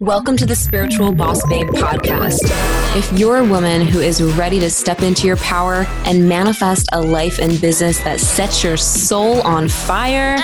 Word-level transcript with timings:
Welcome 0.00 0.36
to 0.38 0.46
the 0.46 0.54
Spiritual 0.56 1.12
Boss 1.12 1.46
Babe 1.48 1.68
podcast. 1.68 2.40
If 2.96 3.10
you're 3.18 3.38
a 3.38 3.44
woman 3.44 3.82
who 3.82 4.00
is 4.00 4.22
ready 4.22 4.58
to 4.60 4.68
step 4.70 5.00
into 5.00 5.26
your 5.26 5.36
power 5.36 5.86
and 6.04 6.28
manifest 6.28 6.88
a 6.92 7.00
life 7.00 7.38
and 7.38 7.60
business 7.60 7.98
that 8.00 8.20
sets 8.20 8.64
your 8.64 8.76
soul 8.76 9.40
on 9.42 9.68
fire, 9.68 10.36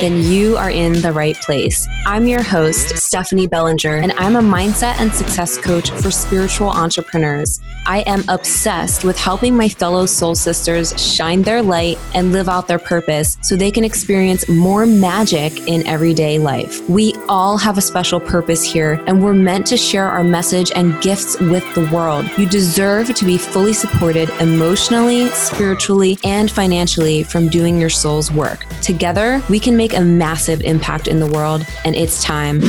then 0.00 0.22
you 0.22 0.56
are 0.56 0.70
in 0.70 1.00
the 1.00 1.12
right 1.12 1.36
place. 1.36 1.86
I'm 2.06 2.26
your 2.26 2.42
host, 2.42 2.96
Stephanie 2.96 3.46
Bellinger, 3.46 3.96
and 3.96 4.12
I'm 4.12 4.36
a 4.36 4.40
mindset 4.40 5.00
and 5.00 5.12
success 5.12 5.56
coach 5.58 5.90
for 5.90 6.10
spiritual 6.10 6.68
entrepreneurs. 6.68 7.60
I 7.86 8.00
am 8.00 8.24
obsessed 8.28 9.04
with 9.04 9.18
helping 9.18 9.56
my 9.56 9.68
fellow 9.68 10.06
soul 10.06 10.34
sisters 10.34 10.92
shine 11.00 11.42
their 11.42 11.62
light 11.62 11.98
and 12.14 12.32
live 12.32 12.48
out 12.48 12.68
their 12.68 12.78
purpose 12.78 13.38
so 13.42 13.56
they 13.56 13.70
can 13.70 13.84
experience 13.84 14.48
more 14.48 14.86
magic 14.86 15.66
in 15.68 15.86
everyday 15.86 16.38
life. 16.38 16.86
We 16.88 17.14
all 17.28 17.56
have 17.56 17.78
a 17.78 17.82
special 17.82 18.20
purpose 18.20 18.62
here 18.62 18.85
and 18.94 19.22
we're 19.22 19.32
meant 19.32 19.66
to 19.66 19.76
share 19.76 20.06
our 20.06 20.24
message 20.24 20.72
and 20.74 21.00
gifts 21.02 21.38
with 21.40 21.64
the 21.74 21.88
world. 21.92 22.26
You 22.38 22.46
deserve 22.46 23.14
to 23.14 23.24
be 23.24 23.38
fully 23.38 23.72
supported 23.72 24.30
emotionally, 24.40 25.28
spiritually, 25.28 26.18
and 26.24 26.50
financially 26.50 27.22
from 27.22 27.48
doing 27.48 27.80
your 27.80 27.90
soul's 27.90 28.32
work. 28.32 28.64
Together, 28.82 29.42
we 29.50 29.60
can 29.60 29.76
make 29.76 29.94
a 29.94 30.00
massive 30.00 30.60
impact 30.62 31.08
in 31.08 31.20
the 31.20 31.30
world, 31.30 31.66
and 31.84 31.94
it's 31.94 32.22
time. 32.22 32.60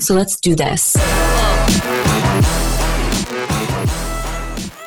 So 0.00 0.14
let's 0.14 0.40
do 0.40 0.54
this. 0.54 0.96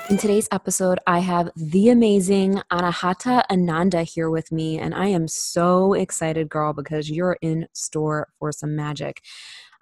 In 0.10 0.18
today's 0.18 0.48
episode, 0.52 0.98
I 1.06 1.20
have 1.20 1.52
the 1.56 1.90
amazing 1.90 2.64
Anahata 2.72 3.44
Ananda 3.52 4.02
here 4.02 4.32
with 4.32 4.52
me, 4.52 4.80
and 4.80 4.96
I 4.96 5.06
am 5.10 5.28
so 5.28 5.94
excited, 5.94 6.50
girl, 6.50 6.74
because 6.74 7.12
you're 7.12 7.38
in 7.44 7.68
store 7.74 8.28
for 8.40 8.52
some 8.52 8.76
magic. 8.76 9.22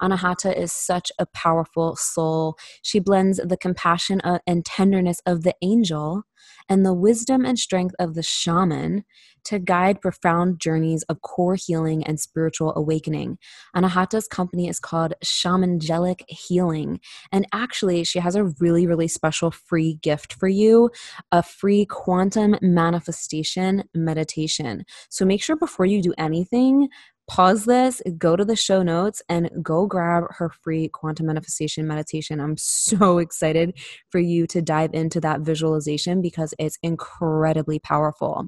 Anahata 0.02 0.56
is 0.56 0.72
such 0.72 1.12
a 1.20 1.26
powerful 1.26 1.96
soul. 1.96 2.58
She 2.82 3.00
blends 3.00 3.40
the 3.44 3.58
compassion 3.58 4.22
uh, 4.24 4.40
and 4.48 4.66
tenderness 4.66 5.22
of 5.26 5.44
the 5.44 5.56
angel 5.62 6.24
and 6.70 6.86
the 6.86 6.94
wisdom 6.94 7.46
and 7.46 7.58
strength 7.58 7.96
of 8.00 8.14
the 8.14 8.24
shaman 8.24 9.04
to 9.46 9.60
guide 9.60 10.02
profound 10.02 10.60
journeys 10.60 11.04
of 11.04 11.22
core 11.22 11.56
healing 11.56 12.04
and 12.04 12.20
spiritual 12.20 12.74
awakening. 12.76 13.38
Anahata's 13.76 14.28
company 14.28 14.68
is 14.68 14.80
called 14.80 15.14
Shamangelic 15.24 16.24
Healing. 16.28 17.00
And 17.32 17.48
actually, 17.54 18.04
she 18.04 18.20
has 18.20 18.36
a 18.36 18.46
really, 18.60 18.86
really 18.86 19.08
special 19.08 19.52
free 19.52 20.00
gift 20.02 20.34
for 20.34 20.50
you 20.50 20.92
a 21.32 21.42
free 21.42 21.86
quantum 21.86 22.58
manifestation 22.62 23.84
meditation. 23.94 24.84
So 25.10 25.26
make 25.26 25.42
sure 25.42 25.56
before 25.56 25.86
you 25.86 26.02
do 26.02 26.14
anything, 26.18 26.90
pause 27.28 27.66
this, 27.66 28.02
go 28.18 28.36
to 28.36 28.46
the 28.46 28.56
show 28.56 28.82
notes, 28.82 29.22
and 29.30 29.50
go 29.62 29.86
grab 29.86 30.24
her 30.30 30.50
free 30.50 30.90
quantum 30.90 31.28
manifestation 31.28 31.88
meditation. 31.88 32.40
I'm 32.40 32.58
so 32.58 33.18
excited 33.20 33.78
for 34.10 34.20
you 34.20 34.48
to 34.48 34.62
dive 34.62 34.92
into 34.94 35.20
that 35.22 35.42
visualization 35.42 36.22
because 36.22 36.54
it's 36.58 36.80
incredibly 36.82 37.80
powerful. 37.80 38.48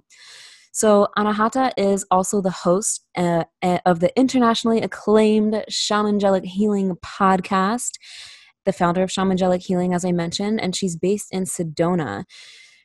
So, 0.71 1.07
Anahata 1.17 1.71
is 1.77 2.05
also 2.11 2.41
the 2.41 2.51
host 2.51 3.03
uh, 3.17 3.43
uh 3.61 3.79
of 3.85 3.99
the 3.99 4.17
internationally 4.17 4.81
acclaimed 4.81 5.63
Shamangelic 5.69 6.45
Healing 6.45 6.95
podcast, 7.03 7.93
the 8.65 8.73
founder 8.73 9.01
of 9.01 9.09
Shamangelic 9.09 9.63
Healing, 9.63 9.93
as 9.93 10.05
I 10.05 10.11
mentioned, 10.11 10.61
and 10.61 10.75
she's 10.75 10.95
based 10.95 11.29
in 11.31 11.43
Sedona. 11.43 12.23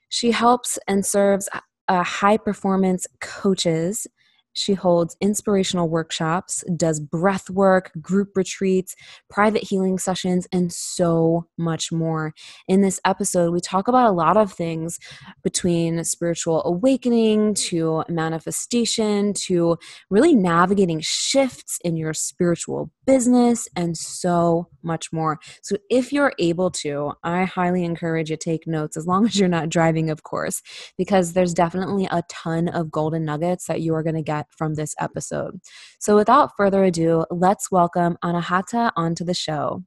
She 0.09 0.31
helps 0.31 0.79
and 0.89 1.05
serves 1.05 1.49
uh, 1.89 2.03
high 2.03 2.37
performance 2.37 3.07
coaches 3.21 4.07
she 4.55 4.75
holds 4.75 5.17
inspirational 5.21 5.89
workshops, 5.89 6.65
does 6.77 7.01
breath 7.01 7.51
work, 7.51 7.91
group 8.01 8.37
retreats, 8.37 8.95
private 9.29 9.63
healing 9.63 9.99
sessions, 9.99 10.47
and 10.53 10.73
so 10.73 11.47
much 11.59 11.93
more. 11.93 12.33
In 12.69 12.81
this 12.81 13.01
episode, 13.05 13.53
we 13.53 13.61
talk 13.61 13.89
about 13.89 14.09
a 14.09 14.13
lot 14.13 14.37
of 14.37 14.53
things 14.53 14.99
between 15.43 16.03
spiritual 16.05 16.63
awakening 16.65 17.55
to 17.55 18.05
manifestation 18.09 19.33
to 19.35 19.77
really 20.11 20.35
navigating 20.35 21.01
shifts 21.03 21.79
in 21.85 21.97
your 21.97 22.15
spiritual 22.15 22.91
business 23.07 23.69
and 23.77 23.97
so 23.97 24.69
much 24.83 25.13
more. 25.13 25.39
So, 25.63 25.77
if 25.91 26.13
you're 26.13 26.33
able 26.39 26.71
to, 26.73 27.13
I 27.23 27.45
highly 27.45 27.85
encourage 27.85 28.31
you 28.31 28.37
take 28.37 28.67
notes 28.67 28.97
as 28.97 29.07
long 29.07 29.27
as 29.27 29.39
you're 29.39 29.49
not 29.49 29.69
driving, 29.69 30.11
of 30.11 30.23
course, 30.23 30.63
because 30.97 31.33
there's 31.33 31.55
definitely 31.55 32.07
a 32.11 32.23
ton 32.29 32.69
of 32.69 32.91
golden 32.91 33.25
nuggets 33.25 33.67
that 33.67 33.81
you 33.81 33.95
are 33.95 34.03
going 34.03 34.15
to 34.15 34.23
get 34.23 34.47
from 34.57 34.75
this 34.75 34.95
episode. 34.99 35.61
So, 35.99 36.17
without 36.17 36.57
further 36.57 36.85
ado, 36.85 37.25
let's 37.31 37.71
welcome 37.71 38.17
Anahata 38.25 38.93
onto 38.97 39.25
the 39.25 39.35
show. 39.35 39.85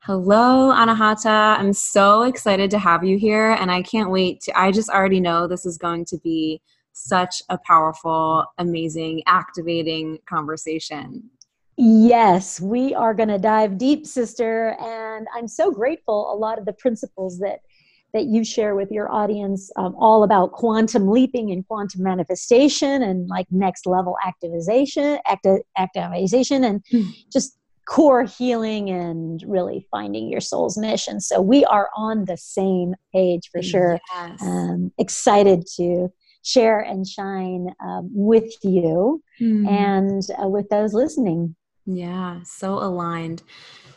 Hello, 0.00 0.72
Anahata. 0.72 1.58
I'm 1.58 1.72
so 1.72 2.22
excited 2.22 2.70
to 2.70 2.78
have 2.78 3.02
you 3.02 3.18
here, 3.18 3.50
and 3.52 3.72
I 3.72 3.82
can't 3.82 4.10
wait 4.10 4.40
to. 4.42 4.56
I 4.56 4.70
just 4.70 4.88
already 4.88 5.18
know 5.18 5.48
this 5.48 5.66
is 5.66 5.78
going 5.78 6.04
to 6.06 6.18
be 6.18 6.62
such 6.92 7.42
a 7.50 7.58
powerful, 7.58 8.44
amazing, 8.56 9.22
activating 9.26 10.18
conversation. 10.28 11.28
Yes, 11.76 12.60
we 12.60 12.94
are 12.94 13.12
going 13.12 13.28
to 13.28 13.38
dive 13.38 13.76
deep, 13.76 14.06
sister. 14.06 14.76
And 14.80 15.26
I'm 15.34 15.46
so 15.46 15.70
grateful 15.70 16.32
a 16.32 16.36
lot 16.36 16.58
of 16.58 16.64
the 16.64 16.72
principles 16.72 17.38
that 17.40 17.60
that 18.14 18.26
you 18.26 18.44
share 18.44 18.74
with 18.74 18.90
your 18.90 19.12
audience 19.12 19.70
um, 19.76 19.94
all 19.98 20.22
about 20.22 20.52
quantum 20.52 21.10
leaping 21.10 21.50
and 21.50 21.66
quantum 21.68 22.02
manifestation 22.02 23.02
and 23.02 23.28
like 23.28 23.46
next 23.50 23.84
level 23.84 24.16
activization 24.24 25.18
acti- 25.26 25.62
activization 25.78 26.64
and 26.64 26.82
mm. 26.90 27.12
just 27.30 27.58
core 27.86 28.24
healing 28.24 28.88
and 28.88 29.44
really 29.46 29.86
finding 29.90 30.30
your 30.30 30.40
soul's 30.40 30.78
mission 30.78 31.20
so 31.20 31.42
we 31.42 31.62
are 31.66 31.90
on 31.94 32.24
the 32.24 32.38
same 32.38 32.94
page 33.12 33.50
for 33.52 33.62
sure 33.62 34.00
yes. 34.14 34.42
um, 34.42 34.90
excited 34.98 35.66
to 35.76 36.08
share 36.42 36.80
and 36.80 37.06
shine 37.06 37.68
um, 37.84 38.08
with 38.14 38.50
you 38.62 39.22
mm. 39.40 39.68
and 39.68 40.22
uh, 40.42 40.48
with 40.48 40.68
those 40.70 40.94
listening 40.94 41.54
yeah, 41.86 42.40
so 42.42 42.74
aligned. 42.74 43.42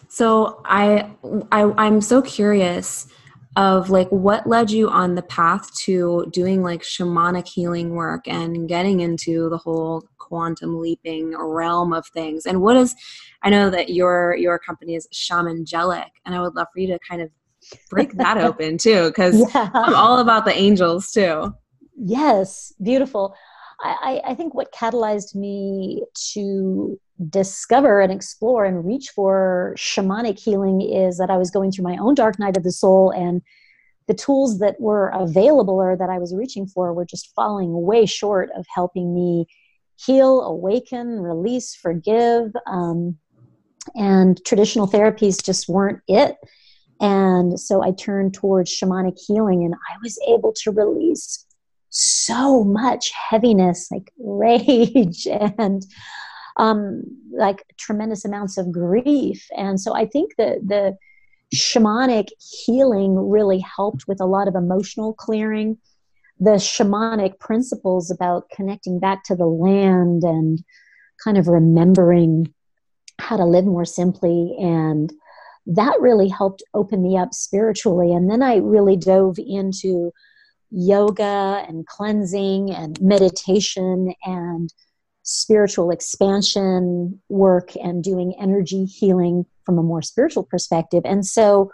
So 0.07 0.61
I, 0.65 1.11
I 1.51 1.71
I'm 1.77 2.01
so 2.01 2.21
curious 2.21 3.07
of 3.55 3.89
like 3.89 4.07
what 4.09 4.47
led 4.47 4.69
you 4.69 4.89
on 4.89 5.15
the 5.15 5.21
path 5.23 5.73
to 5.75 6.27
doing 6.31 6.61
like 6.63 6.81
shamanic 6.81 7.47
healing 7.47 7.95
work 7.95 8.27
and 8.27 8.69
getting 8.69 8.99
into 8.99 9.49
the 9.49 9.57
whole 9.57 10.03
quantum 10.17 10.79
leaping 10.79 11.35
realm 11.35 11.91
of 11.91 12.05
things 12.07 12.45
and 12.45 12.61
what 12.61 12.77
is 12.77 12.95
i 13.41 13.49
know 13.49 13.69
that 13.69 13.89
your 13.89 14.35
your 14.35 14.59
company 14.59 14.93
is 14.93 15.07
shamangelic 15.11 16.09
and 16.25 16.35
i 16.35 16.41
would 16.41 16.53
love 16.53 16.67
for 16.71 16.79
you 16.79 16.87
to 16.87 16.99
kind 16.99 17.21
of 17.21 17.29
break 17.89 18.13
that 18.13 18.37
open 18.45 18.77
too 18.77 19.07
because 19.07 19.39
yeah. 19.53 19.69
i'm 19.73 19.95
all 19.95 20.19
about 20.19 20.45
the 20.45 20.55
angels 20.55 21.11
too 21.11 21.51
yes 21.97 22.71
beautiful 22.83 23.35
I, 23.81 24.21
I 24.25 24.35
think 24.35 24.53
what 24.53 24.73
catalyzed 24.73 25.35
me 25.35 26.03
to 26.33 26.99
discover 27.29 28.01
and 28.01 28.11
explore 28.11 28.65
and 28.65 28.85
reach 28.85 29.09
for 29.15 29.73
shamanic 29.77 30.39
healing 30.39 30.81
is 30.81 31.17
that 31.17 31.29
I 31.29 31.37
was 31.37 31.51
going 31.51 31.71
through 31.71 31.85
my 31.85 31.97
own 31.97 32.15
dark 32.15 32.39
night 32.39 32.57
of 32.57 32.63
the 32.63 32.71
soul 32.71 33.11
and 33.11 33.41
the 34.07 34.13
tools 34.13 34.59
that 34.59 34.79
were 34.79 35.09
available 35.09 35.75
or 35.75 35.95
that 35.95 36.09
I 36.09 36.17
was 36.17 36.35
reaching 36.35 36.65
for 36.65 36.93
were 36.93 37.05
just 37.05 37.31
falling 37.35 37.81
way 37.85 38.05
short 38.05 38.49
of 38.57 38.65
helping 38.73 39.13
me 39.13 39.45
heal, 39.97 40.41
awaken, 40.41 41.19
release, 41.19 41.75
forgive. 41.75 42.51
Um, 42.65 43.17
and 43.95 44.43
traditional 44.45 44.87
therapies 44.87 45.43
just 45.43 45.69
weren't 45.69 45.99
it. 46.07 46.37
And 46.99 47.59
so 47.59 47.83
I 47.83 47.91
turned 47.91 48.33
towards 48.33 48.71
shamanic 48.71 49.17
healing 49.25 49.63
and 49.63 49.73
I 49.73 49.95
was 50.03 50.19
able 50.27 50.53
to 50.63 50.71
release 50.71 51.45
so 51.89 52.63
much 52.63 53.11
heaviness, 53.11 53.89
like 53.91 54.11
rage 54.19 55.27
and 55.27 55.85
um, 56.57 57.03
like 57.31 57.63
tremendous 57.77 58.25
amounts 58.25 58.57
of 58.57 58.71
grief. 58.71 59.47
And 59.55 59.79
so 59.79 59.95
I 59.95 60.05
think 60.05 60.35
that 60.37 60.67
the 60.67 60.97
shamanic 61.55 62.27
healing 62.65 63.15
really 63.29 63.59
helped 63.59 64.07
with 64.07 64.21
a 64.21 64.25
lot 64.25 64.47
of 64.47 64.55
emotional 64.55 65.13
clearing. 65.13 65.77
The 66.39 66.51
shamanic 66.51 67.39
principles 67.39 68.11
about 68.11 68.49
connecting 68.49 68.99
back 68.99 69.23
to 69.25 69.35
the 69.35 69.47
land 69.47 70.23
and 70.23 70.59
kind 71.23 71.37
of 71.37 71.47
remembering 71.47 72.53
how 73.19 73.37
to 73.37 73.45
live 73.45 73.65
more 73.65 73.85
simply 73.85 74.55
and 74.59 75.11
that 75.65 75.99
really 75.99 76.29
helped 76.29 76.63
open 76.73 77.03
me 77.03 77.17
up 77.17 77.33
spiritually 77.33 78.13
and 78.13 78.31
then 78.31 78.41
i 78.41 78.55
really 78.55 78.95
dove 78.95 79.37
into 79.37 80.11
yoga 80.71 81.65
and 81.67 81.85
cleansing 81.87 82.71
and 82.71 82.99
meditation 83.01 84.13
and 84.23 84.73
spiritual 85.23 85.91
expansion 85.91 87.21
work 87.29 87.75
and 87.75 88.03
doing 88.03 88.33
energy 88.39 88.85
healing 88.85 89.45
from 89.65 89.77
a 89.77 89.83
more 89.83 90.01
spiritual 90.01 90.43
perspective. 90.43 91.03
And 91.05 91.25
so 91.25 91.71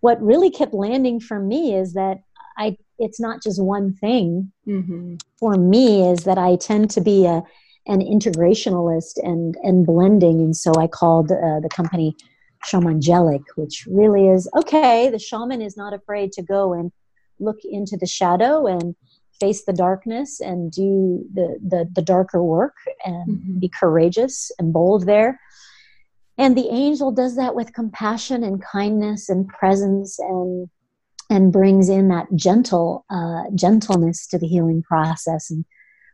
what 0.00 0.20
really 0.20 0.50
kept 0.50 0.74
landing 0.74 1.20
for 1.20 1.38
me 1.38 1.74
is 1.74 1.94
that 1.94 2.18
I 2.58 2.76
it's 2.98 3.20
not 3.20 3.42
just 3.42 3.62
one 3.62 3.92
thing. 3.94 4.50
Mm-hmm. 4.66 5.16
For 5.38 5.54
me 5.54 6.08
is 6.08 6.20
that 6.24 6.38
I 6.38 6.56
tend 6.56 6.90
to 6.90 7.00
be 7.00 7.26
a 7.26 7.42
an 7.86 8.00
integrationalist 8.00 9.18
and 9.22 9.56
and 9.62 9.86
blending 9.86 10.40
and 10.40 10.56
so 10.56 10.72
I 10.76 10.86
called 10.86 11.30
uh, 11.30 11.60
the 11.60 11.68
company 11.70 12.16
shamangelic, 12.64 13.44
which 13.54 13.86
really 13.88 14.28
is 14.28 14.48
okay, 14.56 15.10
the 15.10 15.18
shaman 15.18 15.62
is 15.62 15.76
not 15.76 15.92
afraid 15.92 16.32
to 16.32 16.42
go 16.42 16.72
and 16.72 16.90
look 17.38 17.58
into 17.64 17.96
the 17.96 18.06
shadow 18.06 18.66
and 18.66 18.94
face 19.38 19.64
the 19.64 19.72
darkness 19.72 20.40
and 20.40 20.70
do 20.70 21.24
the, 21.34 21.58
the, 21.66 21.88
the 21.92 22.02
darker 22.02 22.42
work 22.42 22.74
and 23.04 23.38
mm-hmm. 23.38 23.58
be 23.58 23.68
courageous 23.68 24.50
and 24.58 24.72
bold 24.72 25.06
there. 25.06 25.40
And 26.38 26.56
the 26.56 26.68
angel 26.68 27.12
does 27.12 27.36
that 27.36 27.54
with 27.54 27.72
compassion 27.72 28.42
and 28.42 28.62
kindness 28.62 29.28
and 29.28 29.48
presence 29.48 30.18
and 30.18 30.68
and 31.28 31.52
brings 31.52 31.88
in 31.88 32.06
that 32.08 32.26
gentle 32.36 33.04
uh, 33.10 33.44
gentleness 33.54 34.28
to 34.28 34.38
the 34.38 34.46
healing 34.46 34.82
process. 34.82 35.50
And 35.50 35.64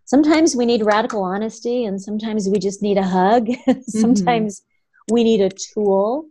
sometimes 0.04 0.56
we 0.56 0.64
need 0.64 0.84
radical 0.84 1.22
honesty, 1.22 1.84
and 1.84 2.00
sometimes 2.00 2.48
we 2.48 2.58
just 2.58 2.82
need 2.82 2.96
a 2.96 3.02
hug. 3.02 3.48
sometimes 3.82 4.60
mm-hmm. 4.60 5.14
we 5.14 5.25
need 5.25 5.42
a 5.42 5.50
tool 5.50 6.28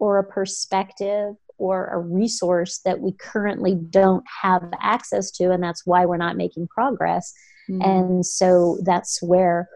or 0.00 0.18
a 0.18 0.24
perspective 0.24 1.36
or 1.58 1.86
a 1.86 1.98
resource 1.98 2.80
that 2.84 3.00
we 3.00 3.12
currently 3.12 3.74
don't 3.74 4.24
have 4.42 4.62
access 4.80 5.30
to, 5.32 5.50
and 5.50 5.62
that's 5.62 5.86
why 5.86 6.04
we're 6.04 6.16
not 6.16 6.36
making 6.36 6.68
progress. 6.68 7.32
Mm-hmm. 7.70 7.82
And 7.82 8.26
so 8.26 8.78
that's 8.84 9.22
where, 9.22 9.68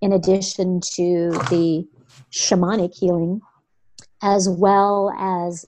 in 0.00 0.12
addition 0.12 0.80
to 0.94 1.30
the 1.50 1.86
shamanic 2.32 2.94
healing, 2.94 3.40
as 4.22 4.48
well 4.48 5.14
as 5.18 5.66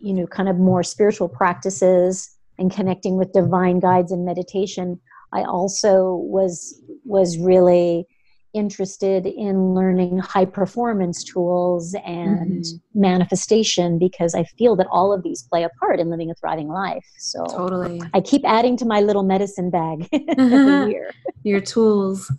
you 0.00 0.12
know, 0.12 0.26
kind 0.26 0.48
of 0.48 0.56
more 0.56 0.82
spiritual 0.82 1.28
practices 1.28 2.36
and 2.58 2.72
connecting 2.72 3.16
with 3.16 3.32
divine 3.32 3.80
guides 3.80 4.12
and 4.12 4.24
meditation, 4.24 5.00
I 5.32 5.42
also 5.42 6.14
was 6.14 6.80
was 7.04 7.38
really 7.38 8.06
interested 8.54 9.26
in 9.26 9.74
learning 9.74 10.18
high 10.18 10.44
performance 10.44 11.24
tools 11.24 11.94
and 12.04 12.62
mm-hmm. 12.64 13.00
manifestation 13.00 13.98
because 13.98 14.34
I 14.34 14.44
feel 14.44 14.76
that 14.76 14.86
all 14.90 15.12
of 15.12 15.22
these 15.22 15.42
play 15.42 15.64
a 15.64 15.68
part 15.80 16.00
in 16.00 16.10
living 16.10 16.30
a 16.30 16.34
thriving 16.34 16.68
life. 16.68 17.06
So 17.18 17.44
totally, 17.46 18.02
I 18.14 18.20
keep 18.20 18.42
adding 18.44 18.76
to 18.78 18.84
my 18.84 19.00
little 19.00 19.22
medicine 19.22 19.70
bag 19.70 20.08
every 20.12 20.92
year. 20.92 21.10
Your 21.42 21.60
tools, 21.60 22.30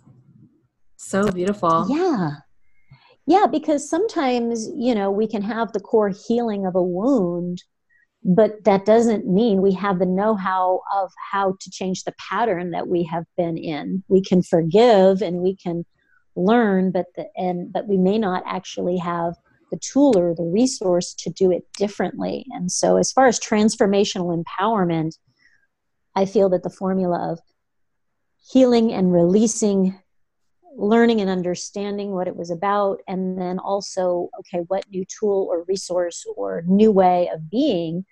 so 0.96 1.30
beautiful. 1.30 1.86
Yeah, 1.88 2.30
yeah, 3.26 3.46
because 3.46 3.88
sometimes 3.88 4.68
you 4.76 4.94
know 4.94 5.10
we 5.10 5.26
can 5.26 5.42
have 5.42 5.72
the 5.72 5.80
core 5.80 6.12
healing 6.26 6.66
of 6.66 6.74
a 6.74 6.82
wound, 6.82 7.62
but 8.24 8.64
that 8.64 8.84
doesn't 8.84 9.26
mean 9.26 9.62
we 9.62 9.72
have 9.74 9.98
the 9.98 10.06
know-how 10.06 10.80
of 10.94 11.10
how 11.30 11.54
to 11.60 11.70
change 11.70 12.04
the 12.04 12.14
pattern 12.30 12.70
that 12.72 12.88
we 12.88 13.04
have 13.04 13.24
been 13.36 13.56
in. 13.56 14.02
We 14.08 14.22
can 14.22 14.42
forgive 14.42 15.22
and 15.22 15.38
we 15.38 15.56
can 15.56 15.84
learn 16.36 16.90
but 16.90 17.06
the, 17.16 17.26
and 17.36 17.72
but 17.72 17.88
we 17.88 17.96
may 17.96 18.18
not 18.18 18.42
actually 18.46 18.96
have 18.96 19.34
the 19.70 19.78
tool 19.78 20.18
or 20.18 20.34
the 20.34 20.42
resource 20.42 21.14
to 21.14 21.30
do 21.30 21.50
it 21.50 21.64
differently 21.76 22.44
and 22.50 22.70
so 22.70 22.96
as 22.96 23.12
far 23.12 23.26
as 23.26 23.38
transformational 23.38 24.36
empowerment 24.36 25.18
i 26.16 26.24
feel 26.24 26.48
that 26.48 26.62
the 26.62 26.70
formula 26.70 27.32
of 27.32 27.40
healing 28.52 28.92
and 28.92 29.12
releasing 29.12 29.98
learning 30.76 31.20
and 31.20 31.28
understanding 31.28 32.12
what 32.12 32.28
it 32.28 32.36
was 32.36 32.50
about 32.50 33.00
and 33.08 33.38
then 33.38 33.58
also 33.58 34.28
okay 34.38 34.64
what 34.68 34.84
new 34.90 35.04
tool 35.04 35.48
or 35.50 35.64
resource 35.64 36.24
or 36.36 36.62
new 36.66 36.90
way 36.90 37.28
of 37.32 37.50
being 37.50 38.04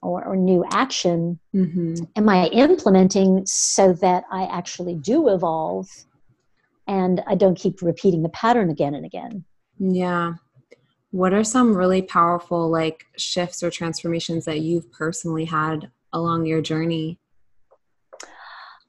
or, 0.00 0.24
or 0.24 0.36
new 0.36 0.64
action 0.72 1.38
mm-hmm. 1.54 1.94
am 2.16 2.28
i 2.28 2.46
implementing 2.48 3.42
so 3.46 3.92
that 3.92 4.24
i 4.32 4.44
actually 4.44 4.94
do 4.94 5.28
evolve 5.28 5.86
and 6.92 7.22
I 7.26 7.36
don't 7.36 7.58
keep 7.58 7.80
repeating 7.80 8.22
the 8.22 8.28
pattern 8.28 8.68
again 8.68 8.94
and 8.94 9.06
again. 9.06 9.44
Yeah. 9.78 10.34
What 11.10 11.32
are 11.32 11.42
some 11.42 11.74
really 11.74 12.02
powerful 12.02 12.70
like 12.70 13.06
shifts 13.16 13.62
or 13.62 13.70
transformations 13.70 14.44
that 14.44 14.60
you've 14.60 14.92
personally 14.92 15.46
had 15.46 15.90
along 16.12 16.44
your 16.44 16.60
journey? 16.60 17.18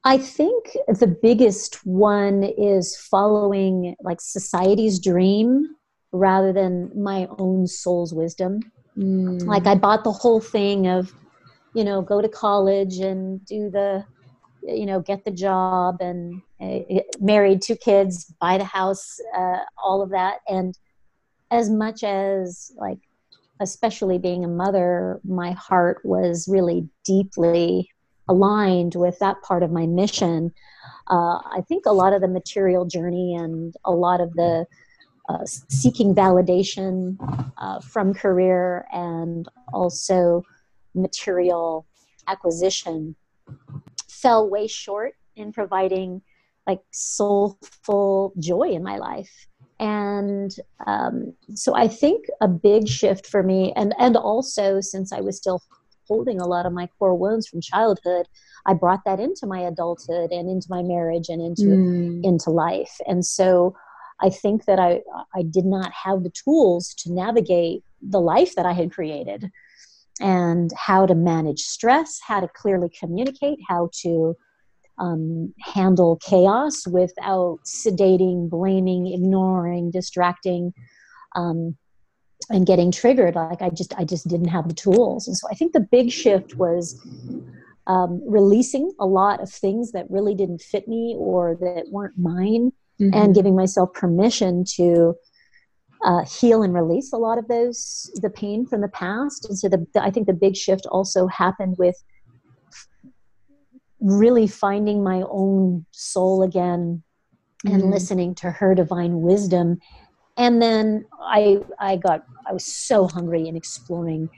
I 0.04 0.18
think 0.18 0.76
the 0.90 1.08
biggest 1.08 1.86
one 1.86 2.44
is 2.44 2.98
following 2.98 3.96
like 4.02 4.20
society's 4.20 5.00
dream 5.00 5.76
rather 6.12 6.52
than 6.52 6.92
my 6.94 7.30
own 7.40 7.68
soul's 7.68 8.14
wisdom. 8.14 8.60
Mm. 8.98 9.46
Like 9.46 9.66
I 9.66 9.76
bought 9.76 10.04
the 10.04 10.12
whole 10.12 10.42
thing 10.42 10.88
of, 10.88 11.14
you 11.74 11.86
know, 11.86 12.02
go 12.02 12.22
to 12.22 12.28
college 12.28 12.98
and 12.98 13.44
do 13.46 13.70
the 13.70 14.04
you 14.66 14.86
know 14.86 15.02
get 15.02 15.26
the 15.26 15.32
job 15.32 15.98
and 16.00 16.42
married 17.20 17.62
two 17.62 17.76
kids 17.76 18.34
buy 18.40 18.58
the 18.58 18.64
house 18.64 19.20
uh, 19.38 19.60
all 19.84 20.02
of 20.02 20.10
that. 20.12 20.38
And 20.48 20.78
as 21.52 21.70
much 21.70 22.04
as 22.04 22.72
like 22.78 23.00
especially 23.60 24.18
being 24.18 24.44
a 24.44 24.48
mother 24.48 25.22
my 25.24 25.52
heart 25.52 26.02
was 26.04 26.48
really 26.48 26.88
deeply 27.06 27.90
aligned 28.28 28.96
with 28.96 29.18
that 29.20 29.42
part 29.44 29.64
of 29.64 29.72
my 29.72 29.86
mission. 29.86 30.52
Uh, 31.08 31.38
i 31.58 31.62
think 31.68 31.86
a 31.86 31.92
lot 31.92 32.14
of 32.14 32.22
the 32.22 32.28
material 32.28 32.86
journey 32.86 33.36
and 33.36 33.76
a 33.84 33.92
lot 33.92 34.22
of 34.22 34.34
the 34.34 34.66
uh, 35.30 35.46
seeking 35.46 36.14
validation 36.14 37.18
uh, 37.58 37.80
from 37.80 38.14
career 38.14 38.86
and 38.92 39.48
also 39.74 40.44
material 40.94 41.86
acquisition 42.28 43.16
fell 44.08 44.50
way 44.50 44.68
short 44.68 45.14
in 45.36 45.52
providing 45.52 46.22
like 46.68 46.80
soulful 46.92 48.34
joy 48.40 48.70
in 48.70 48.84
my 48.84 48.98
life 48.98 49.48
and 49.80 50.56
um, 50.88 51.34
so 51.54 51.76
i 51.76 51.88
think 51.88 52.26
a 52.42 52.48
big 52.48 52.88
shift 52.88 53.28
for 53.28 53.44
me 53.44 53.74
and 53.76 53.94
and 54.00 54.16
also 54.16 54.80
since 54.80 55.12
i 55.12 55.20
was 55.20 55.38
still 55.38 55.62
holding 56.08 56.40
a 56.40 56.48
lot 56.48 56.66
of 56.66 56.74
my 56.74 56.88
core 57.00 57.16
wounds 57.16 57.48
from 57.48 57.62
childhood 57.62 58.28
i 58.66 58.74
brought 58.74 59.02
that 59.06 59.20
into 59.20 59.46
my 59.46 59.60
adulthood 59.60 60.32
and 60.32 60.50
into 60.50 60.68
my 60.70 60.82
marriage 60.82 61.30
and 61.30 61.42
into 61.42 61.64
mm. 61.64 62.24
into 62.24 62.50
life 62.50 62.98
and 63.08 63.26
so 63.26 63.76
i 64.22 64.30
think 64.30 64.66
that 64.66 64.80
i 64.80 65.00
i 65.36 65.42
did 65.42 65.66
not 65.66 65.92
have 65.92 66.24
the 66.24 66.32
tools 66.32 66.94
to 66.94 67.12
navigate 67.12 67.84
the 68.02 68.22
life 68.22 68.54
that 68.56 68.66
i 68.66 68.74
had 68.74 68.92
created 68.92 69.50
and 70.20 70.72
how 70.78 71.06
to 71.06 71.16
manage 71.16 71.60
stress, 71.60 72.20
how 72.26 72.40
to 72.40 72.48
clearly 72.48 72.90
communicate, 72.90 73.60
how 73.68 73.90
to 74.02 74.36
um, 74.98 75.54
handle 75.60 76.18
chaos 76.18 76.86
without 76.88 77.60
sedating, 77.66 78.50
blaming, 78.50 79.08
ignoring, 79.08 79.92
distracting, 79.92 80.74
um, 81.36 81.78
and 82.50 82.66
getting 82.66 82.92
triggered. 82.92 83.36
Like 83.36 83.62
I 83.62 83.70
just, 83.70 83.94
I 83.98 84.06
just 84.06 84.28
didn't 84.28 84.50
have 84.50 84.68
the 84.68 84.74
tools, 84.74 85.28
and 85.28 85.38
so 85.38 85.48
I 85.52 85.56
think 85.56 85.74
the 85.74 85.80
big 85.80 86.12
shift 86.12 86.56
was 86.56 87.00
um, 87.88 88.22
releasing 88.26 88.92
a 89.00 89.06
lot 89.06 89.42
of 89.42 89.50
things 89.50 89.92
that 89.92 90.10
really 90.10 90.36
didn't 90.36 90.62
fit 90.62 90.88
me 90.88 91.16
or 91.18 91.56
that 91.60 91.86
weren't 91.90 92.18
mine, 92.18 92.72
mm-hmm. 93.00 93.14
and 93.14 93.36
giving 93.36 93.56
myself 93.56 93.94
permission 93.94 94.64
to 94.76 95.16
uh, 96.04 96.26
heal 96.26 96.64
and 96.64 96.74
release 96.74 97.14
a 97.14 97.18
lot 97.18 97.38
of 97.38 97.48
those 97.48 98.12
the 98.16 98.30
pain 98.30 98.66
from 98.66 98.82
the 98.82 98.90
past 98.90 99.48
and 99.48 99.58
so 99.58 99.70
the, 99.70 99.88
the, 99.94 100.04
i 100.04 100.12
think 100.12 100.28
the 100.28 100.34
big 100.34 100.56
shift 100.56 100.86
also 100.88 101.28
happened 101.28 101.78
with 101.78 101.96
really 104.04 104.48
finding 104.48 105.04
my 105.04 105.24
own 105.30 105.86
soul 105.92 106.44
again 106.44 107.02
and 107.66 107.82
mm-hmm. 107.82 107.92
listening 107.92 108.36
to 108.36 108.52
her 108.52 108.76
divine 108.76 109.22
wisdom 109.22 109.80
and 110.38 110.62
then 110.62 111.06
i 111.22 111.58
i 111.80 111.96
got 111.96 112.24
i 112.48 112.54
was 112.54 112.66
so 112.66 113.08
hungry 113.08 113.48
in 113.48 113.56
exploring 113.56 114.30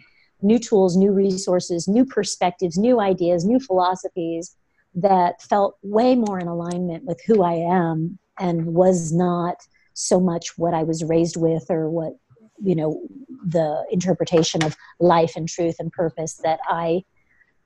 new 0.41 0.59
tools 0.59 0.95
new 0.95 1.11
resources 1.11 1.87
new 1.87 2.05
perspectives 2.05 2.77
new 2.77 2.99
ideas 3.01 3.43
new 3.43 3.59
philosophies 3.59 4.55
that 4.93 5.41
felt 5.41 5.77
way 5.81 6.15
more 6.15 6.39
in 6.39 6.47
alignment 6.47 7.03
with 7.05 7.19
who 7.25 7.41
i 7.41 7.53
am 7.53 8.17
and 8.39 8.65
was 8.65 9.11
not 9.11 9.57
so 9.95 10.19
much 10.19 10.57
what 10.57 10.73
I 10.73 10.83
was 10.83 11.03
raised 11.03 11.37
with 11.37 11.65
or 11.69 11.89
what 11.89 12.13
you 12.61 12.75
know 12.75 13.01
the 13.45 13.85
interpretation 13.91 14.63
of 14.63 14.75
life 14.99 15.33
and 15.35 15.47
truth 15.47 15.75
and 15.79 15.91
purpose 15.91 16.39
that 16.43 16.59
I 16.67 17.03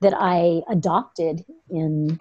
that 0.00 0.14
I 0.16 0.62
adopted 0.70 1.44
in 1.68 2.18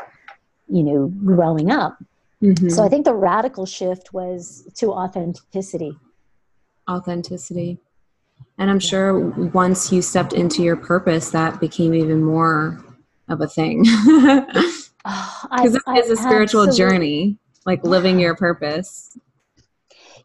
you 0.67 0.83
know 0.83 1.07
growing 1.07 1.71
up. 1.71 1.97
Mm-hmm. 2.41 2.69
So 2.69 2.83
I 2.83 2.89
think 2.89 3.05
the 3.05 3.13
radical 3.13 3.65
shift 3.65 4.13
was 4.13 4.67
to 4.75 4.91
authenticity. 4.91 5.97
Authenticity. 6.89 7.79
And 8.57 8.69
I'm 8.69 8.79
sure 8.79 9.19
once 9.49 9.91
you 9.91 10.01
stepped 10.01 10.33
into 10.33 10.63
your 10.63 10.77
purpose, 10.77 11.31
that 11.31 11.59
became 11.59 11.93
even 11.93 12.23
more 12.23 12.83
of 13.27 13.41
a 13.41 13.47
thing. 13.47 13.85
Because 15.41 15.79
oh, 15.87 15.93
it 15.95 16.05
is 16.05 16.11
a 16.11 16.17
spiritual 16.17 16.67
absolutely. 16.67 16.77
journey, 16.77 17.37
like 17.65 17.83
living 17.85 18.19
your 18.19 18.35
purpose 18.35 19.17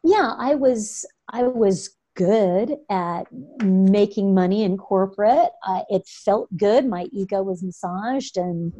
yeah 0.04 0.34
i 0.38 0.54
was 0.54 1.06
i 1.30 1.42
was 1.42 1.96
good 2.14 2.76
at 2.90 3.26
making 3.62 4.34
money 4.34 4.62
in 4.62 4.76
corporate. 4.76 5.50
Uh, 5.66 5.82
it 5.88 6.06
felt 6.06 6.48
good. 6.56 6.86
My 6.86 7.06
ego 7.12 7.42
was 7.42 7.62
massaged 7.62 8.36
and 8.36 8.72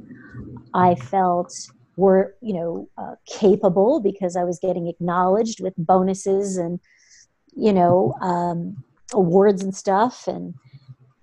i 0.72 0.94
felt 0.94 1.52
were 1.96 2.34
you 2.40 2.52
know 2.52 2.88
uh, 2.98 3.14
capable 3.26 4.00
because 4.00 4.36
i 4.36 4.42
was 4.42 4.58
getting 4.58 4.88
acknowledged 4.88 5.60
with 5.60 5.72
bonuses 5.76 6.56
and 6.56 6.80
you 7.54 7.72
know 7.72 8.12
um, 8.20 8.76
awards 9.12 9.62
and 9.62 9.74
stuff. 9.74 10.26
And 10.26 10.54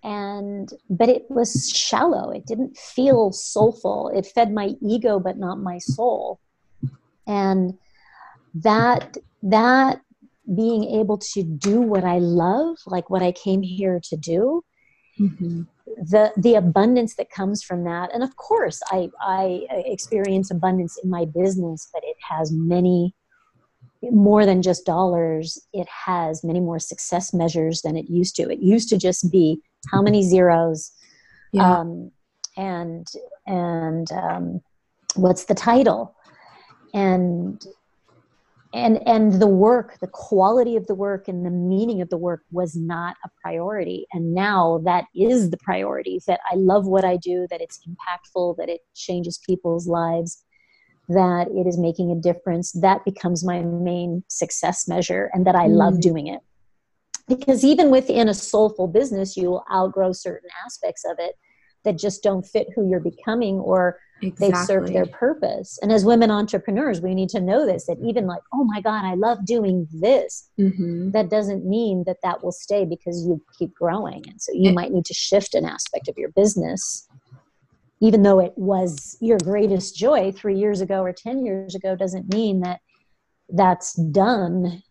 and 0.03 0.69
but 0.89 1.09
it 1.09 1.23
was 1.29 1.69
shallow. 1.69 2.31
It 2.31 2.47
didn't 2.47 2.77
feel 2.77 3.31
soulful. 3.31 4.11
It 4.15 4.25
fed 4.25 4.51
my 4.51 4.71
ego 4.81 5.19
but 5.19 5.37
not 5.37 5.59
my 5.59 5.77
soul. 5.77 6.39
And 7.27 7.77
that 8.55 9.17
that 9.43 10.01
being 10.55 10.83
able 10.99 11.17
to 11.17 11.43
do 11.43 11.81
what 11.81 12.03
i 12.03 12.17
love 12.17 12.77
like 12.85 13.09
what 13.09 13.21
i 13.21 13.31
came 13.31 13.61
here 13.61 13.99
to 14.03 14.17
do 14.17 14.63
mm-hmm. 15.19 15.61
the 15.97 16.31
the 16.37 16.55
abundance 16.55 17.15
that 17.15 17.29
comes 17.29 17.63
from 17.63 17.83
that 17.83 18.13
and 18.13 18.23
of 18.23 18.35
course 18.35 18.81
i 18.87 19.09
i 19.21 19.65
experience 19.85 20.49
abundance 20.51 20.97
in 21.03 21.09
my 21.09 21.25
business 21.25 21.89
but 21.93 22.03
it 22.03 22.17
has 22.27 22.51
many 22.51 23.13
more 24.09 24.45
than 24.45 24.61
just 24.61 24.85
dollars 24.85 25.59
it 25.73 25.87
has 25.87 26.43
many 26.43 26.59
more 26.59 26.79
success 26.79 27.33
measures 27.33 27.81
than 27.83 27.95
it 27.95 28.09
used 28.09 28.35
to 28.35 28.49
it 28.49 28.59
used 28.59 28.89
to 28.89 28.97
just 28.97 29.31
be 29.31 29.61
how 29.91 30.01
many 30.01 30.23
zeros 30.23 30.91
yeah. 31.51 31.79
um, 31.79 32.11
and 32.57 33.07
and 33.45 34.11
um, 34.11 34.61
what's 35.15 35.45
the 35.45 35.55
title 35.55 36.15
and 36.93 37.65
and 38.73 39.05
and 39.07 39.41
the 39.41 39.47
work 39.47 39.97
the 39.99 40.07
quality 40.07 40.75
of 40.75 40.87
the 40.87 40.95
work 40.95 41.27
and 41.27 41.45
the 41.45 41.49
meaning 41.49 42.01
of 42.01 42.09
the 42.09 42.17
work 42.17 42.43
was 42.51 42.75
not 42.75 43.15
a 43.25 43.29
priority. 43.41 44.07
And 44.13 44.33
now 44.33 44.81
that 44.85 45.05
is 45.15 45.49
the 45.49 45.57
priority 45.57 46.19
that 46.27 46.39
i 46.51 46.55
love 46.55 46.85
what 46.87 47.05
i 47.05 47.17
do 47.17 47.47
that 47.49 47.61
it's 47.61 47.79
impactful 47.87 48.57
that 48.57 48.69
it 48.69 48.81
changes 48.95 49.39
people's 49.45 49.87
lives 49.87 50.43
that 51.09 51.47
it 51.49 51.67
is 51.67 51.77
making 51.77 52.11
a 52.11 52.15
difference. 52.15 52.71
That 52.71 53.03
becomes 53.03 53.43
my 53.43 53.61
main 53.61 54.23
success 54.27 54.87
measure 54.87 55.29
and 55.33 55.45
that 55.45 55.55
i 55.55 55.67
mm. 55.67 55.75
love 55.75 55.99
doing 55.99 56.27
it. 56.27 56.39
Because 57.27 57.63
even 57.63 57.91
within 57.91 58.29
a 58.29 58.33
soulful 58.33 58.87
business 58.87 59.35
you 59.35 59.49
will 59.49 59.65
outgrow 59.71 60.13
certain 60.13 60.49
aspects 60.65 61.03
of 61.05 61.17
it 61.19 61.35
that 61.83 61.97
just 61.97 62.23
don't 62.23 62.45
fit 62.45 62.67
who 62.75 62.87
you're 62.87 62.99
becoming 62.99 63.55
or 63.55 63.99
exactly. 64.21 64.47
they've 64.47 64.65
served 64.65 64.93
their 64.93 65.05
purpose 65.05 65.79
and 65.81 65.91
as 65.91 66.05
women 66.05 66.31
entrepreneurs 66.31 67.01
we 67.01 67.15
need 67.15 67.29
to 67.29 67.41
know 67.41 67.65
this 67.65 67.85
that 67.85 67.97
even 68.03 68.27
like 68.27 68.41
oh 68.53 68.63
my 68.63 68.81
god 68.81 69.03
i 69.05 69.15
love 69.15 69.43
doing 69.45 69.87
this 69.91 70.49
mm-hmm. 70.59 71.11
that 71.11 71.29
doesn't 71.29 71.65
mean 71.65 72.03
that 72.05 72.17
that 72.23 72.43
will 72.43 72.51
stay 72.51 72.85
because 72.85 73.25
you 73.25 73.41
keep 73.57 73.73
growing 73.73 74.23
and 74.27 74.41
so 74.41 74.51
you 74.53 74.71
might 74.71 74.91
need 74.91 75.05
to 75.05 75.13
shift 75.13 75.53
an 75.53 75.65
aspect 75.65 76.07
of 76.07 76.17
your 76.17 76.29
business 76.29 77.07
even 78.01 78.23
though 78.23 78.39
it 78.39 78.53
was 78.55 79.15
your 79.21 79.37
greatest 79.43 79.95
joy 79.95 80.31
three 80.31 80.57
years 80.57 80.81
ago 80.81 81.01
or 81.01 81.13
10 81.13 81.45
years 81.45 81.75
ago 81.75 81.95
doesn't 81.95 82.33
mean 82.33 82.61
that 82.61 82.79
that's 83.49 83.93
done 83.93 84.81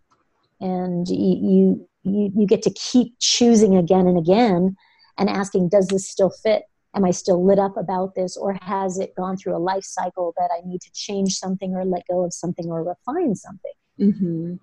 and 0.60 1.08
you 1.08 1.86
you, 2.02 2.32
you 2.34 2.46
get 2.46 2.62
to 2.62 2.70
keep 2.70 3.14
choosing 3.18 3.76
again 3.76 4.06
and 4.06 4.16
again 4.16 4.76
and 5.18 5.28
asking 5.28 5.68
does 5.68 5.88
this 5.88 6.08
still 6.08 6.30
fit 6.30 6.62
am 6.94 7.04
i 7.04 7.10
still 7.10 7.44
lit 7.44 7.58
up 7.58 7.76
about 7.76 8.14
this 8.14 8.36
or 8.36 8.56
has 8.62 8.98
it 8.98 9.14
gone 9.16 9.36
through 9.36 9.56
a 9.56 9.58
life 9.58 9.84
cycle 9.84 10.32
that 10.36 10.50
i 10.56 10.60
need 10.66 10.80
to 10.80 10.90
change 10.92 11.34
something 11.34 11.74
or 11.74 11.84
let 11.84 12.02
go 12.10 12.24
of 12.24 12.32
something 12.32 12.66
or 12.66 12.84
refine 12.84 13.34
something 13.34 13.72
mm-hmm. 14.00 14.54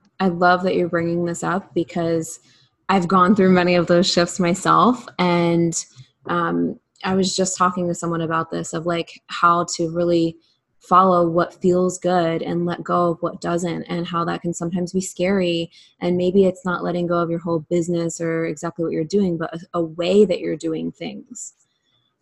i 0.20 0.28
love 0.28 0.62
that 0.62 0.74
you're 0.74 0.88
bringing 0.88 1.24
this 1.24 1.42
up 1.42 1.74
because 1.74 2.40
i've 2.88 3.08
gone 3.08 3.34
through 3.34 3.50
many 3.50 3.74
of 3.74 3.86
those 3.86 4.10
shifts 4.10 4.38
myself 4.40 5.06
and 5.18 5.84
um, 6.26 6.78
i 7.04 7.14
was 7.14 7.34
just 7.34 7.56
talking 7.56 7.88
to 7.88 7.94
someone 7.94 8.20
about 8.20 8.50
this 8.50 8.72
of 8.72 8.86
like 8.86 9.20
how 9.28 9.66
to 9.76 9.90
really 9.90 10.36
follow 10.82 11.28
what 11.28 11.60
feels 11.60 11.98
good 11.98 12.42
and 12.42 12.66
let 12.66 12.82
go 12.82 13.10
of 13.10 13.22
what 13.22 13.40
doesn't 13.40 13.84
and 13.84 14.06
how 14.06 14.24
that 14.24 14.42
can 14.42 14.52
sometimes 14.52 14.92
be 14.92 15.00
scary. 15.00 15.70
And 16.00 16.16
maybe 16.16 16.44
it's 16.44 16.64
not 16.64 16.82
letting 16.82 17.06
go 17.06 17.18
of 17.18 17.30
your 17.30 17.38
whole 17.38 17.60
business 17.70 18.20
or 18.20 18.46
exactly 18.46 18.84
what 18.84 18.92
you're 18.92 19.04
doing 19.04 19.38
but 19.38 19.54
a, 19.54 19.60
a 19.74 19.82
way 19.82 20.24
that 20.24 20.40
you're 20.40 20.56
doing 20.56 20.92
things. 20.92 21.54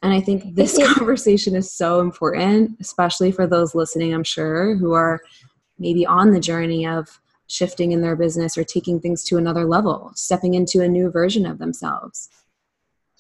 And 0.03 0.13
i 0.15 0.21
think 0.21 0.55
this 0.55 0.79
conversation 0.95 1.55
is 1.55 1.71
so 1.71 2.01
important 2.01 2.77
especially 2.81 3.33
for 3.33 3.47
those 3.47 3.75
listening 3.75 4.15
i'm 4.15 4.25
sure 4.25 4.75
who 4.77 4.93
are 4.93 5.21
maybe 5.79 6.07
on 6.07 6.31
the 6.31 6.41
journey 6.41 6.87
of 6.87 7.21
shifting 7.49 7.91
in 7.93 8.01
their 8.01 8.15
business 8.15 8.57
or 8.57 8.63
taking 8.63 9.01
things 9.01 9.25
to 9.25 9.37
another 9.37 9.65
level 9.65 10.13
stepping 10.15 10.55
into 10.55 10.83
a 10.83 10.89
new 10.89 11.11
version 11.11 11.45
of 11.45 11.59
themselves. 11.59 12.29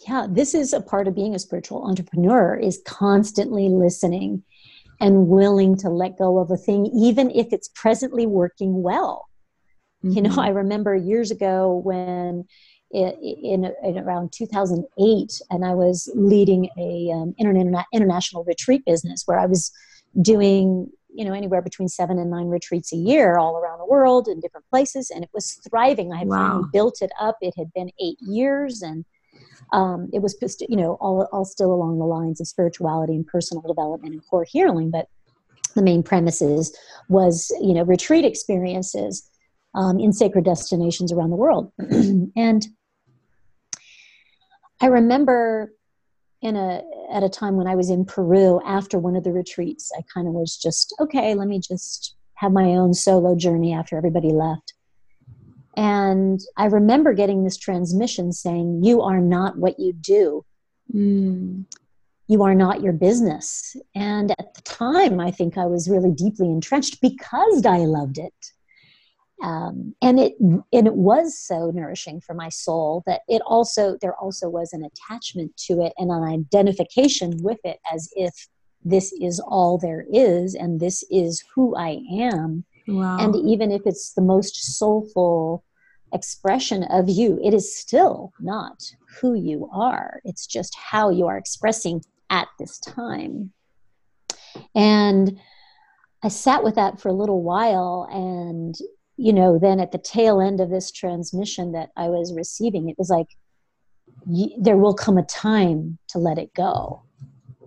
Yeah 0.07 0.27
this 0.31 0.55
is 0.55 0.73
a 0.73 0.81
part 0.81 1.09
of 1.09 1.15
being 1.15 1.35
a 1.35 1.39
spiritual 1.39 1.85
entrepreneur 1.85 2.55
is 2.55 2.81
constantly 2.87 3.69
listening 3.69 4.45
and 5.01 5.29
willing 5.29 5.77
to 5.79 5.89
let 5.89 6.19
go 6.19 6.39
of 6.39 6.51
a 6.51 6.57
thing, 6.57 6.87
even 6.95 7.31
if 7.31 7.53
it's 7.53 7.69
presently 7.75 8.27
working 8.27 8.83
well. 8.83 9.29
Mm-hmm. 10.05 10.17
You 10.17 10.23
know, 10.23 10.31
mm-hmm. 10.31 10.41
I 10.41 10.49
remember 10.49 10.95
years 10.95 11.31
ago 11.31 11.81
when 11.85 12.45
in, 12.91 13.73
in, 13.83 13.99
around 13.99 14.33
2008, 14.33 15.41
and 15.51 15.65
I 15.65 15.75
was 15.75 16.11
leading 16.15 16.69
a 16.79 17.13
um, 17.13 17.35
interna- 17.41 17.85
international 17.93 18.45
retreat 18.45 18.85
business 18.85 19.23
where 19.27 19.39
I 19.39 19.47
was 19.47 19.73
doing 20.21 20.91
you 21.13 21.25
know 21.25 21.33
anywhere 21.33 21.63
between 21.63 21.89
seven 21.89 22.19
and 22.19 22.31
nine 22.31 22.47
retreats 22.47 22.93
a 22.93 22.97
year 22.97 23.37
all 23.37 23.57
around 23.57 23.79
the 23.79 23.87
world 23.87 24.29
in 24.29 24.41
different 24.41 24.67
places 24.71 25.11
and 25.11 25.25
it 25.25 25.31
was 25.33 25.61
thriving 25.69 26.13
i 26.13 26.19
had 26.19 26.29
wow. 26.29 26.65
built 26.73 27.03
it 27.03 27.11
up 27.21 27.37
it 27.41 27.55
had 27.57 27.73
been 27.73 27.91
eight 28.01 28.19
years 28.21 28.83
and 28.83 29.05
um, 29.73 30.09
it 30.13 30.21
was 30.21 30.37
you 30.69 30.77
know 30.77 30.95
all, 31.01 31.29
all 31.33 31.45
still 31.45 31.73
along 31.73 31.99
the 31.99 32.05
lines 32.05 32.41
of 32.41 32.49
spirituality 32.49 33.15
and 33.15 33.27
personal 33.27 33.63
development 33.63 34.15
and 34.15 34.27
core 34.29 34.45
healing 34.45 34.91
but 34.91 35.07
the 35.75 35.83
main 35.83 36.03
premises 36.03 36.77
was 37.09 37.51
you 37.61 37.75
know 37.75 37.85
retreat 37.85 38.25
experiences 38.25 39.29
um, 39.75 40.01
in 40.01 40.13
sacred 40.13 40.45
destinations 40.45 41.13
around 41.13 41.31
the 41.31 41.37
world. 41.37 41.73
And 42.37 42.67
i 44.81 44.87
remember 44.87 45.73
in 46.43 46.57
a 46.57 46.83
at 47.13 47.23
a 47.23 47.29
time 47.29 47.57
when 47.57 47.67
i 47.67 47.75
was 47.75 47.91
in 47.91 48.05
peru 48.05 48.61
after 48.65 48.99
one 48.99 49.15
of 49.15 49.25
the 49.25 49.33
retreats 49.33 49.93
i 49.97 50.03
kind 50.13 50.27
of 50.27 50.33
was 50.33 50.57
just 50.57 50.95
okay 51.01 51.35
let 51.35 51.49
me 51.49 51.61
just 51.61 52.17
have 52.35 52.53
my 52.53 52.71
own 52.71 52.95
solo 52.95 53.37
journey 53.37 53.73
after 53.75 53.97
everybody 53.97 54.33
left 54.33 54.75
and 55.77 56.41
I 56.57 56.67
remember 56.67 57.13
getting 57.13 57.45
this 57.45 57.57
transmission 57.57 58.33
saying, 58.33 58.83
You 58.83 59.03
are 59.03 59.21
not 59.21 59.57
what 59.57 59.79
you 59.79 59.93
do. 59.93 60.45
Mm. 60.93 61.65
You 62.27 62.43
are 62.43 62.55
not 62.55 62.83
your 62.83 62.93
business. 62.93 63.77
And 63.95 64.31
at 64.33 64.55
the 64.55 64.63
time, 64.63 65.21
I 65.21 65.31
think 65.31 65.59
I 65.59 65.67
was 65.67 65.89
really 65.89 66.13
deeply 66.13 66.49
entrenched 66.49 67.01
because 67.01 67.67
I 67.67 67.79
loved 67.79 68.19
it. 68.19 68.53
Um, 69.43 69.95
and 70.03 70.21
it 70.21 70.35
and 70.39 70.87
it 70.87 70.95
was 70.95 71.39
so 71.39 71.71
nourishing 71.71 72.21
for 72.21 72.35
my 72.35 72.51
soul 72.51 73.03
that 73.07 73.23
it 73.27 73.41
also 73.47 73.97
there 74.03 74.15
also 74.17 74.51
was 74.51 74.75
an 74.75 74.85
attachment 74.85 75.57
to 75.69 75.81
it 75.81 75.95
and 75.97 76.11
an 76.11 76.23
identification 76.23 77.43
with 77.43 77.59
it 77.65 77.79
as 77.91 78.11
if 78.17 78.49
this 78.85 79.13
is 79.13 79.41
all 79.41 79.79
there 79.79 80.05
is 80.13 80.55
and 80.55 80.79
this 80.79 81.05
is 81.11 81.43
who 81.55 81.75
I 81.75 82.01
am 82.13 82.65
Wow. 82.91 83.19
And 83.19 83.37
even 83.37 83.71
if 83.71 83.83
it's 83.87 84.13
the 84.13 84.23
most 84.23 84.79
soulful 84.79 85.65
expression 86.13 86.85
of 86.85 87.09
you, 87.09 87.39
it 87.43 87.55
is 87.55 87.77
still 87.77 88.33
not 88.41 88.83
who 89.21 89.35
you 89.35 89.69
are. 89.73 90.21
It's 90.25 90.47
just 90.47 90.75
how 90.75 91.11
you 91.11 91.27
are 91.27 91.39
expressing 91.39 92.03
at 92.31 92.49
this 92.59 92.79
time. 92.79 93.53
And 94.75 95.39
I 96.23 96.29
sat 96.29 96.65
with 96.65 96.75
that 96.75 97.01
for 97.01 97.09
a 97.09 97.15
little 97.15 97.43
while. 97.43 98.09
And, 98.11 98.77
you 99.17 99.33
know, 99.33 99.59
then 99.59 99.81
at 99.81 99.93
the 99.93 99.99
tail 99.99 100.41
end 100.41 100.61
of 100.61 100.71
this 100.71 100.91
transmission 100.91 101.73
that 101.73 101.91
I 101.97 102.09
was 102.09 102.35
receiving, 102.35 102.89
it 102.89 102.99
was 102.99 103.11
like, 103.11 103.29
there 104.59 104.77
will 104.77 104.95
come 104.95 105.17
a 105.17 105.25
time 105.25 105.99
to 106.09 106.19
let 106.19 106.39
it 106.39 106.53
go 106.53 107.03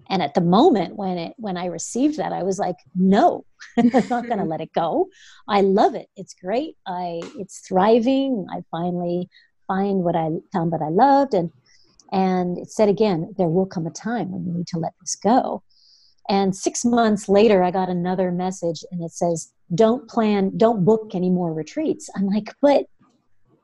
and 0.10 0.22
at 0.22 0.34
the 0.34 0.42
moment 0.42 0.96
when 0.96 1.18
it 1.18 1.34
when 1.38 1.58
i 1.58 1.66
received 1.66 2.18
that 2.18 2.32
i 2.32 2.44
was 2.44 2.60
like 2.60 2.76
no 2.96 3.46
i'm 3.78 4.08
not 4.10 4.28
going 4.28 4.38
to 4.38 4.46
let 4.46 4.62
it 4.62 4.72
go 4.74 5.08
i 5.48 5.62
love 5.62 5.96
it 5.96 6.08
it's 6.16 6.34
great 6.34 6.76
i 6.88 7.22
it's 7.38 7.60
thriving 7.68 8.46
i 8.52 8.62
finally 8.72 9.30
find 9.68 10.04
what 10.04 10.16
i 10.16 10.30
found 10.52 10.72
what 10.72 10.82
i 10.82 10.90
loved 10.90 11.34
and 11.34 11.52
and 12.12 12.58
it 12.58 12.72
said 12.72 12.90
again 12.90 13.34
there 13.38 13.48
will 13.48 13.66
come 13.66 13.88
a 13.88 13.92
time 13.92 14.32
when 14.32 14.46
you 14.46 14.54
need 14.54 14.68
to 14.68 14.78
let 14.78 14.94
this 15.02 15.16
go 15.16 15.64
and 16.30 16.56
six 16.56 16.86
months 16.86 17.28
later 17.28 17.64
i 17.64 17.72
got 17.72 17.90
another 17.90 18.32
message 18.32 18.84
and 18.92 19.04
it 19.04 19.12
says 19.12 19.52
don't 19.76 20.08
plan 20.10 20.52
don't 20.58 20.86
book 20.86 21.12
any 21.14 21.30
more 21.30 21.54
retreats 21.54 22.10
i'm 22.16 22.28
like 22.28 22.54
but 22.62 22.86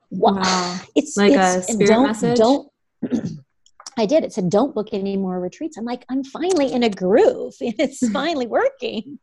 wow. 0.10 0.80
it's 0.96 1.16
like 1.18 1.34
it's, 1.34 1.70
a 1.70 1.74
spirit 1.74 1.88
don't, 1.88 2.08
message 2.08 2.38
don't 2.38 2.72
I 4.00 4.06
did. 4.06 4.24
It 4.24 4.32
said, 4.32 4.50
don't 4.50 4.74
book 4.74 4.88
any 4.94 5.18
more 5.18 5.42
retreats. 5.42 5.78
I'm 5.78 5.84
like, 5.84 6.06
I'm 6.10 6.24
finally 6.24 6.72
in 6.72 6.84
a 6.84 6.90
groove. 6.90 7.54
It's 7.60 8.08
finally 8.12 8.48
working. 8.48 9.20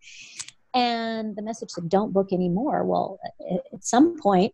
And 0.76 1.34
the 1.34 1.42
message 1.42 1.70
said, 1.70 1.88
don't 1.88 2.12
book 2.12 2.32
anymore. 2.32 2.84
Well, 2.84 3.18
at 3.72 3.82
some 3.82 4.20
point, 4.20 4.52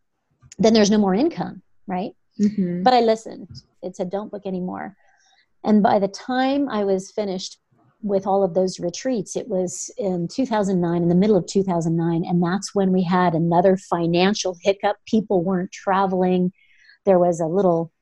then 0.57 0.73
there's 0.73 0.91
no 0.91 0.99
more 0.99 1.15
income, 1.15 1.63
right? 1.89 2.13
Mm-hmm. 2.41 2.85
But 2.85 2.95
I 2.95 3.01
listened. 3.01 3.49
It 3.83 3.97
said, 3.97 4.09
don't 4.09 4.31
book 4.31 4.43
anymore. 4.47 4.97
And 5.65 5.83
by 5.83 5.99
the 5.99 6.07
time 6.07 6.69
I 6.69 6.85
was 6.85 7.11
finished 7.11 7.59
with 8.03 8.25
all 8.25 8.45
of 8.45 8.55
those 8.55 8.79
retreats, 8.79 9.35
it 9.35 9.49
was 9.49 9.93
in 9.99 10.29
2009, 10.29 11.03
in 11.03 11.09
the 11.09 11.15
middle 11.17 11.37
of 11.37 11.47
2009, 11.47 12.25
and 12.25 12.41
that's 12.41 12.73
when 12.73 12.93
we 12.93 13.03
had 13.03 13.35
another 13.35 13.77
financial 13.77 14.57
hiccup. 14.63 14.99
People 15.07 15.43
weren't 15.43 15.73
traveling. 15.73 16.53
There 17.05 17.19
was 17.19 17.41
a 17.41 17.47
little, 17.47 17.93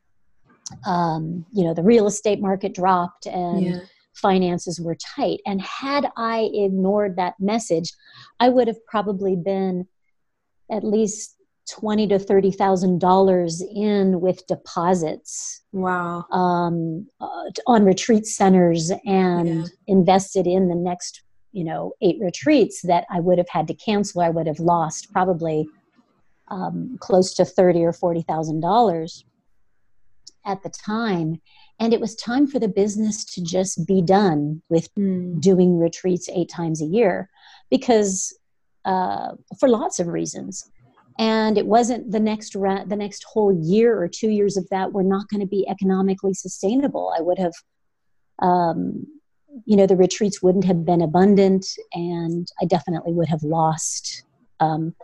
um, 0.87 1.47
you 1.53 1.65
know, 1.65 1.73
the 1.73 1.83
real 1.83 2.07
estate 2.07 2.41
market 2.43 2.75
dropped 2.75 3.25
and 3.25 3.63
yeah. 3.63 3.81
Finances 4.15 4.81
were 4.81 4.97
tight. 4.97 5.41
And 5.47 5.61
had 5.63 6.11
I 6.17 6.51
ignored 6.53 7.17
that 7.17 7.35
message, 7.39 7.93
I 8.39 8.49
would 8.49 8.69
have 8.69 8.85
probably 8.87 9.37
been 9.37 9.87
at 10.71 10.85
least 10.85 11.37
twenty 11.69 12.07
to 12.09 12.19
thirty 12.19 12.51
thousand 12.51 13.01
dollars 13.01 13.63
in 13.75 14.21
with 14.21 14.47
deposits. 14.47 15.63
Wow! 15.73 16.25
Um, 16.33 17.07
uh, 17.21 17.51
on 17.67 17.85
retreat 17.85 18.27
centers 18.27 18.91
and 19.07 19.49
yeah. 19.49 19.65
invested 19.87 20.47
in 20.47 20.69
the 20.69 20.75
next, 20.75 21.23
you 21.53 21.65
know, 21.65 21.93
eight 22.03 22.19
retreats 22.21 22.83
that 22.83 23.05
I 23.11 23.21
would 23.21 23.39
have 23.39 23.49
had 23.49 23.69
to 23.69 23.75
cancel. 23.75 24.21
I 24.21 24.31
would 24.31 24.47
have 24.49 24.61
lost 24.61 25.13
probably 25.13 25.69
um, 26.49 26.97
close 27.01 27.35
to 27.35 27.45
thirty 27.45 27.85
or 27.85 27.93
forty 27.93 28.23
thousand 28.23 28.61
dollars 28.61 29.25
at 30.45 30.63
the 30.63 30.71
time. 30.71 31.41
And 31.81 31.95
it 31.95 32.01
was 32.01 32.15
time 32.15 32.47
for 32.47 32.59
the 32.59 32.69
business 32.69 33.25
to 33.35 33.43
just 33.43 33.87
be 33.87 34.03
done 34.03 34.63
with 34.69 34.95
mm. 34.95 35.41
doing 35.41 35.79
retreats 35.79 36.29
eight 36.29 36.51
times 36.51 36.83
a 36.83 36.87
year 36.87 37.31
because 37.71 38.39
uh, 38.85 39.33
for 39.59 39.69
lots 39.69 39.99
of 39.99 40.07
reasons 40.07 40.71
and 41.19 41.59
it 41.59 41.67
wasn't 41.67 42.11
the 42.11 42.19
next 42.19 42.55
ra- 42.55 42.85
the 42.85 42.97
next 42.97 43.25
whole 43.25 43.53
year 43.53 44.01
or 44.01 44.09
two 44.09 44.31
years 44.31 44.57
of 44.57 44.67
that 44.71 44.93
were 44.93 45.03
not 45.03 45.29
going 45.29 45.41
to 45.41 45.47
be 45.47 45.69
economically 45.69 46.33
sustainable 46.35 47.13
i 47.17 47.21
would 47.21 47.39
have 47.39 47.53
um, 48.41 49.07
you 49.67 49.77
know 49.77 49.87
the 49.87 49.97
retreats 49.97 50.43
wouldn't 50.43 50.65
have 50.65 50.85
been 50.85 51.03
abundant 51.03 51.67
and 51.93 52.49
i 52.61 52.65
definitely 52.65 53.13
would 53.13 53.29
have 53.29 53.43
lost 53.43 54.25
um, 54.61 54.95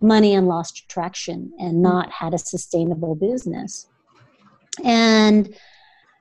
money 0.00 0.34
and 0.34 0.48
lost 0.48 0.88
traction 0.88 1.52
and 1.58 1.74
mm. 1.74 1.82
not 1.82 2.10
had 2.10 2.32
a 2.32 2.38
sustainable 2.38 3.14
business 3.14 3.88
and 4.84 5.54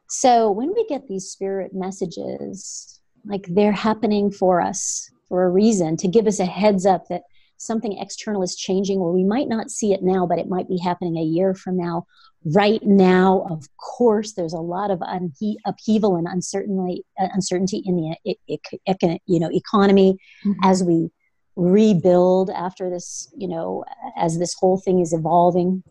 so 0.09 0.51
when 0.51 0.73
we 0.73 0.85
get 0.87 1.07
these 1.07 1.29
spirit 1.29 1.71
messages 1.73 2.99
like 3.25 3.45
they're 3.49 3.71
happening 3.71 4.31
for 4.31 4.61
us 4.61 5.09
for 5.27 5.43
a 5.43 5.49
reason 5.49 5.97
to 5.97 6.07
give 6.07 6.27
us 6.27 6.39
a 6.39 6.45
heads 6.45 6.85
up 6.85 7.07
that 7.09 7.23
something 7.57 7.97
external 7.97 8.43
is 8.43 8.55
changing 8.55 8.99
or 8.99 9.11
we 9.11 9.23
might 9.23 9.47
not 9.47 9.69
see 9.71 9.93
it 9.93 10.03
now 10.03 10.25
but 10.25 10.39
it 10.39 10.47
might 10.47 10.67
be 10.67 10.77
happening 10.77 11.17
a 11.17 11.23
year 11.23 11.53
from 11.53 11.75
now 11.75 12.05
right 12.53 12.83
now 12.83 13.45
of 13.49 13.67
course 13.77 14.33
there's 14.33 14.53
a 14.53 14.59
lot 14.59 14.91
of 14.91 14.99
unhe- 14.99 15.57
upheaval 15.65 16.15
and 16.15 16.27
uncertainty 16.27 17.03
uh, 17.19 17.27
uncertainty 17.33 17.81
in 17.85 17.95
the 17.95 19.19
you 19.25 19.39
know 19.39 19.49
economy 19.51 20.17
mm-hmm. 20.45 20.59
as 20.63 20.83
we 20.83 21.09
rebuild 21.55 22.51
after 22.51 22.89
this 22.89 23.33
you 23.35 23.47
know 23.47 23.83
as 24.15 24.37
this 24.37 24.53
whole 24.53 24.77
thing 24.77 24.99
is 24.99 25.11
evolving 25.11 25.83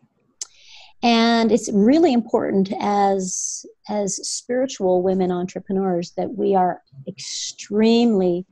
and 1.03 1.53
it's 1.53 1.71
really 1.73 2.12
important 2.12 2.73
as 2.81 3.65
as 3.88 4.17
spiritual 4.29 5.03
women 5.03 5.31
entrepreneurs 5.31 6.12
that 6.17 6.35
we 6.35 6.55
are 6.55 6.83
extremely 7.07 8.47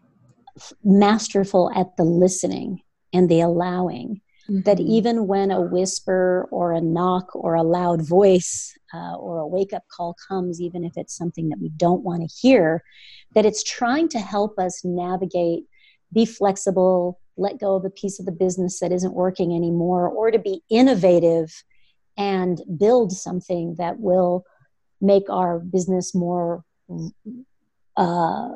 masterful 0.84 1.70
at 1.74 1.96
the 1.96 2.04
listening 2.04 2.80
and 3.12 3.28
the 3.28 3.40
allowing. 3.40 4.20
Mm-hmm. 4.48 4.60
That 4.62 4.78
even 4.78 5.26
when 5.26 5.50
a 5.50 5.62
whisper 5.62 6.46
or 6.50 6.72
a 6.72 6.80
knock 6.80 7.34
or 7.34 7.54
a 7.54 7.62
loud 7.62 8.06
voice 8.06 8.76
uh, 8.92 9.16
or 9.16 9.38
a 9.38 9.46
wake 9.46 9.72
up 9.72 9.84
call 9.90 10.14
comes, 10.28 10.60
even 10.60 10.84
if 10.84 10.92
it's 10.96 11.16
something 11.16 11.48
that 11.48 11.60
we 11.62 11.70
don't 11.70 12.04
want 12.04 12.28
to 12.28 12.36
hear, 12.42 12.82
that 13.34 13.46
it's 13.46 13.64
trying 13.64 14.06
to 14.10 14.18
help 14.18 14.58
us 14.58 14.82
navigate, 14.84 15.64
be 16.12 16.26
flexible, 16.26 17.18
let 17.38 17.58
go 17.58 17.74
of 17.74 17.86
a 17.86 17.90
piece 17.90 18.20
of 18.20 18.26
the 18.26 18.32
business 18.32 18.80
that 18.80 18.92
isn't 18.92 19.14
working 19.14 19.56
anymore, 19.56 20.08
or 20.08 20.30
to 20.30 20.38
be 20.38 20.60
innovative 20.68 21.64
and 22.16 22.60
build 22.78 23.12
something 23.12 23.74
that 23.78 23.98
will 23.98 24.44
make 25.00 25.28
our 25.28 25.58
business 25.58 26.14
more 26.14 26.64
uh, 27.96 28.48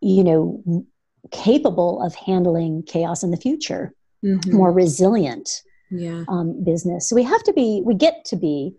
you 0.00 0.24
know 0.24 0.84
capable 1.30 2.02
of 2.02 2.14
handling 2.14 2.82
chaos 2.84 3.22
in 3.22 3.30
the 3.30 3.36
future, 3.36 3.92
mm-hmm. 4.24 4.56
more 4.56 4.72
resilient 4.72 5.48
yeah. 5.90 6.24
um, 6.28 6.62
business. 6.64 7.08
So 7.08 7.16
we 7.16 7.22
have 7.22 7.42
to 7.44 7.52
be, 7.52 7.82
we 7.84 7.94
get 7.94 8.24
to 8.26 8.36
be 8.36 8.74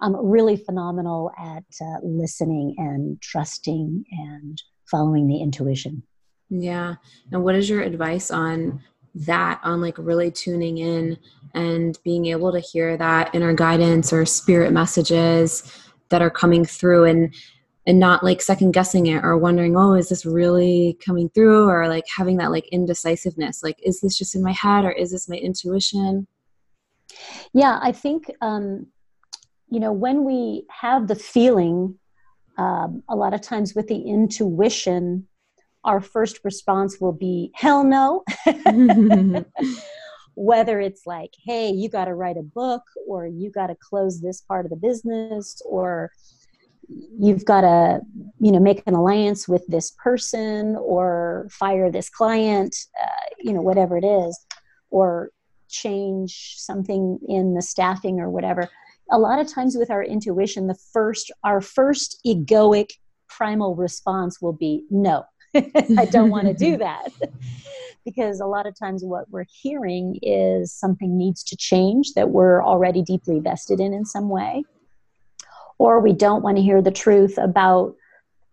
um, 0.00 0.16
really 0.16 0.56
phenomenal 0.56 1.30
at 1.38 1.64
uh, 1.80 1.98
listening 2.02 2.74
and 2.78 3.20
trusting 3.20 4.04
and 4.10 4.62
following 4.90 5.26
the 5.26 5.40
intuition. 5.40 6.02
Yeah. 6.48 6.94
And 7.30 7.44
what 7.44 7.54
is 7.54 7.68
your 7.68 7.82
advice 7.82 8.30
on 8.30 8.80
that, 9.14 9.60
on 9.62 9.80
like 9.80 9.96
really 9.98 10.30
tuning 10.30 10.78
in 10.78 11.18
and 11.54 11.98
being 12.04 12.26
able 12.26 12.52
to 12.52 12.60
hear 12.60 12.96
that 12.96 13.34
inner 13.34 13.52
guidance 13.52 14.12
or 14.12 14.24
spirit 14.24 14.72
messages 14.72 15.62
that 16.10 16.22
are 16.22 16.30
coming 16.30 16.64
through 16.64 17.04
and 17.04 17.34
and 17.86 17.98
not 17.98 18.22
like 18.22 18.42
second 18.42 18.72
guessing 18.72 19.06
it 19.06 19.24
or 19.24 19.38
wondering 19.38 19.76
oh 19.76 19.94
is 19.94 20.10
this 20.10 20.26
really 20.26 20.96
coming 21.04 21.28
through? 21.30 21.68
or 21.68 21.88
like 21.88 22.04
having 22.14 22.36
that 22.36 22.50
like 22.50 22.68
indecisiveness 22.68 23.62
like 23.62 23.80
is 23.82 24.00
this 24.00 24.18
just 24.18 24.34
in 24.34 24.42
my 24.42 24.52
head 24.52 24.84
or 24.84 24.92
is 24.92 25.10
this 25.10 25.28
my 25.28 25.36
intuition? 25.36 26.26
Yeah 27.52 27.78
i 27.82 27.90
think 27.90 28.30
um 28.40 28.86
you 29.70 29.80
know 29.80 29.92
when 29.92 30.24
we 30.24 30.66
have 30.70 31.08
the 31.08 31.14
feeling 31.16 31.98
um, 32.58 33.02
a 33.08 33.16
lot 33.16 33.32
of 33.32 33.40
times 33.40 33.74
with 33.74 33.88
the 33.88 34.02
intuition 34.02 35.26
our 35.84 36.00
first 36.00 36.40
response 36.44 37.00
will 37.00 37.12
be 37.12 37.50
hell 37.54 37.84
no. 37.84 38.24
Whether 40.34 40.80
it's 40.80 41.06
like 41.06 41.34
hey 41.44 41.70
you 41.70 41.88
got 41.88 42.06
to 42.06 42.14
write 42.14 42.36
a 42.36 42.42
book 42.42 42.82
or 43.06 43.26
you 43.26 43.50
got 43.50 43.66
to 43.66 43.76
close 43.76 44.20
this 44.20 44.40
part 44.40 44.64
of 44.64 44.70
the 44.70 44.76
business 44.76 45.60
or 45.64 46.10
you've 47.18 47.44
got 47.44 47.60
to 47.62 48.00
you 48.40 48.52
know 48.52 48.60
make 48.60 48.82
an 48.86 48.94
alliance 48.94 49.46
with 49.48 49.66
this 49.68 49.92
person 50.02 50.76
or 50.76 51.46
fire 51.50 51.90
this 51.90 52.08
client 52.08 52.74
uh, 53.00 53.34
you 53.38 53.52
know 53.52 53.62
whatever 53.62 53.96
it 53.96 54.04
is 54.04 54.46
or 54.90 55.30
change 55.68 56.54
something 56.56 57.18
in 57.28 57.54
the 57.54 57.62
staffing 57.62 58.20
or 58.20 58.28
whatever. 58.28 58.68
A 59.12 59.18
lot 59.18 59.38
of 59.38 59.48
times 59.48 59.76
with 59.76 59.90
our 59.90 60.02
intuition 60.02 60.66
the 60.66 60.78
first 60.92 61.30
our 61.44 61.60
first 61.60 62.20
egoic 62.26 62.92
primal 63.28 63.74
response 63.74 64.40
will 64.40 64.52
be 64.52 64.84
no 64.90 65.24
i 65.98 66.04
don't 66.10 66.30
want 66.30 66.46
to 66.46 66.54
do 66.54 66.76
that. 66.86 67.08
Because 68.02 68.40
a 68.40 68.46
lot 68.46 68.66
of 68.66 68.74
times 68.78 69.04
what 69.04 69.30
we're 69.30 69.44
hearing 69.62 70.18
is 70.22 70.72
something 70.72 71.18
needs 71.18 71.44
to 71.44 71.54
change 71.54 72.14
that 72.14 72.30
we're 72.30 72.64
already 72.64 73.02
deeply 73.02 73.40
vested 73.40 73.78
in 73.78 73.92
in 73.92 74.06
some 74.06 74.30
way. 74.30 74.64
Or 75.76 76.00
we 76.00 76.14
don't 76.14 76.42
want 76.42 76.56
to 76.56 76.62
hear 76.62 76.80
the 76.80 76.90
truth 76.90 77.36
about 77.36 77.94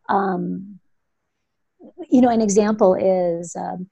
um, 0.10 0.80
you 2.10 2.20
know 2.20 2.30
an 2.30 2.42
example 2.42 2.94
is 2.96 3.56
um, 3.56 3.90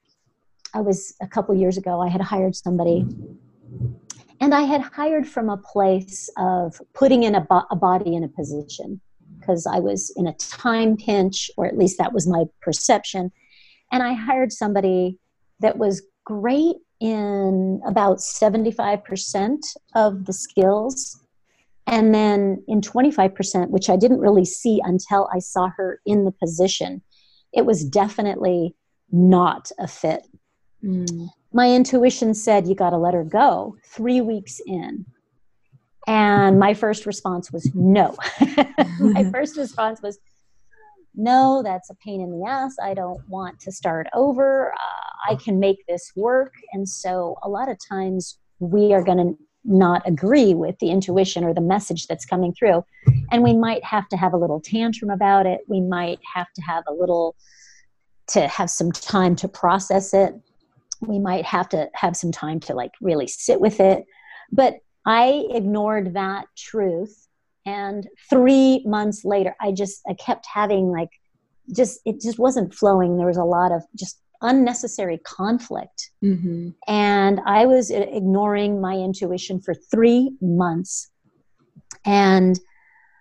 i 0.74 0.82
was 0.82 1.16
a 1.22 1.28
couple 1.28 1.56
years 1.56 1.78
ago 1.78 2.02
i 2.02 2.10
had 2.10 2.22
hired 2.22 2.56
somebody. 2.56 3.06
And 4.42 4.54
i 4.54 4.62
had 4.62 4.82
hired 4.82 5.28
from 5.28 5.50
a 5.50 5.58
place 5.58 6.30
of 6.38 6.82
putting 6.94 7.24
in 7.24 7.36
a, 7.36 7.42
bo- 7.42 7.68
a 7.72 7.76
body 7.76 8.16
in 8.16 8.24
a 8.24 8.28
position 8.28 9.00
because 9.46 9.68
i 9.68 9.80
was 9.80 10.12
in 10.16 10.28
a 10.28 10.34
time 10.34 10.98
pinch 10.98 11.52
or 11.58 11.66
at 11.66 11.78
least 11.78 11.98
that 11.98 12.14
was 12.14 12.28
my 12.28 12.44
perception 12.62 13.32
and 13.92 14.02
i 14.02 14.14
hired 14.14 14.52
somebody 14.52 15.18
that 15.60 15.78
was 15.78 16.02
great 16.26 16.78
in 17.02 17.82
about 17.86 18.18
75% 18.18 19.58
of 19.96 20.26
the 20.26 20.34
skills 20.34 21.22
and 21.88 22.14
then 22.14 22.64
in 22.68 22.82
25%, 22.82 23.70
which 23.70 23.90
I 23.90 23.96
didn't 23.96 24.20
really 24.20 24.46
see 24.46 24.82
until 24.84 25.30
I 25.34 25.40
saw 25.40 25.70
her 25.78 26.02
in 26.06 26.26
the 26.26 26.32
position, 26.32 27.02
it 27.54 27.66
was 27.66 27.86
definitely 27.86 28.76
not 29.12 29.72
a 29.80 29.88
fit. 29.88 30.28
Mm. 30.84 31.30
My 31.54 31.72
intuition 31.72 32.34
said, 32.34 32.68
You 32.68 32.76
got 32.76 32.90
to 32.90 32.98
let 32.98 33.14
her 33.14 33.24
go 33.24 33.78
three 33.86 34.20
weeks 34.20 34.60
in. 34.66 35.06
And 36.08 36.60
my 36.60 36.74
first 36.74 37.06
response 37.06 37.52
was 37.52 37.70
no. 37.74 38.16
my 39.00 39.24
first 39.32 39.58
response 39.58 40.02
was, 40.02 40.20
No, 41.16 41.62
that's 41.64 41.90
a 41.90 41.96
pain 41.96 42.22
in 42.22 42.32
the 42.32 42.48
ass. 42.48 42.76
I 42.82 42.94
don't 42.94 43.28
want 43.28 43.60
to 43.62 43.72
start 43.72 44.08
over. 44.14 44.72
Uh, 44.74 45.32
I 45.32 45.36
can 45.36 45.60
make 45.60 45.86
this 45.88 46.12
work. 46.16 46.54
And 46.74 46.88
so 46.88 47.38
a 47.44 47.50
lot 47.50 47.70
of 47.70 47.78
times 47.90 48.38
we 48.60 48.94
are 48.94 49.04
going 49.04 49.18
to 49.18 49.38
not 49.66 50.08
agree 50.08 50.54
with 50.54 50.78
the 50.80 50.92
intuition 50.92 51.44
or 51.44 51.54
the 51.54 51.62
message 51.62 52.06
that's 52.06 52.26
coming 52.26 52.54
through. 52.54 52.86
And 53.32 53.44
we 53.44 53.56
might 53.56 53.84
have 53.84 54.08
to 54.10 54.18
have 54.18 54.34
a 54.34 54.38
little 54.38 54.62
tantrum 54.62 55.10
about 55.10 55.48
it. 55.48 55.62
We 55.68 55.82
might 55.82 56.20
have 56.34 56.52
to 56.54 56.62
have 56.62 56.84
a 56.88 56.94
little, 56.94 57.36
to 58.28 58.48
have 58.48 58.70
some 58.70 58.92
time 58.92 59.36
to 59.38 59.48
process 59.48 60.14
it. 60.14 60.36
We 61.02 61.18
might 61.18 61.46
have 61.46 61.68
to 61.70 61.90
have 61.96 62.16
some 62.16 62.32
time 62.32 62.60
to 62.62 62.76
like 62.76 62.92
really 63.02 63.28
sit 63.28 63.60
with 63.60 63.80
it. 63.80 64.06
But 64.52 64.76
I 65.06 65.46
ignored 65.52 66.14
that 66.16 66.48
truth. 66.58 67.28
And 67.66 68.08
three 68.30 68.84
months 68.86 69.26
later, 69.26 69.56
I 69.60 69.72
just, 69.72 70.02
I 70.08 70.14
kept 70.14 70.46
having 70.46 70.92
like 70.92 71.10
just 71.74 72.00
it 72.06 72.22
just 72.22 72.40
wasn't 72.40 72.74
flowing 72.74 73.18
there 73.18 73.28
was 73.28 73.38
a 73.38 73.44
lot 73.44 73.72
of 73.72 73.84
just 73.96 74.22
unnecessary 74.42 75.18
conflict 75.20 76.12
mm-hmm. 76.24 76.70
and 76.88 77.40
i 77.46 77.66
was 77.66 77.90
ignoring 77.90 78.82
my 78.82 78.94
intuition 78.94 79.60
for 79.62 79.74
three 79.74 80.32
months 80.42 81.10
and 82.06 82.60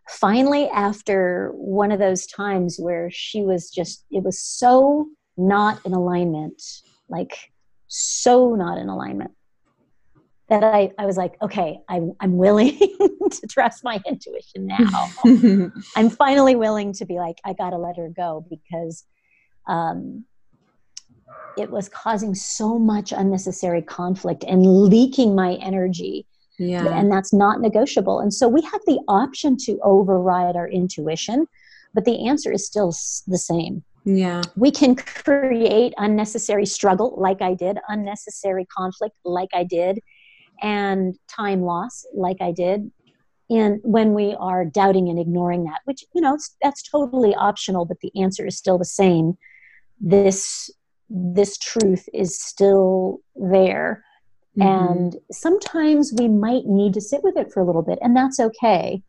finally 0.09 0.68
after 0.68 1.53
one 1.55 1.92
of 1.92 1.99
those 1.99 2.27
times 2.27 2.77
where 2.79 3.09
she 3.11 3.42
was 3.42 3.70
just 3.70 4.05
it 4.11 4.23
was 4.23 4.38
so 4.38 5.07
not 5.37 5.81
in 5.87 5.92
alignment 5.92 6.61
like 7.09 7.53
so 7.87 8.55
not 8.55 8.77
in 8.77 8.88
alignment 8.88 9.31
that 10.48 10.62
I, 10.62 10.90
I 10.98 11.07
was 11.07 11.16
like, 11.16 11.35
okay, 11.40 11.78
I, 11.88 12.02
I'm 12.20 12.37
willing 12.37 12.78
to 13.30 13.46
trust 13.48 13.83
my 13.83 14.00
intuition 14.07 14.66
now. 14.66 15.11
I'm 15.96 16.11
finally 16.11 16.54
willing 16.54 16.92
to 16.94 17.07
be 17.07 17.14
like, 17.14 17.38
I 17.44 17.54
got 17.54 17.70
to 17.70 17.78
let 17.78 17.96
her 17.96 18.11
go 18.14 18.44
because 18.50 19.04
um, 19.66 20.24
it 21.57 21.70
was 21.70 21.88
causing 21.88 22.35
so 22.35 22.78
much 22.78 23.12
unnecessary 23.12 23.80
conflict 23.80 24.44
and 24.46 24.66
leaking 24.66 25.35
my 25.35 25.54
energy. 25.54 26.26
Yeah. 26.59 26.87
And 26.87 27.11
that's 27.11 27.33
not 27.33 27.61
negotiable. 27.61 28.20
And 28.20 28.33
so 28.33 28.46
we 28.46 28.61
have 28.62 28.80
the 28.87 29.00
option 29.09 29.57
to 29.64 29.78
override 29.83 30.57
our 30.57 30.68
intuition, 30.68 31.46
but 31.94 32.04
the 32.04 32.28
answer 32.28 32.52
is 32.52 32.66
still 32.66 32.94
the 33.26 33.38
same. 33.38 33.83
Yeah. 34.04 34.42
We 34.54 34.70
can 34.70 34.94
create 34.94 35.94
unnecessary 35.96 36.66
struggle 36.66 37.14
like 37.16 37.40
I 37.40 37.54
did, 37.54 37.78
unnecessary 37.88 38.66
conflict 38.66 39.16
like 39.24 39.48
I 39.54 39.64
did, 39.64 40.00
and 40.62 41.17
time 41.29 41.62
loss 41.62 42.07
like 42.14 42.38
I 42.40 42.53
did. 42.53 42.90
And 43.51 43.81
when 43.83 44.14
we 44.14 44.35
are 44.38 44.64
doubting 44.64 45.09
and 45.09 45.19
ignoring 45.19 45.64
that, 45.64 45.81
which, 45.85 46.05
you 46.14 46.21
know, 46.21 46.38
that's 46.62 46.83
totally 46.83 47.35
optional, 47.35 47.85
but 47.85 48.01
the 48.01 48.11
answer 48.21 48.47
is 48.47 48.57
still 48.57 48.79
the 48.79 48.85
same. 48.85 49.37
This 50.01 50.71
this 51.11 51.59
truth 51.59 52.09
is 52.14 52.40
still 52.40 53.21
there. 53.37 54.03
Mm-hmm. 54.59 54.93
And 54.93 55.17
sometimes 55.31 56.14
we 56.17 56.29
might 56.29 56.64
need 56.67 56.95
to 56.95 57.01
sit 57.01 57.23
with 57.23 57.37
it 57.37 57.53
for 57.53 57.61
a 57.61 57.67
little 57.67 57.83
bit, 57.83 57.99
and 58.01 58.17
that's 58.17 58.40
okay. 58.40 59.03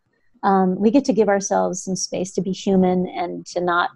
Um, 0.44 0.76
we 0.80 0.92
get 0.92 1.06
to 1.06 1.14
give 1.14 1.30
ourselves 1.30 1.84
some 1.84 1.96
space 1.96 2.32
to 2.34 2.42
be 2.42 2.52
human 2.52 3.08
and 3.08 3.46
to 3.48 3.62
not, 3.62 3.90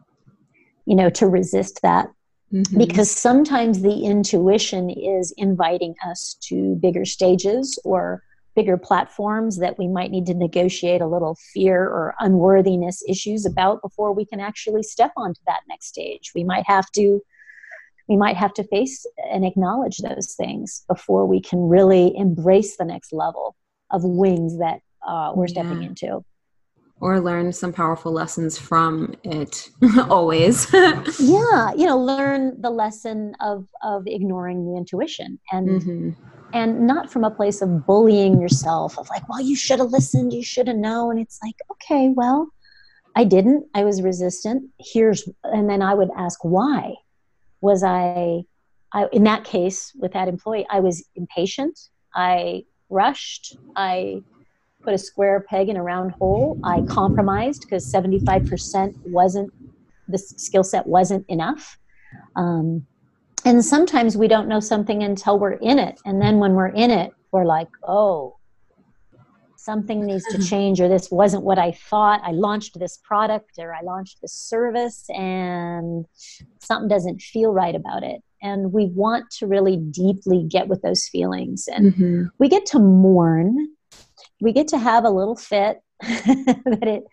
you 0.86 0.96
know, 0.96 1.10
to 1.12 1.28
resist 1.28 1.82
that. 1.84 2.08
Mm-hmm. 2.54 2.78
Because 2.78 3.12
sometimes 3.12 3.82
the 3.82 4.06
intuition 4.06 4.90
is 4.90 5.34
inviting 5.38 5.96
us 6.06 6.36
to 6.42 6.76
bigger 6.76 7.06
stages 7.06 7.78
or 7.84 8.24
bigger 8.56 8.78
platforms 8.78 9.60
that 9.60 9.78
we 9.78 9.88
might 9.88 10.12
need 10.12 10.26
to 10.26 10.34
negotiate 10.34 11.02
a 11.02 11.08
little 11.08 11.38
fear 11.54 11.84
or 11.84 12.16
unworthiness 12.20 13.04
issues 13.08 13.46
about 13.46 13.82
before 13.82 14.12
we 14.14 14.26
can 14.26 14.40
actually 14.40 14.84
step 14.84 15.12
onto 15.16 15.40
that 15.46 15.62
next 15.70 15.88
stage. 15.88 16.32
We 16.34 16.44
might 16.44 16.66
have 16.66 16.92
to 16.94 17.22
we 18.08 18.18
might 18.18 18.38
have 18.38 18.56
to 18.56 18.64
face 18.64 19.06
and 19.32 19.46
acknowledge 19.46 20.00
those 20.00 20.34
things 20.36 20.84
before 20.88 21.28
we 21.28 21.40
can 21.40 21.60
really 21.70 22.12
embrace 22.18 22.76
the 22.76 22.84
next 22.84 23.14
level 23.14 23.56
of 23.92 24.04
wings 24.04 24.58
that 24.58 24.82
uh, 25.08 25.32
we're 25.36 25.48
stepping 25.48 25.84
yeah. 25.84 25.90
into 25.90 26.26
or 27.02 27.20
learn 27.20 27.52
some 27.54 27.72
powerful 27.72 28.12
lessons 28.12 28.58
from 28.58 29.16
it 29.24 29.70
always. 30.10 30.68
Yeah 31.20 31.74
you 31.76 31.86
know 31.86 31.98
learn 31.98 32.60
the 32.62 32.70
lesson 32.70 33.36
of 33.40 33.68
of 33.84 34.08
ignoring 34.08 34.66
the 34.66 34.78
intuition 34.78 35.40
and 35.52 35.70
mm-hmm. 35.70 36.10
and 36.54 36.88
not 36.88 37.12
from 37.12 37.24
a 37.24 37.32
place 37.32 37.62
of 37.62 37.86
bullying 37.86 38.42
yourself 38.42 38.98
of 38.98 39.10
like 39.10 39.28
well 39.30 39.42
you 39.42 39.56
should 39.56 39.80
have 39.80 39.90
listened 39.90 40.34
you 40.34 40.44
should 40.44 40.68
have 40.68 40.78
known. 40.78 41.18
It's 41.18 41.40
like 41.44 41.56
okay 41.72 42.10
well 42.10 42.52
i 43.16 43.24
didn't. 43.24 43.66
I 43.74 43.84
was 43.84 44.02
resistant. 44.02 44.70
Here's 44.80 45.28
and 45.44 45.70
then 45.70 45.82
i 45.82 45.94
would 45.94 46.10
ask 46.18 46.44
why 46.44 46.96
was 47.62 47.84
i 47.84 48.44
i 48.94 49.08
in 49.12 49.24
that 49.24 49.44
case 49.44 49.92
with 49.96 50.14
that 50.14 50.28
employee 50.28 50.66
i 50.70 50.80
was 50.80 51.04
impatient. 51.16 51.80
I 52.16 52.64
rushed. 52.90 53.56
I 53.76 54.24
put 54.82 54.94
a 54.94 54.98
square 54.98 55.42
peg 55.42 55.70
in 55.70 55.78
a 55.78 55.84
round 55.84 56.12
hole. 56.12 56.60
I 56.64 56.82
compromised 56.82 57.62
because 57.62 57.92
75% 57.92 58.96
wasn't, 59.06 59.52
the 60.08 60.18
skill 60.18 60.64
set 60.64 60.88
wasn't 60.88 61.26
enough. 61.28 61.78
Um, 62.36 62.86
and 63.46 63.64
sometimes 63.64 64.18
we 64.18 64.28
don't 64.28 64.48
know 64.48 64.60
something 64.60 65.04
until 65.04 65.40
we're 65.40 65.54
in 65.54 65.80
it. 65.80 66.00
And 66.06 66.22
then 66.22 66.40
when 66.40 66.54
we're 66.54 66.68
in 66.68 66.92
it, 66.92 67.12
we're 67.32 67.46
like, 67.46 67.70
oh, 67.88 68.38
something 69.56 70.06
needs 70.06 70.26
to 70.32 70.44
change, 70.50 70.82
or 70.82 70.88
this 70.88 71.12
wasn't 71.12 71.44
what 71.44 71.60
I 71.60 71.72
thought. 71.72 72.22
I 72.24 72.32
launched 72.32 72.80
this 72.80 72.98
product 73.04 73.52
or 73.60 73.74
I 73.74 73.82
launched 73.82 74.22
this 74.22 74.34
service, 74.34 75.06
and 75.10 76.06
something 76.60 76.90
doesn't 76.90 77.22
feel 77.22 77.54
right 77.54 77.76
about 77.76 78.04
it. 78.04 78.22
And 78.42 78.72
we 78.72 78.86
want 78.86 79.30
to 79.40 79.48
really 79.48 79.78
deeply 79.78 80.46
get 80.50 80.68
with 80.68 80.82
those 80.82 81.08
feelings. 81.08 81.68
And 81.68 81.94
mm-hmm. 81.94 82.24
we 82.40 82.48
get 82.48 82.66
to 82.68 82.80
mourn 82.80 83.70
we 84.42 84.54
get 84.54 84.68
to 84.70 84.78
have 84.78 85.06
a 85.06 85.10
little 85.10 85.36
fit 85.36 85.82
that 86.02 86.80
it 86.84 87.04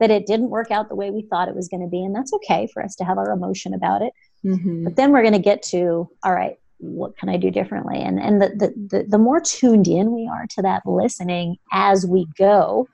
that 0.00 0.10
it 0.10 0.26
didn't 0.26 0.50
work 0.50 0.72
out 0.72 0.88
the 0.88 0.96
way 0.96 1.10
we 1.10 1.22
thought 1.22 1.48
it 1.48 1.54
was 1.54 1.68
going 1.68 1.82
to 1.82 1.88
be 1.88 2.02
and 2.02 2.14
that's 2.14 2.32
okay 2.32 2.66
for 2.72 2.82
us 2.82 2.96
to 2.96 3.04
have 3.04 3.18
our 3.18 3.30
emotion 3.30 3.74
about 3.74 4.02
it. 4.02 4.12
Mm-hmm. 4.44 4.82
but 4.82 4.96
then 4.96 5.12
we're 5.12 5.22
going 5.22 5.34
to 5.34 5.38
get 5.38 5.62
to 5.62 6.10
all 6.24 6.34
right 6.34 6.56
what 6.78 7.16
can 7.16 7.28
i 7.28 7.36
do 7.36 7.50
differently? 7.50 8.02
And 8.02 8.18
and 8.18 8.42
the, 8.42 8.48
the, 8.48 8.98
the 8.98 9.04
the 9.10 9.18
more 9.18 9.40
tuned 9.40 9.86
in 9.86 10.12
we 10.12 10.28
are 10.28 10.46
to 10.50 10.62
that 10.62 10.84
listening 10.84 11.56
as 11.72 12.04
we 12.04 12.26
go 12.36 12.88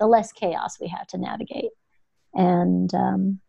the 0.00 0.06
less 0.06 0.32
chaos 0.32 0.80
we 0.80 0.88
have 0.88 1.06
to 1.08 1.18
navigate. 1.18 1.70
And 2.34 2.92
um 2.94 3.40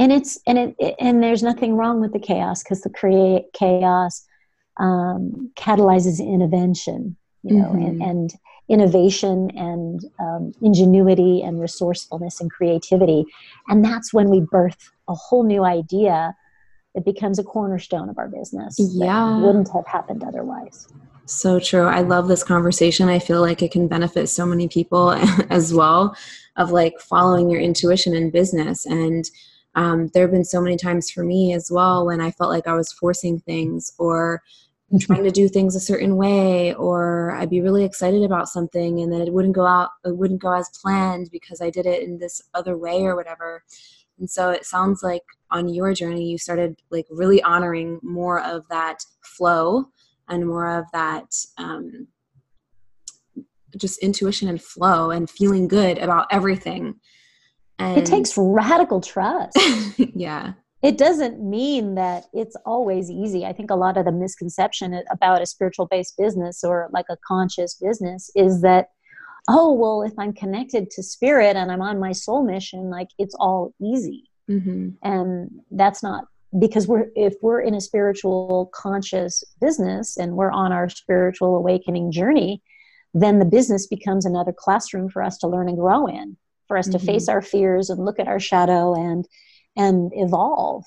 and 0.00 0.12
it's 0.12 0.38
and 0.46 0.58
it, 0.58 0.74
it 0.78 0.94
and 0.98 1.22
there's 1.22 1.42
nothing 1.42 1.76
wrong 1.76 2.00
with 2.00 2.12
the 2.12 2.18
chaos 2.18 2.62
because 2.62 2.80
the 2.82 2.90
create 2.90 3.52
chaos 3.52 4.26
um, 4.78 5.52
catalyzes 5.56 6.20
intervention 6.20 7.16
you 7.42 7.56
know, 7.56 7.68
mm-hmm. 7.68 7.86
and, 7.86 8.02
and, 8.02 8.34
innovation 8.68 9.50
and 9.56 10.04
um, 10.20 10.52
ingenuity 10.62 11.42
and 11.42 11.60
resourcefulness 11.60 12.40
and 12.40 12.52
creativity. 12.52 13.24
And 13.66 13.84
that's 13.84 14.14
when 14.14 14.30
we 14.30 14.40
birth 14.40 14.92
a 15.08 15.14
whole 15.14 15.42
new 15.42 15.64
idea 15.64 16.36
that 16.94 17.04
becomes 17.04 17.40
a 17.40 17.42
cornerstone 17.42 18.08
of 18.08 18.16
our 18.16 18.28
business. 18.28 18.76
Yeah. 18.78 19.40
wouldn't 19.40 19.68
have 19.72 19.88
happened 19.88 20.22
otherwise. 20.22 20.86
So 21.26 21.60
true. 21.60 21.86
I 21.86 22.00
love 22.00 22.28
this 22.28 22.42
conversation. 22.42 23.08
I 23.08 23.18
feel 23.18 23.40
like 23.40 23.62
it 23.62 23.70
can 23.70 23.88
benefit 23.88 24.28
so 24.28 24.46
many 24.46 24.68
people 24.68 25.10
as 25.50 25.72
well 25.72 26.16
of 26.56 26.70
like 26.70 26.94
following 27.00 27.50
your 27.50 27.60
intuition 27.60 28.14
in 28.14 28.30
business. 28.30 28.86
And 28.86 29.24
um, 29.76 30.08
there 30.12 30.22
have 30.22 30.32
been 30.32 30.44
so 30.44 30.60
many 30.60 30.76
times 30.76 31.10
for 31.10 31.22
me 31.22 31.52
as 31.54 31.70
well 31.72 32.06
when 32.06 32.20
I 32.20 32.32
felt 32.32 32.50
like 32.50 32.66
I 32.66 32.74
was 32.74 32.92
forcing 32.92 33.38
things 33.40 33.92
or 33.98 34.42
trying 34.98 35.22
to 35.22 35.30
do 35.30 35.48
things 35.48 35.76
a 35.76 35.80
certain 35.80 36.16
way 36.16 36.74
or 36.74 37.32
I'd 37.32 37.50
be 37.50 37.60
really 37.60 37.84
excited 37.84 38.24
about 38.24 38.48
something 38.48 39.00
and 39.00 39.12
then 39.12 39.20
it 39.20 39.32
wouldn't 39.32 39.54
go 39.54 39.64
out 39.64 39.90
it 40.04 40.16
wouldn't 40.16 40.42
go 40.42 40.52
as 40.52 40.68
planned 40.70 41.30
because 41.30 41.60
I 41.60 41.70
did 41.70 41.86
it 41.86 42.02
in 42.02 42.18
this 42.18 42.42
other 42.54 42.76
way 42.76 43.02
or 43.02 43.14
whatever. 43.14 43.62
And 44.18 44.28
so 44.28 44.50
it 44.50 44.66
sounds 44.66 45.02
like 45.02 45.22
on 45.50 45.68
your 45.68 45.94
journey 45.94 46.24
you 46.24 46.38
started 46.38 46.80
like 46.90 47.06
really 47.10 47.40
honoring 47.42 48.00
more 48.02 48.42
of 48.42 48.66
that 48.68 49.04
flow 49.22 49.86
and 50.28 50.46
more 50.46 50.78
of 50.78 50.86
that 50.92 51.32
um, 51.56 52.08
just 53.76 53.98
intuition 54.00 54.48
and 54.48 54.60
flow 54.60 55.10
and 55.10 55.30
feeling 55.30 55.68
good 55.68 55.98
about 55.98 56.26
everything. 56.32 56.96
And 57.78 57.96
it 57.96 58.06
takes 58.06 58.36
radical 58.36 59.00
trust. 59.00 59.56
yeah 59.96 60.54
it 60.82 60.96
doesn't 60.96 61.42
mean 61.42 61.94
that 61.96 62.24
it's 62.32 62.56
always 62.64 63.10
easy. 63.10 63.44
I 63.44 63.52
think 63.52 63.70
a 63.70 63.76
lot 63.76 63.98
of 63.98 64.06
the 64.06 64.12
misconception 64.12 65.02
about 65.10 65.42
a 65.42 65.46
spiritual 65.46 65.86
based 65.86 66.16
business 66.16 66.64
or 66.64 66.88
like 66.92 67.06
a 67.10 67.18
conscious 67.26 67.74
business 67.74 68.30
is 68.34 68.62
that, 68.62 68.88
oh, 69.48 69.72
well, 69.72 70.02
if 70.02 70.12
I'm 70.18 70.32
connected 70.32 70.90
to 70.92 71.02
spirit 71.02 71.56
and 71.56 71.70
I'm 71.70 71.82
on 71.82 72.00
my 72.00 72.12
soul 72.12 72.44
mission, 72.44 72.88
like 72.88 73.08
it's 73.18 73.34
all 73.38 73.74
easy. 73.80 74.24
Mm-hmm. 74.50 74.90
And 75.02 75.50
that's 75.70 76.02
not 76.02 76.24
because 76.58 76.88
we're 76.88 77.08
if 77.14 77.34
we're 77.42 77.60
in 77.60 77.74
a 77.74 77.80
spiritual 77.80 78.70
conscious 78.74 79.44
business 79.60 80.16
and 80.16 80.34
we're 80.34 80.50
on 80.50 80.72
our 80.72 80.88
spiritual 80.88 81.56
awakening 81.56 82.10
journey, 82.10 82.62
then 83.12 83.38
the 83.38 83.44
business 83.44 83.86
becomes 83.86 84.24
another 84.24 84.52
classroom 84.56 85.10
for 85.10 85.22
us 85.22 85.36
to 85.38 85.46
learn 85.46 85.68
and 85.68 85.78
grow 85.78 86.06
in, 86.06 86.36
for 86.68 86.78
us 86.78 86.88
mm-hmm. 86.88 86.98
to 86.98 87.04
face 87.04 87.28
our 87.28 87.42
fears 87.42 87.90
and 87.90 88.04
look 88.04 88.18
at 88.18 88.28
our 88.28 88.40
shadow 88.40 88.94
and 88.94 89.26
and 89.76 90.12
evolve. 90.14 90.84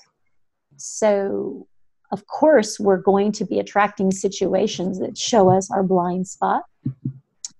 So, 0.76 1.66
of 2.12 2.26
course, 2.26 2.78
we're 2.78 2.98
going 2.98 3.32
to 3.32 3.44
be 3.44 3.58
attracting 3.58 4.10
situations 4.10 4.98
that 5.00 5.18
show 5.18 5.50
us 5.50 5.70
our 5.70 5.82
blind 5.82 6.28
spot, 6.28 6.64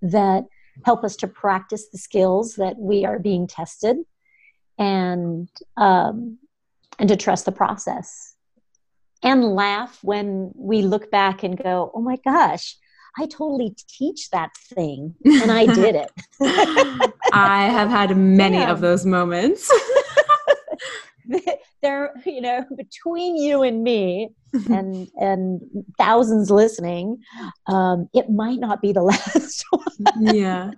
that 0.02 0.44
help 0.84 1.04
us 1.04 1.16
to 1.16 1.26
practice 1.26 1.88
the 1.90 1.98
skills 1.98 2.56
that 2.56 2.76
we 2.76 3.04
are 3.04 3.18
being 3.18 3.46
tested, 3.46 3.96
and 4.78 5.48
um, 5.76 6.38
and 6.98 7.08
to 7.08 7.16
trust 7.16 7.44
the 7.44 7.52
process, 7.52 8.34
and 9.22 9.42
laugh 9.44 9.98
when 10.02 10.52
we 10.54 10.82
look 10.82 11.10
back 11.10 11.42
and 11.42 11.56
go, 11.56 11.90
"Oh 11.94 12.00
my 12.00 12.16
gosh." 12.24 12.76
I 13.16 13.26
totally 13.26 13.76
teach 13.88 14.30
that 14.30 14.50
thing 14.56 15.14
and 15.24 15.52
I 15.52 15.66
did 15.66 15.94
it. 15.94 16.10
I 17.32 17.68
have 17.70 17.88
had 17.88 18.16
many 18.16 18.56
yeah. 18.56 18.72
of 18.72 18.80
those 18.80 19.06
moments. 19.06 19.70
there, 21.82 22.14
you 22.24 22.40
know, 22.40 22.64
between 22.76 23.37
you 23.37 23.62
and 23.62 23.82
me 23.82 24.30
and 24.70 25.08
and 25.16 25.60
thousands 25.98 26.50
listening, 26.50 27.18
um, 27.66 28.08
it 28.14 28.30
might 28.30 28.60
not 28.60 28.80
be 28.82 28.92
the 28.92 29.02
last 29.12 29.64
one. 29.70 30.34
Yeah. 30.34 30.70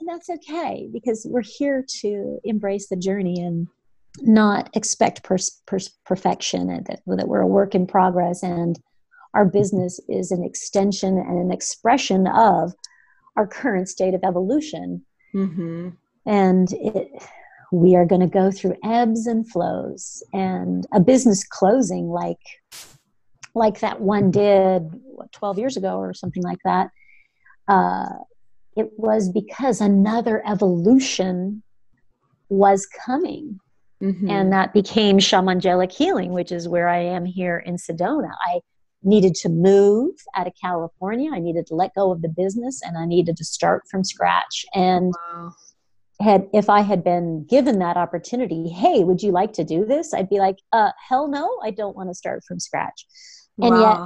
and 0.00 0.08
that's 0.08 0.28
okay 0.30 0.88
because 0.92 1.26
we're 1.28 1.42
here 1.42 1.84
to 2.00 2.38
embrace 2.44 2.88
the 2.88 2.96
journey 2.96 3.40
and 3.40 3.66
not 4.22 4.70
expect 4.74 5.22
pers- 5.22 5.60
pers- 5.66 5.94
perfection 6.04 6.70
and 6.70 6.86
that, 6.86 7.00
that 7.06 7.28
we're 7.28 7.40
a 7.42 7.46
work 7.46 7.74
in 7.74 7.86
progress 7.86 8.42
and 8.42 8.80
our 9.34 9.44
business 9.44 10.00
is 10.08 10.30
an 10.30 10.42
extension 10.42 11.18
and 11.18 11.38
an 11.38 11.50
expression 11.52 12.26
of 12.26 12.72
our 13.36 13.46
current 13.46 13.88
state 13.88 14.14
of 14.14 14.24
evolution 14.24 15.04
Mm-hmm. 15.34 15.90
and 16.24 16.72
it, 16.72 17.08
we 17.72 17.96
are 17.96 18.06
going 18.06 18.20
to 18.20 18.26
go 18.26 18.50
through 18.50 18.76
ebbs 18.84 19.26
and 19.26 19.50
flows 19.50 20.22
and 20.32 20.86
a 20.92 21.00
business 21.00 21.44
closing 21.44 22.08
like 22.08 22.38
like 23.54 23.80
that 23.80 24.00
one 24.00 24.30
did 24.30 24.82
what, 25.04 25.32
12 25.32 25.58
years 25.58 25.76
ago 25.76 25.96
or 25.96 26.12
something 26.12 26.42
like 26.42 26.58
that 26.64 26.90
uh, 27.68 28.08
it 28.76 28.90
was 28.96 29.30
because 29.30 29.80
another 29.80 30.42
evolution 30.46 31.62
was 32.48 32.86
coming 33.04 33.58
Mm-hmm. 34.02 34.28
and 34.28 34.52
that 34.52 34.74
became 34.74 35.16
shamangelic 35.16 35.90
healing 35.90 36.34
which 36.34 36.52
is 36.52 36.68
where 36.68 36.86
i 36.86 36.98
am 36.98 37.24
here 37.24 37.56
in 37.56 37.76
sedona 37.76 38.28
i 38.46 38.60
needed 39.02 39.34
to 39.36 39.48
move 39.48 40.12
out 40.34 40.46
of 40.46 40.52
california 40.62 41.30
i 41.32 41.38
needed 41.38 41.66
to 41.68 41.74
let 41.74 41.94
go 41.94 42.12
of 42.12 42.20
the 42.20 42.28
business 42.28 42.82
and 42.84 42.98
i 42.98 43.06
needed 43.06 43.38
to 43.38 43.44
start 43.44 43.84
from 43.90 44.04
scratch 44.04 44.66
and 44.74 45.14
wow. 45.32 45.50
Had 46.20 46.48
if 46.52 46.70
i 46.70 46.80
had 46.80 47.04
been 47.04 47.44
given 47.44 47.78
that 47.78 47.96
opportunity 47.96 48.68
hey 48.68 49.04
would 49.04 49.22
you 49.22 49.32
like 49.32 49.52
to 49.52 49.64
do 49.64 49.84
this 49.84 50.14
i'd 50.14 50.30
be 50.30 50.38
like 50.38 50.58
uh 50.72 50.90
hell 51.08 51.28
no 51.28 51.58
i 51.62 51.70
don't 51.70 51.96
want 51.96 52.08
to 52.08 52.14
start 52.14 52.42
from 52.44 52.58
scratch 52.58 53.06
and 53.60 53.78
yet 53.80 53.98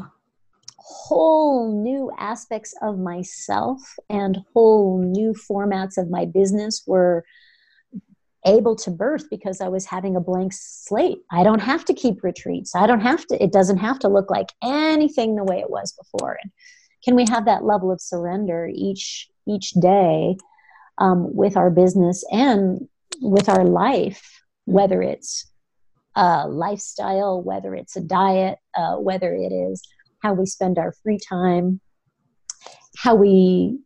whole 0.79 1.83
new 1.83 2.11
aspects 2.18 2.75
of 2.83 2.99
myself 2.99 3.81
and 4.09 4.38
whole 4.55 5.01
new 5.03 5.33
formats 5.33 5.99
of 5.99 6.11
my 6.11 6.25
business 6.25 6.83
were 6.87 7.25
able 8.46 8.75
to 8.75 8.90
birth 8.90 9.29
because 9.31 9.61
I 9.61 9.68
was 9.68 9.85
having 9.85 10.16
a 10.16 10.20
blank 10.20 10.53
slate. 10.55 11.18
I 11.31 11.42
don't 11.42 11.61
have 11.61 11.85
to 11.87 11.94
keep 11.94 12.23
retreats. 12.23 12.75
I 12.75 12.87
don't 12.87 13.01
have 13.01 13.27
to, 13.27 13.42
it 13.42 13.53
doesn't 13.53 13.79
have 13.79 13.99
to 14.01 14.09
look 14.09 14.31
like 14.31 14.49
anything 14.62 15.37
the 15.37 15.44
way 15.44 15.61
it 15.61 15.70
was 15.70 15.92
before. 15.92 16.38
And 16.42 16.51
can 17.05 17.14
we 17.14 17.27
have 17.29 17.44
that 17.44 17.64
level 17.64 17.90
of 17.90 18.01
surrender 18.01 18.70
each 18.73 19.29
each 19.46 19.73
day 19.73 20.37
um, 20.98 21.35
with 21.35 21.57
our 21.57 21.70
business 21.70 22.24
and 22.31 22.88
with 23.20 23.48
our 23.48 23.64
life, 23.64 24.42
whether 24.64 25.03
it's 25.03 25.46
a 26.16 26.48
lifestyle, 26.48 27.42
whether 27.42 27.74
it's 27.74 27.96
a 27.96 28.00
diet, 28.00 28.59
uh, 28.76 28.96
whether 28.96 29.35
it 29.35 29.53
is 29.53 29.83
how 30.22 30.35
we 30.35 30.46
spend 30.46 30.79
our 30.79 30.92
free 31.03 31.18
time, 31.18 31.81
how 32.96 33.14
we 33.14 33.79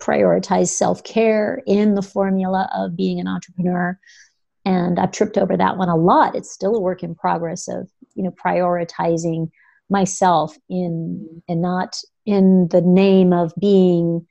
prioritize 0.00 0.68
self 0.68 1.04
care 1.04 1.62
in 1.66 1.94
the 1.94 2.02
formula 2.02 2.68
of 2.74 2.96
being 2.96 3.20
an 3.20 3.28
entrepreneur. 3.28 3.98
And 4.64 4.98
I've 4.98 5.12
tripped 5.12 5.38
over 5.38 5.56
that 5.56 5.76
one 5.76 5.88
a 5.88 5.96
lot. 5.96 6.36
It's 6.36 6.52
still 6.52 6.74
a 6.74 6.80
work 6.80 7.02
in 7.02 7.14
progress 7.14 7.68
of, 7.68 7.88
you 8.14 8.22
know, 8.22 8.30
prioritizing 8.30 9.50
myself 9.90 10.56
in 10.68 11.42
and 11.48 11.60
not 11.60 11.96
in 12.26 12.68
the 12.68 12.80
name 12.80 13.32
of 13.32 13.52
being 13.60 14.26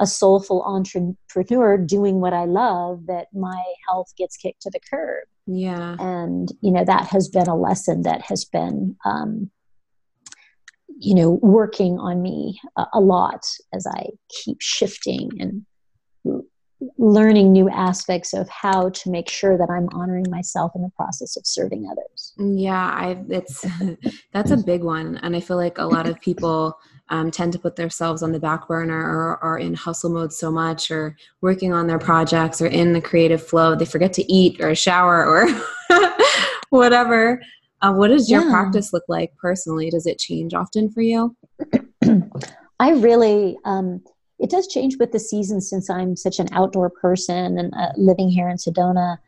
a 0.00 0.06
soulful 0.06 0.62
entrepreneur 0.62 1.76
doing 1.76 2.20
what 2.20 2.32
I 2.32 2.46
love 2.46 3.06
that 3.06 3.28
my 3.32 3.62
health 3.88 4.12
gets 4.16 4.36
kicked 4.36 4.62
to 4.62 4.70
the 4.70 4.80
curb. 4.90 5.24
Yeah. 5.46 5.96
and 5.98 6.48
you 6.60 6.70
know 6.70 6.84
that 6.84 7.08
has 7.08 7.28
been 7.28 7.48
a 7.48 7.56
lesson 7.56 8.02
that 8.02 8.20
has 8.22 8.44
been 8.44 8.96
um, 9.04 9.50
you 10.96 11.14
know 11.14 11.40
working 11.42 11.98
on 11.98 12.22
me 12.22 12.60
a, 12.76 12.84
a 12.94 13.00
lot 13.00 13.44
as 13.74 13.86
i 13.86 14.06
keep 14.28 14.58
shifting 14.60 15.30
and 15.40 15.64
learning 16.98 17.52
new 17.52 17.68
aspects 17.68 18.32
of 18.32 18.48
how 18.48 18.90
to 18.90 19.10
make 19.10 19.28
sure 19.28 19.58
that 19.58 19.70
i'm 19.70 19.88
honoring 19.92 20.26
myself 20.30 20.72
in 20.76 20.82
the 20.82 20.90
process 20.96 21.36
of 21.36 21.46
serving 21.46 21.88
others. 21.90 22.34
Yeah, 22.38 22.90
I 22.94 23.22
it's 23.28 23.66
that's 24.32 24.50
a 24.50 24.56
big 24.56 24.84
one, 24.84 25.18
and 25.22 25.34
I 25.34 25.40
feel 25.40 25.56
like 25.56 25.78
a 25.78 25.84
lot 25.84 26.08
of 26.08 26.20
people 26.20 26.78
um, 27.10 27.30
tend 27.30 27.52
to 27.52 27.58
put 27.58 27.76
themselves 27.76 28.22
on 28.22 28.32
the 28.32 28.40
back 28.40 28.66
burner 28.68 28.98
or 28.98 29.42
are 29.42 29.58
in 29.58 29.74
hustle 29.74 30.10
mode 30.10 30.32
so 30.32 30.50
much, 30.50 30.90
or 30.90 31.16
working 31.40 31.72
on 31.72 31.86
their 31.86 31.98
projects 31.98 32.62
or 32.62 32.66
in 32.66 32.92
the 32.92 33.00
creative 33.00 33.44
flow. 33.46 33.74
They 33.76 33.84
forget 33.84 34.12
to 34.14 34.32
eat 34.32 34.60
or 34.60 34.74
shower 34.74 35.26
or 35.26 35.46
whatever. 36.70 37.42
Uh, 37.82 37.92
what 37.94 38.08
does 38.08 38.30
your 38.30 38.42
Yeah. 38.42 38.50
practice 38.50 38.92
look 38.92 39.04
like 39.08 39.32
personally? 39.36 39.90
Does 39.90 40.06
it 40.06 40.18
change 40.18 40.54
often 40.54 40.90
for 40.90 41.02
you? 41.02 41.36
i 42.80 42.90
really 42.92 43.56
um, 43.64 44.02
it 44.38 44.48
does 44.50 44.66
change 44.66 44.96
with 44.98 45.12
the 45.12 45.18
season 45.18 45.60
since 45.60 45.90
i'm 45.90 46.16
such 46.16 46.38
an 46.38 46.48
outdoor 46.52 46.88
person 46.88 47.58
and 47.58 47.72
uh, 47.74 47.92
living 47.96 48.28
here 48.28 48.48
in 48.48 48.56
sedona 48.56 49.18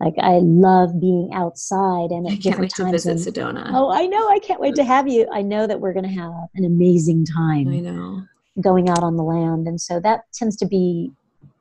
like 0.00 0.14
i 0.22 0.38
love 0.38 1.00
being 1.00 1.30
outside 1.32 2.10
and 2.10 2.26
at 2.26 2.32
I 2.32 2.34
can't 2.34 2.42
different 2.42 2.60
wait 2.62 2.70
to 2.76 2.82
times 2.82 3.04
visit 3.04 3.36
when- 3.36 3.54
Sedona. 3.54 3.70
Oh, 3.74 3.90
I 3.90 4.06
know. 4.06 4.28
I 4.28 4.38
can't 4.40 4.60
wait 4.60 4.74
to 4.76 4.84
have 4.84 5.08
you. 5.08 5.26
I 5.32 5.42
know 5.42 5.66
that 5.66 5.80
we're 5.80 5.92
going 5.92 6.04
to 6.04 6.20
have 6.20 6.32
an 6.54 6.64
amazing 6.64 7.24
time 7.24 7.68
I 7.68 7.80
know. 7.80 8.22
going 8.60 8.88
out 8.88 9.02
on 9.02 9.16
the 9.16 9.22
land. 9.22 9.66
And 9.66 9.80
so 9.80 9.98
that 10.00 10.20
tends 10.34 10.56
to 10.58 10.66
be 10.66 11.10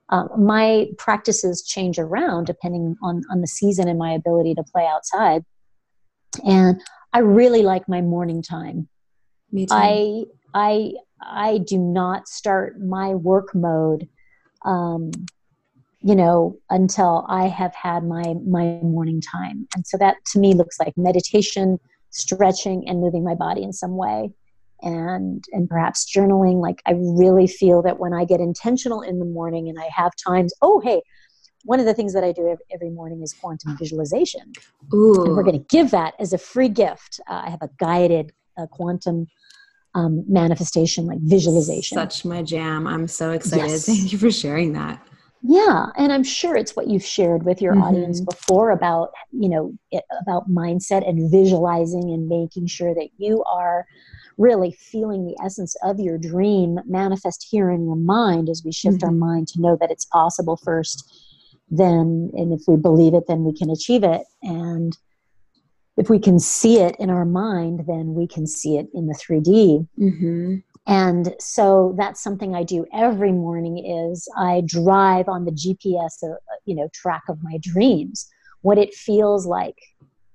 uh, 0.10 0.26
my 0.38 0.88
practices 0.98 1.64
change 1.64 1.98
around 1.98 2.46
depending 2.46 2.96
on, 3.02 3.24
on 3.32 3.42
the 3.42 3.48
season 3.48 3.88
and 3.88 3.98
my 3.98 4.12
ability 4.14 4.54
to 4.56 4.64
play 4.64 4.86
outside. 4.86 5.44
And 6.46 6.82
I 7.14 7.20
really 7.20 7.64
like 7.64 7.88
my 7.88 8.02
morning 8.02 8.42
time. 8.42 8.88
Me 9.52 9.66
too. 9.66 9.74
I, 9.74 10.26
I, 10.54 10.92
I 11.22 11.60
do 11.60 11.78
not 11.78 12.28
start 12.28 12.80
my 12.82 13.16
work 13.16 13.56
mode, 13.56 14.08
um, 14.66 15.12
you 16.06 16.16
know, 16.16 16.56
until 16.70 17.26
I 17.28 17.48
have 17.48 17.74
had 17.74 18.04
my 18.04 18.36
my 18.48 18.80
morning 18.84 19.22
time, 19.22 19.68
and 19.76 19.86
so 19.88 19.98
that 19.98 20.18
to 20.34 20.40
me 20.40 20.54
looks 20.54 20.80
like 20.80 20.94
meditation, 20.96 21.80
stretching, 22.12 22.88
and 22.88 23.02
moving 23.02 23.24
my 23.24 23.34
body 23.34 23.64
in 23.64 23.74
some 23.74 23.98
way, 23.98 24.32
and 24.84 25.44
and 25.52 25.68
perhaps 25.68 26.06
journaling. 26.16 26.62
Like 26.62 26.80
I 26.86 26.94
really 26.96 27.48
feel 27.48 27.82
that 27.82 27.98
when 27.98 28.14
I 28.14 28.24
get 28.24 28.40
intentional 28.40 29.02
in 29.02 29.18
the 29.18 29.26
morning 29.26 29.68
and 29.68 29.80
I 29.80 29.90
have 29.96 30.12
times. 30.16 30.54
Oh, 30.62 30.80
hey. 30.80 31.02
One 31.64 31.80
of 31.80 31.88
the 31.88 31.96
things 31.96 32.14
that 32.14 32.24
I 32.24 32.32
do 32.32 32.56
every 32.72 32.92
morning 32.92 33.24
is 33.24 33.34
quantum 33.34 33.76
visualization. 33.76 34.54
Ooh. 34.94 35.26
And 35.26 35.36
we're 35.36 35.42
going 35.42 35.60
to 35.60 35.66
give 35.68 35.90
that 35.90 36.14
as 36.20 36.32
a 36.32 36.38
free 36.38 36.70
gift. 36.70 37.20
Uh, 37.28 37.42
I 37.46 37.50
have 37.50 37.64
a 37.64 37.70
guided 37.80 38.34
uh, 38.56 38.68
quantum 38.68 39.26
um, 39.96 40.24
manifestation, 40.28 41.08
like 41.08 41.18
visualization. 41.22 41.96
Such 41.96 42.24
my 42.24 42.44
jam. 42.44 42.86
I'm 42.86 43.08
so 43.08 43.32
excited. 43.32 43.72
Yes. 43.72 43.88
Thank 43.88 44.12
you 44.12 44.20
for 44.20 44.30
sharing 44.30 44.74
that. 44.74 45.04
Yeah, 45.48 45.88
and 45.96 46.12
I'm 46.12 46.24
sure 46.24 46.56
it's 46.56 46.76
what 46.76 46.88
you've 46.88 47.06
shared 47.06 47.44
with 47.44 47.62
your 47.62 47.76
Mhm. 47.76 47.84
audience 47.84 48.20
before 48.22 48.72
about 48.72 49.12
you 49.32 49.48
know 49.50 49.74
it, 49.92 50.04
about 50.22 50.50
mindset 50.50 51.08
and 51.08 51.30
visualizing 51.30 52.12
and 52.12 52.28
making 52.28 52.66
sure 52.68 52.94
that 52.96 53.10
you 53.18 53.44
are 53.44 53.86
really 54.38 54.72
feeling 54.72 55.26
the 55.26 55.38
essence 55.44 55.76
of 55.84 56.00
your 56.00 56.18
dream 56.18 56.80
manifest 56.86 57.48
here 57.50 57.70
in 57.70 57.86
your 57.86 57.96
mind 57.96 58.50
as 58.50 58.64
we 58.66 58.72
shift 58.72 59.04
our 59.04 59.12
Mhm. 59.12 59.18
mind 59.20 59.48
to 59.50 59.62
know 59.62 59.76
that 59.80 59.92
it's 59.92 60.06
possible 60.06 60.58
first 60.58 61.04
then 61.70 62.32
and 62.34 62.52
if 62.52 62.62
we 62.68 62.76
believe 62.76 63.14
it 63.14 63.26
then 63.28 63.44
we 63.44 63.54
can 63.54 63.70
achieve 63.70 64.04
it 64.04 64.24
and 64.44 64.98
if 65.98 66.10
we 66.10 66.20
can 66.20 66.38
see 66.40 66.80
it 66.80 66.96
in 66.98 67.10
our 67.10 67.26
mind 67.26 67.86
then 67.88 68.14
we 68.14 68.28
can 68.28 68.46
see 68.46 68.78
it 68.78 68.88
in 68.94 69.08
the 69.08 69.14
3d 69.16 69.88
Mm-hmm. 69.98 70.58
And 70.88 71.34
so 71.40 71.94
that's 71.98 72.22
something 72.22 72.54
i 72.56 72.64
do 72.64 72.86
every 72.94 73.32
morning 73.32 73.78
is 73.78 74.28
i 74.38 74.62
drive 74.66 75.28
on 75.28 75.46
the 75.46 75.52
gps 75.52 76.24
uh, 76.24 76.36
you 76.66 76.76
know 76.76 76.88
track 76.94 77.24
of 77.30 77.38
my 77.42 77.58
dreams 77.62 78.28
what 78.62 78.78
it 78.78 78.94
feels 78.94 79.46
like 79.46 79.76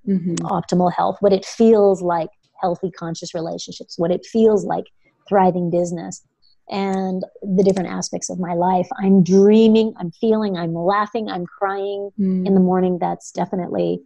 Mm-hmm. 0.08 0.46
optimal 0.46 0.90
health 0.90 1.18
what 1.20 1.32
it 1.32 1.44
feels 1.44 2.00
like 2.00 2.30
healthy 2.62 2.90
conscious 2.90 3.34
relationships 3.34 3.98
what 3.98 4.10
it 4.10 4.24
feels 4.24 4.64
like 4.64 4.84
thriving 5.28 5.70
business 5.70 6.24
and 6.70 7.22
the 7.42 7.62
different 7.62 7.90
aspects 7.90 8.30
of 8.30 8.40
my 8.40 8.54
life 8.54 8.88
i'm 9.02 9.22
dreaming 9.22 9.92
i'm 9.98 10.10
feeling 10.12 10.56
i'm 10.56 10.74
laughing 10.74 11.28
i'm 11.28 11.44
crying 11.46 12.10
Mm-hmm. 12.18 12.46
in 12.46 12.54
the 12.54 12.60
morning 12.60 12.98
that's 12.98 13.30
definitely 13.30 14.00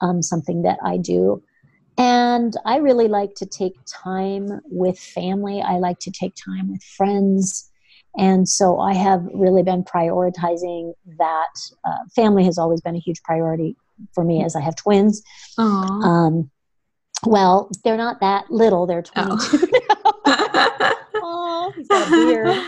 um, 0.00 0.22
something 0.22 0.62
that 0.62 0.78
i 0.82 0.96
do 0.96 1.42
and 1.98 2.54
i 2.64 2.76
really 2.76 3.08
like 3.08 3.34
to 3.34 3.46
take 3.46 3.74
time 3.86 4.60
with 4.64 4.98
family 4.98 5.62
i 5.62 5.76
like 5.76 5.98
to 5.98 6.10
take 6.10 6.34
time 6.34 6.70
with 6.70 6.82
friends 6.82 7.70
and 8.16 8.48
so 8.48 8.78
i 8.80 8.92
have 8.92 9.24
really 9.32 9.62
been 9.62 9.84
prioritizing 9.84 10.92
that 11.18 11.54
uh, 11.84 11.98
family 12.14 12.44
has 12.44 12.58
always 12.58 12.80
been 12.80 12.96
a 12.96 13.00
huge 13.00 13.22
priority 13.22 13.76
for 14.14 14.24
me 14.24 14.44
as 14.44 14.56
i 14.56 14.60
have 14.60 14.74
twins 14.76 15.22
Aw. 15.58 16.02
um, 16.02 16.50
well 17.24 17.70
they're 17.84 17.96
not 17.96 18.20
that 18.20 18.50
little 18.50 18.86
they're 18.86 19.02
22 19.02 19.68
now. 20.26 20.90
Oh. 21.16 21.72
He's 21.76 21.88
got 21.88 22.06
a 22.06 22.10
beard. 22.10 22.48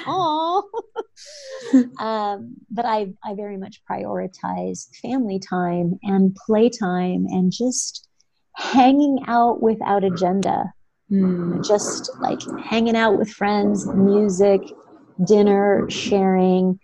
Um, 1.99 2.57
but 2.71 2.85
I, 2.85 3.13
I 3.25 3.35
very 3.35 3.57
much 3.57 3.81
prioritize 3.91 4.89
family 5.03 5.39
time 5.39 5.99
and 6.03 6.35
playtime 6.35 7.27
and 7.29 7.51
just 7.51 8.06
hanging 8.57 9.19
out 9.27 9.63
without 9.63 10.05
agenda. 10.05 10.73
Mm. 11.11 11.67
Just 11.67 12.11
like 12.21 12.41
hanging 12.65 12.97
out 12.97 13.17
with 13.17 13.31
friends, 13.31 13.87
music, 13.87 14.61
dinner, 15.25 15.89
sharing, 15.89 16.81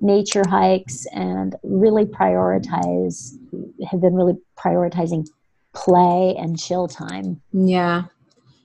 nature 0.00 0.44
hikes, 0.48 1.04
and 1.12 1.56
really 1.62 2.04
prioritize, 2.04 3.32
have 3.90 4.00
been 4.00 4.14
really 4.14 4.34
prioritizing 4.56 5.26
play 5.74 6.36
and 6.38 6.58
chill 6.58 6.86
time. 6.86 7.40
Yeah. 7.52 8.04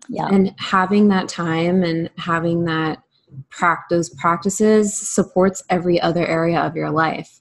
Yeah. 0.08 0.28
And 0.28 0.54
having 0.58 1.08
that 1.08 1.30
time 1.30 1.84
and 1.84 2.10
having 2.18 2.66
that 2.66 3.02
practice 3.50 4.10
practices 4.10 4.96
supports 4.96 5.64
every 5.70 6.00
other 6.00 6.26
area 6.26 6.60
of 6.60 6.76
your 6.76 6.92
life. 6.92 7.40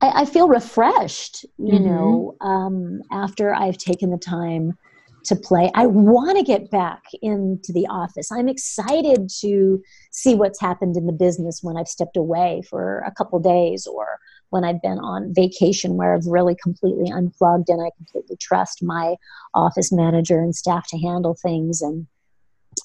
I, 0.00 0.22
I 0.22 0.24
feel 0.24 0.48
refreshed, 0.48 1.44
you 1.58 1.74
mm-hmm. 1.74 1.84
know, 1.84 2.36
um, 2.40 3.02
after 3.10 3.54
I've 3.54 3.78
taken 3.78 4.10
the 4.10 4.18
time 4.18 4.76
to 5.24 5.36
play. 5.36 5.70
I 5.74 5.86
want 5.86 6.38
to 6.38 6.44
get 6.44 6.70
back 6.70 7.02
into 7.22 7.72
the 7.72 7.86
office. 7.88 8.32
I'm 8.32 8.48
excited 8.48 9.30
to 9.40 9.82
see 10.12 10.34
what's 10.34 10.60
happened 10.60 10.96
in 10.96 11.06
the 11.06 11.12
business 11.12 11.60
when 11.62 11.76
I've 11.76 11.88
stepped 11.88 12.16
away 12.16 12.62
for 12.68 13.00
a 13.00 13.12
couple 13.12 13.38
days 13.38 13.86
or 13.86 14.18
when 14.50 14.64
I've 14.64 14.82
been 14.82 14.98
on 14.98 15.32
vacation 15.34 15.96
where 15.96 16.14
I've 16.14 16.26
really 16.26 16.56
completely 16.62 17.10
unplugged 17.10 17.68
and 17.68 17.80
I 17.82 17.90
completely 17.96 18.36
trust 18.40 18.82
my 18.82 19.16
office 19.54 19.92
manager 19.92 20.40
and 20.40 20.54
staff 20.54 20.88
to 20.88 20.98
handle 20.98 21.36
things 21.40 21.82
and 21.82 22.06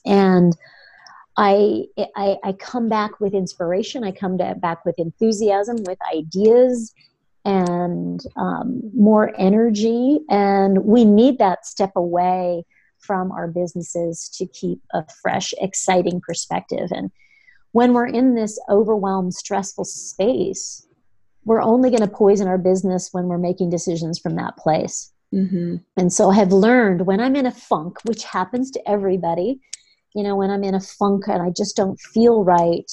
and 0.05 0.55
I, 1.37 1.85
I, 2.15 2.37
I 2.43 2.53
come 2.53 2.87
back 2.87 3.19
with 3.19 3.33
inspiration. 3.33 4.03
I 4.03 4.11
come 4.11 4.37
to, 4.37 4.55
back 4.55 4.85
with 4.85 4.97
enthusiasm, 4.99 5.77
with 5.85 5.97
ideas, 6.13 6.93
and 7.43 8.21
um, 8.37 8.81
more 8.95 9.33
energy. 9.37 10.19
And 10.29 10.85
we 10.85 11.05
need 11.05 11.37
that 11.39 11.65
step 11.65 11.91
away 11.95 12.65
from 12.99 13.31
our 13.31 13.47
businesses 13.47 14.29
to 14.29 14.45
keep 14.47 14.81
a 14.93 15.05
fresh, 15.21 15.53
exciting 15.59 16.21
perspective. 16.21 16.89
And 16.91 17.11
when 17.71 17.93
we're 17.93 18.07
in 18.07 18.35
this 18.35 18.59
overwhelmed, 18.69 19.33
stressful 19.33 19.85
space, 19.85 20.87
we're 21.43 21.61
only 21.61 21.89
going 21.89 22.01
to 22.01 22.07
poison 22.07 22.47
our 22.47 22.57
business 22.57 23.09
when 23.11 23.25
we're 23.25 23.37
making 23.37 23.69
decisions 23.69 24.17
from 24.17 24.35
that 24.37 24.57
place. 24.57 25.11
Mm-hmm. 25.33 25.75
And 25.97 26.11
so 26.11 26.31
I 26.31 26.35
have 26.35 26.51
learned 26.51 27.05
when 27.05 27.19
I'm 27.19 27.35
in 27.35 27.45
a 27.45 27.51
funk, 27.51 27.99
which 28.05 28.23
happens 28.23 28.71
to 28.71 28.89
everybody, 28.89 29.59
you 30.15 30.23
know, 30.23 30.35
when 30.35 30.49
I'm 30.49 30.63
in 30.63 30.73
a 30.73 30.79
funk 30.79 31.27
and 31.27 31.41
I 31.41 31.51
just 31.55 31.75
don't 31.75 31.99
feel 31.99 32.43
right, 32.43 32.89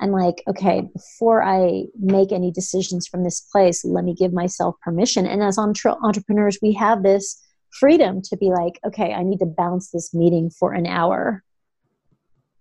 I'm 0.00 0.10
like, 0.10 0.42
okay, 0.48 0.88
before 0.92 1.42
I 1.42 1.84
make 1.98 2.32
any 2.32 2.50
decisions 2.50 3.06
from 3.06 3.24
this 3.24 3.40
place, 3.40 3.84
let 3.84 4.04
me 4.04 4.14
give 4.14 4.32
myself 4.32 4.74
permission. 4.82 5.26
And 5.26 5.42
as 5.42 5.58
entre- 5.58 5.96
entrepreneurs, 6.02 6.58
we 6.62 6.72
have 6.74 7.02
this 7.02 7.42
freedom 7.70 8.22
to 8.22 8.36
be 8.36 8.46
like, 8.46 8.80
okay, 8.86 9.12
I 9.12 9.22
need 9.22 9.38
to 9.38 9.46
bounce 9.46 9.90
this 9.90 10.14
meeting 10.14 10.50
for 10.50 10.72
an 10.72 10.86
hour 10.86 11.42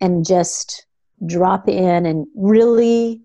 and 0.02 0.26
just 0.26 0.86
drop 1.26 1.70
in 1.70 2.06
and 2.06 2.28
really 2.36 3.22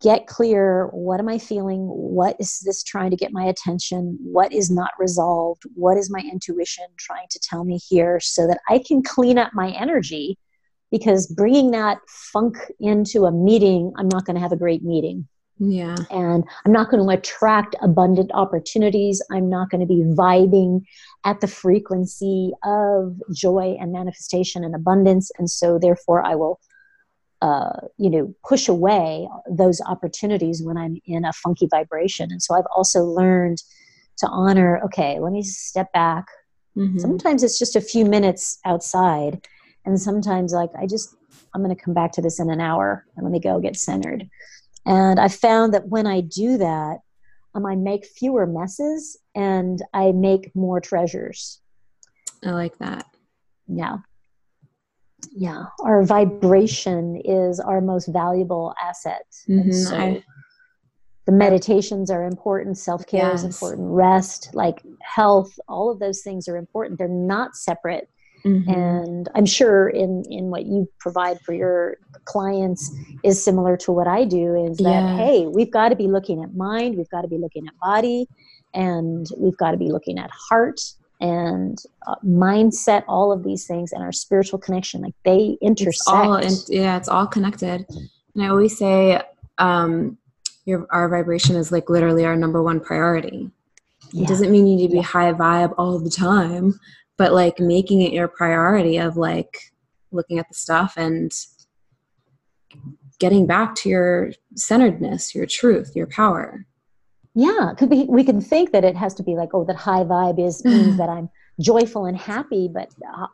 get 0.00 0.26
clear 0.26 0.88
what 0.92 1.20
am 1.20 1.28
i 1.28 1.38
feeling? 1.38 1.86
What 1.86 2.36
is 2.38 2.60
this 2.60 2.82
trying 2.82 3.10
to 3.10 3.16
get 3.16 3.32
my 3.32 3.44
attention? 3.44 4.18
What 4.22 4.52
is 4.52 4.70
not 4.70 4.90
resolved? 4.98 5.62
What 5.74 5.96
is 5.96 6.10
my 6.10 6.20
intuition 6.20 6.84
trying 6.96 7.26
to 7.30 7.38
tell 7.38 7.64
me 7.64 7.78
here 7.88 8.20
so 8.20 8.46
that 8.46 8.60
i 8.68 8.82
can 8.86 9.02
clean 9.02 9.38
up 9.38 9.52
my 9.54 9.70
energy? 9.72 10.38
Because 10.90 11.26
bringing 11.28 11.70
that 11.70 11.98
funk 12.08 12.56
into 12.80 13.26
a 13.26 13.32
meeting 13.32 13.92
i'm 13.96 14.08
not 14.08 14.24
going 14.24 14.36
to 14.36 14.40
have 14.40 14.52
a 14.52 14.56
great 14.56 14.82
meeting. 14.82 15.26
Yeah. 15.58 15.96
And 16.10 16.44
i'm 16.64 16.72
not 16.72 16.90
going 16.90 17.06
to 17.06 17.14
attract 17.14 17.76
abundant 17.82 18.30
opportunities. 18.32 19.22
I'm 19.30 19.50
not 19.50 19.68
going 19.70 19.82
to 19.82 19.86
be 19.86 20.02
vibing 20.04 20.82
at 21.24 21.40
the 21.40 21.48
frequency 21.48 22.52
of 22.64 23.20
joy 23.34 23.76
and 23.78 23.92
manifestation 23.92 24.64
and 24.64 24.74
abundance. 24.74 25.30
And 25.38 25.50
so 25.50 25.78
therefore 25.78 26.26
i 26.26 26.34
will 26.34 26.58
uh, 27.42 27.86
you 27.96 28.10
know 28.10 28.34
push 28.46 28.68
away 28.68 29.26
those 29.50 29.80
opportunities 29.86 30.62
when 30.62 30.76
i'm 30.76 30.96
in 31.06 31.24
a 31.24 31.32
funky 31.32 31.66
vibration. 31.70 32.30
And 32.30 32.42
so 32.42 32.54
i've 32.54 32.66
also 32.74 33.02
learned 33.04 33.62
to 34.18 34.26
honor 34.28 34.80
okay 34.84 35.18
let 35.18 35.32
me 35.32 35.42
step 35.42 35.92
back. 35.92 36.26
Mm-hmm. 36.76 36.98
sometimes 36.98 37.42
it's 37.42 37.58
just 37.58 37.74
a 37.74 37.80
few 37.80 38.04
minutes 38.04 38.60
outside 38.64 39.44
and 39.84 40.00
sometimes 40.00 40.52
like 40.52 40.70
i 40.78 40.86
just 40.86 41.16
i'm 41.52 41.64
going 41.64 41.74
to 41.74 41.82
come 41.82 41.94
back 41.94 42.12
to 42.12 42.22
this 42.22 42.38
in 42.38 42.48
an 42.48 42.60
hour 42.60 43.04
and 43.16 43.24
let 43.24 43.32
me 43.32 43.40
go 43.40 43.58
get 43.58 43.74
centered. 43.76 44.28
And 44.86 45.18
i 45.18 45.28
found 45.28 45.74
that 45.74 45.88
when 45.88 46.06
i 46.06 46.20
do 46.20 46.58
that 46.58 46.98
um, 47.54 47.66
i 47.66 47.74
make 47.74 48.04
fewer 48.04 48.46
messes 48.46 49.18
and 49.34 49.82
i 49.94 50.12
make 50.12 50.54
more 50.54 50.80
treasures. 50.80 51.60
I 52.44 52.50
like 52.50 52.78
that. 52.78 53.06
Yeah 53.66 53.98
yeah 55.32 55.64
our 55.80 56.02
vibration 56.02 57.20
is 57.24 57.60
our 57.60 57.80
most 57.80 58.06
valuable 58.06 58.74
asset 58.82 59.26
mm-hmm. 59.48 59.72
so 59.72 59.96
I, 59.96 60.24
the 61.26 61.32
meditations 61.32 62.10
are 62.10 62.24
important 62.24 62.78
self-care 62.78 63.30
yes. 63.30 63.40
is 63.40 63.44
important 63.44 63.88
rest 63.90 64.50
like 64.54 64.82
health 65.02 65.58
all 65.68 65.90
of 65.90 65.98
those 65.98 66.22
things 66.22 66.48
are 66.48 66.56
important 66.56 66.98
they're 66.98 67.08
not 67.08 67.56
separate 67.56 68.08
mm-hmm. 68.44 68.70
and 68.70 69.28
i'm 69.34 69.46
sure 69.46 69.88
in 69.88 70.24
in 70.30 70.46
what 70.50 70.66
you 70.66 70.88
provide 70.98 71.40
for 71.42 71.52
your 71.52 71.96
clients 72.24 72.90
is 73.22 73.42
similar 73.42 73.76
to 73.76 73.92
what 73.92 74.06
i 74.06 74.24
do 74.24 74.54
is 74.54 74.78
that 74.78 74.84
yeah. 74.90 75.16
hey 75.16 75.46
we've 75.46 75.70
got 75.70 75.90
to 75.90 75.96
be 75.96 76.08
looking 76.08 76.42
at 76.42 76.54
mind 76.54 76.96
we've 76.96 77.10
got 77.10 77.22
to 77.22 77.28
be 77.28 77.38
looking 77.38 77.66
at 77.66 77.74
body 77.78 78.26
and 78.74 79.26
we've 79.36 79.56
got 79.56 79.72
to 79.72 79.76
be 79.76 79.90
looking 79.90 80.18
at 80.18 80.30
heart 80.30 80.80
and 81.20 81.82
uh, 82.06 82.14
mindset 82.24 83.04
all 83.06 83.30
of 83.30 83.44
these 83.44 83.66
things 83.66 83.92
and 83.92 84.02
our 84.02 84.12
spiritual 84.12 84.58
connection 84.58 85.02
like 85.02 85.14
they 85.24 85.56
intersect 85.60 85.96
it's 85.96 86.08
all 86.08 86.36
in, 86.36 86.52
yeah 86.68 86.96
it's 86.96 87.08
all 87.08 87.26
connected 87.26 87.84
and 88.34 88.42
i 88.42 88.48
always 88.48 88.76
say 88.76 89.20
um 89.58 90.16
your 90.64 90.86
our 90.90 91.08
vibration 91.08 91.56
is 91.56 91.70
like 91.70 91.90
literally 91.90 92.24
our 92.24 92.36
number 92.36 92.62
one 92.62 92.80
priority 92.80 93.50
yeah. 94.12 94.24
it 94.24 94.28
doesn't 94.28 94.50
mean 94.50 94.66
you 94.66 94.76
need 94.76 94.86
to 94.86 94.92
be 94.92 94.98
yeah. 94.98 95.02
high 95.02 95.32
vibe 95.32 95.74
all 95.76 95.98
the 95.98 96.10
time 96.10 96.78
but 97.16 97.32
like 97.32 97.60
making 97.60 98.00
it 98.00 98.12
your 98.12 98.28
priority 98.28 98.96
of 98.96 99.16
like 99.16 99.72
looking 100.12 100.38
at 100.38 100.48
the 100.48 100.54
stuff 100.54 100.94
and 100.96 101.32
getting 103.18 103.46
back 103.46 103.74
to 103.74 103.88
your 103.88 104.32
centeredness 104.54 105.34
your 105.34 105.46
truth 105.46 105.92
your 105.94 106.06
power 106.06 106.64
yeah 107.34 107.72
could 107.78 107.90
be 107.90 108.06
we 108.08 108.24
can 108.24 108.40
think 108.40 108.72
that 108.72 108.84
it 108.84 108.96
has 108.96 109.14
to 109.14 109.22
be 109.22 109.34
like 109.34 109.50
oh 109.54 109.64
that 109.64 109.76
high 109.76 110.02
vibe 110.02 110.44
is 110.44 110.64
means 110.64 110.96
that 110.96 111.08
i'm 111.08 111.28
joyful 111.60 112.06
and 112.06 112.16
happy 112.16 112.68
but 112.72 112.88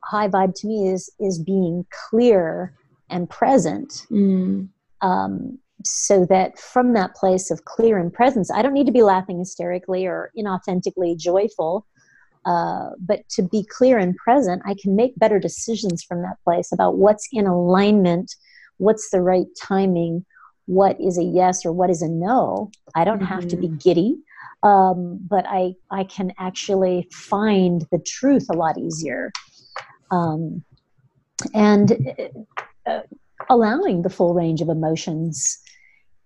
high 0.05 0.29
vibe 0.29 0.55
to 0.55 0.67
me 0.67 0.89
is 0.89 1.11
is 1.21 1.39
being 1.39 1.85
clear 2.11 2.75
and 3.09 3.31
present 3.31 4.07
mm. 4.11 4.69
um, 5.01 5.59
so 5.85 6.27
that 6.27 6.59
from 6.59 6.93
that 6.95 7.15
place 7.15 7.51
of 7.51 7.65
clear 7.65 7.99
and 7.99 8.13
presence 8.13 8.51
i 8.51 8.61
don't 8.61 8.75
need 8.75 8.87
to 8.87 8.93
be 8.93 9.03
laughing 9.03 9.39
hysterically 9.39 10.07
or 10.07 10.31
inauthentically 10.37 11.17
joyful 11.17 11.87
uh, 12.45 12.91
but 13.01 13.29
to 13.29 13.43
be 13.43 13.65
clear 13.65 13.97
and 13.97 14.17
present 14.17 14.61
i 14.67 14.75
can 14.81 14.95
make 14.95 15.17
better 15.17 15.39
decisions 15.39 16.03
from 16.03 16.23
that 16.23 16.37
place 16.45 16.73
about 16.73 16.97
what's 16.97 17.29
in 17.33 17.47
alignment 17.47 18.35
what's 18.79 19.11
the 19.11 19.23
right 19.23 19.47
timing 19.61 20.25
what 20.67 21.01
is 21.01 21.19
a 21.19 21.23
yes 21.23 21.65
or 21.65 21.73
what 21.73 21.91
is 21.91 22.03
a 22.03 22.09
no. 22.09 22.71
I 22.95 23.05
don't 23.05 23.19
mm-hmm. 23.19 23.27
have 23.27 23.49
to 23.49 23.57
be 23.57 23.69
mm-hmm. 23.69 23.77
giddy, 23.77 24.17
um, 24.63 25.19
but 25.29 25.47
I 25.47 25.75
I 25.91 26.05
can 26.05 26.33
actually 26.39 27.09
find 27.13 27.87
the 27.91 27.99
truth 27.99 28.47
a 28.51 28.57
lot 28.57 28.79
easier, 28.79 29.33
um, 30.11 30.65
and 31.55 32.21
uh, 32.87 33.01
allowing 33.49 34.03
the 34.03 34.11
full 34.11 34.35
range 34.35 34.61
of 34.61 34.69
emotions, 34.69 35.59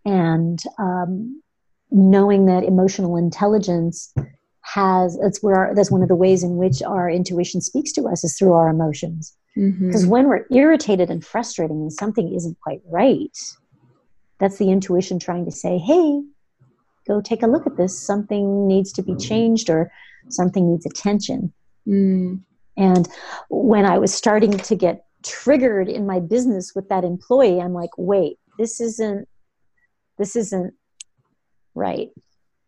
and 0.04 0.62
um, 0.78 1.42
knowing 1.90 2.46
that 2.46 2.64
emotional 2.64 3.16
intelligence 3.16 4.12
has 4.62 5.18
that's 5.20 5.42
where 5.42 5.56
our, 5.56 5.74
that's 5.74 5.90
one 5.90 6.02
of 6.02 6.08
the 6.08 6.16
ways 6.16 6.42
in 6.42 6.56
which 6.56 6.82
our 6.82 7.10
intuition 7.10 7.60
speaks 7.60 7.92
to 7.92 8.06
us 8.06 8.22
is 8.24 8.38
through 8.38 8.52
our 8.52 8.68
emotions 8.68 9.36
because 9.54 10.02
mm-hmm. 10.02 10.10
when 10.10 10.28
we're 10.28 10.46
irritated 10.52 11.10
and 11.10 11.24
frustrated 11.24 11.76
and 11.76 11.92
something 11.92 12.32
isn't 12.32 12.56
quite 12.60 12.80
right 12.86 13.36
that's 14.40 14.58
the 14.58 14.70
intuition 14.70 15.18
trying 15.18 15.44
to 15.44 15.52
say, 15.52 15.78
hey, 15.78 16.22
go 17.06 17.20
take 17.20 17.42
a 17.42 17.46
look 17.46 17.66
at 17.66 17.76
this. 17.76 18.00
Something 18.00 18.66
needs 18.66 18.92
to 18.94 19.02
be 19.02 19.14
changed 19.14 19.70
or 19.70 19.92
something 20.28 20.70
needs 20.70 20.86
attention. 20.86 21.52
Mm. 21.86 22.40
And 22.76 23.08
when 23.48 23.84
I 23.84 23.98
was 23.98 24.12
starting 24.12 24.52
to 24.56 24.74
get 24.74 25.04
triggered 25.22 25.88
in 25.88 26.06
my 26.06 26.18
business 26.20 26.72
with 26.74 26.88
that 26.88 27.04
employee, 27.04 27.60
I'm 27.60 27.74
like, 27.74 27.90
wait, 27.96 28.38
this 28.58 28.80
isn't 28.80 29.28
this 30.18 30.36
isn't 30.36 30.74
right. 31.74 32.10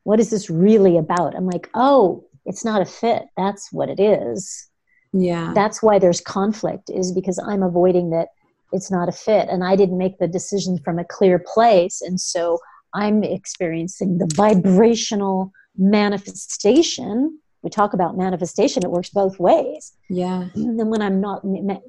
What 0.05 0.21
is 0.21 0.31
this 0.31 0.49
really 0.51 0.97
about? 0.97 1.35
I'm 1.35 1.47
like, 1.47 1.69
oh, 1.75 2.27
it's 2.47 2.65
not 2.65 2.83
a 2.83 2.87
fit. 2.87 3.25
That's 3.37 3.73
what 3.73 3.89
it 3.89 4.01
is. 4.01 4.69
Yeah. 5.13 5.53
That's 5.55 5.83
why 5.83 5.99
there's 5.99 6.21
conflict 6.21 6.91
is 6.91 7.13
because 7.13 7.39
I'm 7.39 7.63
avoiding 7.63 8.11
that 8.11 8.29
it's 8.73 8.91
not 8.91 9.09
a 9.09 9.13
fit. 9.13 9.49
And 9.49 9.65
i 9.65 9.77
didn't 9.77 9.99
make 9.99 10.19
the 10.19 10.29
decision 10.29 10.79
from 10.85 10.99
a 10.99 11.05
clear 11.05 11.39
place. 11.39 12.01
And 12.01 12.21
so 12.21 12.59
i'm 12.95 13.23
experiencing 13.23 14.19
the 14.19 14.31
vibrational 14.35 15.53
manifestation. 15.77 17.39
We 17.63 17.71
talk 17.71 17.95
about 17.95 18.17
manifestation 18.17 18.85
it 18.85 18.91
works 18.91 19.11
both 19.11 19.39
ways. 19.39 19.93
Yeah. 20.09 20.49
And 20.55 20.79
then 20.79 20.89
when 20.89 21.03
i'm 21.03 21.21
not 21.21 21.43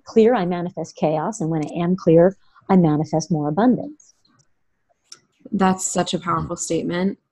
clear 0.05 0.35
i 0.35 0.45
manifest 0.45 0.95
chaos. 0.95 1.41
And 1.41 1.49
when 1.49 1.63
i 1.65 1.83
am 1.83 1.95
clear 1.95 2.35
i 2.69 2.75
manifest 2.75 3.31
more 3.31 3.47
abundance. 3.49 4.13
That's 5.51 5.85
such 5.85 6.13
a 6.13 6.19
powerful 6.19 6.55
statement. 6.55 7.19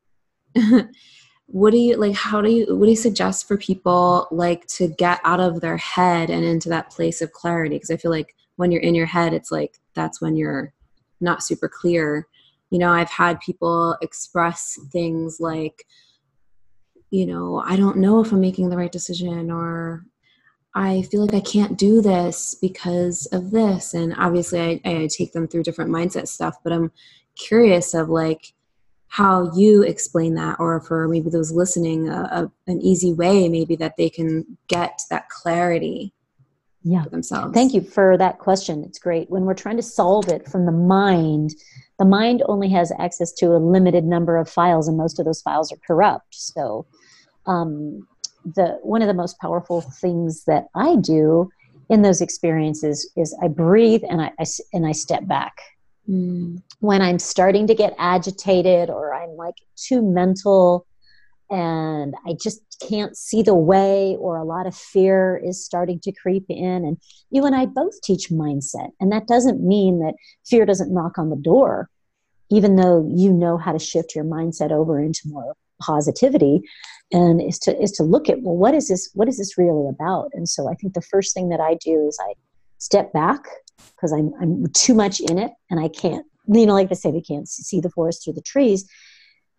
What 1.52 1.72
do 1.72 1.78
you 1.78 1.98
like 1.98 2.16
how 2.16 2.42
do 2.42 2.50
you 2.50 2.78
what 2.78 2.86
do 2.86 2.92
you 2.92 2.96
suggest 2.96 3.46
for 3.46 3.58
people 3.58 4.28
like 4.32 4.66
to 4.68 4.88
get 4.88 5.20
out 5.26 5.42
of 5.42 5.60
their 5.60 5.76
head 5.76 6.30
and 6.30 6.46
into 6.46 6.70
that 6.70 6.90
place 6.90 7.22
of 7.22 7.34
clarity? 7.34 7.76
Because 7.76 7.92
i 7.92 7.98
feel 7.98 8.12
like 8.12 8.36
when 8.62 8.72
you're 8.72 8.82
in 8.82 8.94
your 8.94 9.08
head 9.08 9.34
it's 9.34 9.52
like 9.52 9.80
that's 9.96 10.22
when 10.22 10.36
you're 10.36 10.72
not 11.20 11.44
super 11.44 11.68
clear. 11.68 12.28
You 12.70 12.80
know 12.80 12.90
i've 12.90 13.10
had 13.10 13.42
people 13.42 13.98
express 14.02 14.80
things 14.94 15.40
like 15.42 15.84
you 17.10 17.26
know 17.26 17.62
i 17.66 17.76
don't 17.76 17.98
know 17.98 18.22
if 18.22 18.32
i'm 18.32 18.40
making 18.40 18.70
the 18.70 18.78
right 18.78 18.92
decision 18.92 19.52
or 19.52 20.06
i 20.74 21.02
feel 21.02 21.26
like 21.26 21.34
i 21.34 21.42
can't 21.42 21.78
do 21.78 22.02
this 22.02 22.56
because 22.62 23.26
of 23.34 23.52
this. 23.52 23.94
And 23.94 24.16
obviously 24.18 24.62
i, 24.62 24.82
I 24.86 25.08
take 25.08 25.34
them 25.34 25.50
through 25.50 25.64
different 25.64 25.92
mindset 25.92 26.30
stuff 26.30 26.56
but 26.64 26.72
i'm 26.72 26.94
curious 27.36 27.94
of 27.94 28.08
like 28.08 28.54
how 29.10 29.52
you 29.54 29.84
explain 29.84 30.36
that 30.36 30.56
or 30.58 30.80
for 30.80 31.10
maybe 31.10 31.30
those 31.30 31.52
listening 31.52 32.08
a, 32.08 32.22
a, 32.32 32.52
an 32.72 32.82
easy 32.82 33.12
way 33.12 33.50
maybe 33.50 33.76
that 33.76 33.98
they 33.98 34.10
can 34.10 34.58
get 34.70 35.02
that 35.10 35.28
clarity 35.28 36.14
yeah. 36.84 37.04
for 37.04 37.10
themselves. 37.10 37.54
Thank 37.54 37.74
you 37.74 37.82
for 37.82 38.18
that 38.18 38.40
question. 38.40 38.84
It's 38.84 39.00
great. 39.00 39.30
When 39.30 39.44
we're 39.44 39.54
trying 39.54 39.78
to 39.78 39.84
solve 39.84 40.28
it 40.30 40.48
from 40.48 40.66
the 40.66 40.72
mind 40.72 41.54
the 42.02 42.06
mind 42.06 42.42
only 42.48 42.68
has 42.70 42.92
access 42.98 43.32
to 43.34 43.56
a 43.56 43.60
limited 43.60 44.04
number 44.04 44.36
of 44.36 44.50
files 44.50 44.88
and 44.88 44.98
most 44.98 45.20
of 45.20 45.26
those 45.26 45.40
files 45.40 45.72
are 45.72 45.78
corrupt. 45.86 46.34
So 46.34 46.88
um, 47.46 48.08
the 48.44 48.80
one 48.82 49.04
of 49.04 49.08
the 49.08 49.14
most 49.14 49.40
powerful 49.40 49.82
things 49.82 50.46
that 50.46 50.66
i 50.74 50.96
do 50.96 51.48
in 51.90 52.02
those 52.02 52.20
experiences 52.20 53.08
is 53.16 53.38
i 53.44 53.48
breathe 53.48 54.02
and 54.10 54.20
i, 54.20 54.32
I 54.40 54.46
and 54.74 54.88
i 54.88 54.94
step 54.94 55.28
back. 55.28 55.62
Mm. 56.10 56.64
When 56.80 57.04
I'm 57.04 57.20
starting 57.20 57.68
to 57.68 57.76
get 57.76 57.94
agitated 58.00 58.90
or 58.90 59.14
I'm 59.14 59.36
like 59.36 59.54
too 59.76 60.02
mental 60.02 60.88
and 61.52 62.16
I 62.26 62.36
just 62.42 62.62
can't 62.88 63.16
see 63.16 63.42
the 63.42 63.56
way, 63.56 64.16
or 64.20 64.38
a 64.38 64.44
lot 64.44 64.68
of 64.68 64.76
fear 64.76 65.42
is 65.44 65.64
starting 65.64 66.00
to 66.02 66.12
creep 66.12 66.46
in. 66.50 66.86
And 66.86 66.98
you 67.30 67.46
and 67.46 67.56
I 67.56 67.66
both 67.66 68.02
teach 68.02 68.30
mindset. 68.30 68.90
And 69.00 69.12
that 69.12 69.28
doesn't 69.28 69.66
mean 69.66 70.00
that 70.00 70.16
fear 70.46 70.66
doesn't 70.66 70.94
knock 70.94 71.18
on 71.18 71.30
the 71.30 71.36
door, 71.36 71.90
even 72.50 72.76
though 72.76 73.10
you 73.14 73.32
know 73.32 73.58
how 73.58 73.72
to 73.72 73.80
shift 73.80 74.16
your 74.16 74.26
mindset 74.26 74.72
over 74.72 75.00
into 75.00 75.22
more 75.26 75.56
positivity 75.80 76.62
and 77.12 77.42
is 77.42 77.58
to 77.58 77.76
is 77.82 77.92
to 77.92 78.04
look 78.04 78.30
at 78.30 78.40
well 78.44 78.56
what 78.56 78.76
is 78.76 78.88
this 78.88 79.10
what 79.16 79.28
is 79.28 79.40
this 79.40 79.58
really 79.58 79.90
about 79.90 80.30
and 80.34 80.48
so 80.48 80.70
i 80.70 80.76
think 80.76 80.94
the 80.94 81.02
first 81.02 81.34
thing 81.34 81.50
that 81.50 81.60
i 81.60 81.74
do 81.84 82.06
is 82.08 82.20
i 82.22 82.34
step 82.78 83.12
back 83.14 83.48
because 84.02 84.12
I'm, 84.12 84.34
I'm 84.42 84.66
too 84.74 84.94
much 84.94 85.20
in 85.20 85.38
it 85.38 85.52
and 85.70 85.80
I 85.80 85.88
can't, 85.88 86.26
you 86.48 86.66
know, 86.66 86.74
like 86.74 86.90
they 86.90 86.96
say, 86.96 87.12
we 87.12 87.22
can't 87.22 87.48
see 87.48 87.80
the 87.80 87.90
forest 87.90 88.24
through 88.24 88.34
the 88.34 88.42
trees. 88.42 88.90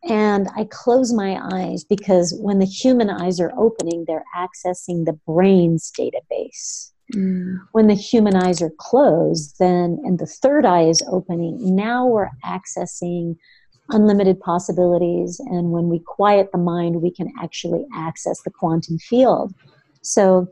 And 0.08 0.48
I 0.56 0.66
close 0.70 1.12
my 1.12 1.40
eyes 1.52 1.84
because 1.84 2.34
when 2.40 2.58
the 2.58 2.66
human 2.66 3.08
eyes 3.08 3.38
are 3.38 3.52
opening, 3.56 4.04
they're 4.06 4.24
accessing 4.36 5.04
the 5.04 5.18
brain's 5.26 5.92
database. 5.96 6.90
Mm. 7.14 7.58
When 7.72 7.86
the 7.86 7.94
human 7.94 8.34
eyes 8.34 8.60
are 8.62 8.72
closed, 8.78 9.56
then, 9.58 10.00
and 10.04 10.18
the 10.18 10.26
third 10.26 10.64
eye 10.64 10.88
is 10.88 11.02
opening, 11.10 11.76
now 11.76 12.06
we're 12.06 12.30
accessing 12.44 13.36
unlimited 13.90 14.40
possibilities. 14.40 15.40
And 15.40 15.70
when 15.70 15.88
we 15.88 16.00
quiet 16.00 16.50
the 16.52 16.58
mind, 16.58 17.02
we 17.02 17.10
can 17.10 17.32
actually 17.40 17.84
access 17.94 18.40
the 18.42 18.50
quantum 18.50 18.98
field. 18.98 19.54
So 20.02 20.48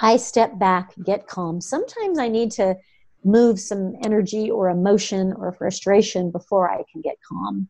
I 0.00 0.16
step 0.18 0.58
back, 0.58 0.92
get 1.02 1.26
calm. 1.26 1.60
Sometimes 1.60 2.18
I 2.18 2.28
need 2.28 2.52
to 2.52 2.76
move 3.24 3.58
some 3.58 3.94
energy 4.04 4.50
or 4.50 4.68
emotion 4.68 5.32
or 5.32 5.52
frustration 5.52 6.30
before 6.30 6.70
I 6.70 6.84
can 6.92 7.00
get 7.02 7.16
calm. 7.28 7.68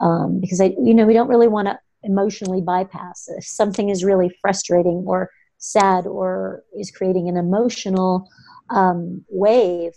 Um, 0.00 0.40
because 0.40 0.60
I, 0.60 0.74
you 0.82 0.94
know, 0.94 1.06
we 1.06 1.14
don't 1.14 1.28
really 1.28 1.48
want 1.48 1.68
to 1.68 1.78
emotionally 2.02 2.60
bypass. 2.60 3.28
If 3.28 3.44
something 3.44 3.88
is 3.88 4.04
really 4.04 4.30
frustrating 4.40 5.04
or 5.06 5.30
sad 5.58 6.06
or 6.06 6.62
is 6.78 6.90
creating 6.90 7.28
an 7.28 7.36
emotional 7.36 8.28
um, 8.70 9.24
wave, 9.28 9.92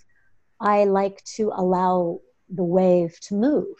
I 0.59 0.85
like 0.85 1.23
to 1.35 1.51
allow 1.55 2.19
the 2.49 2.63
wave 2.63 3.19
to 3.21 3.35
move. 3.35 3.75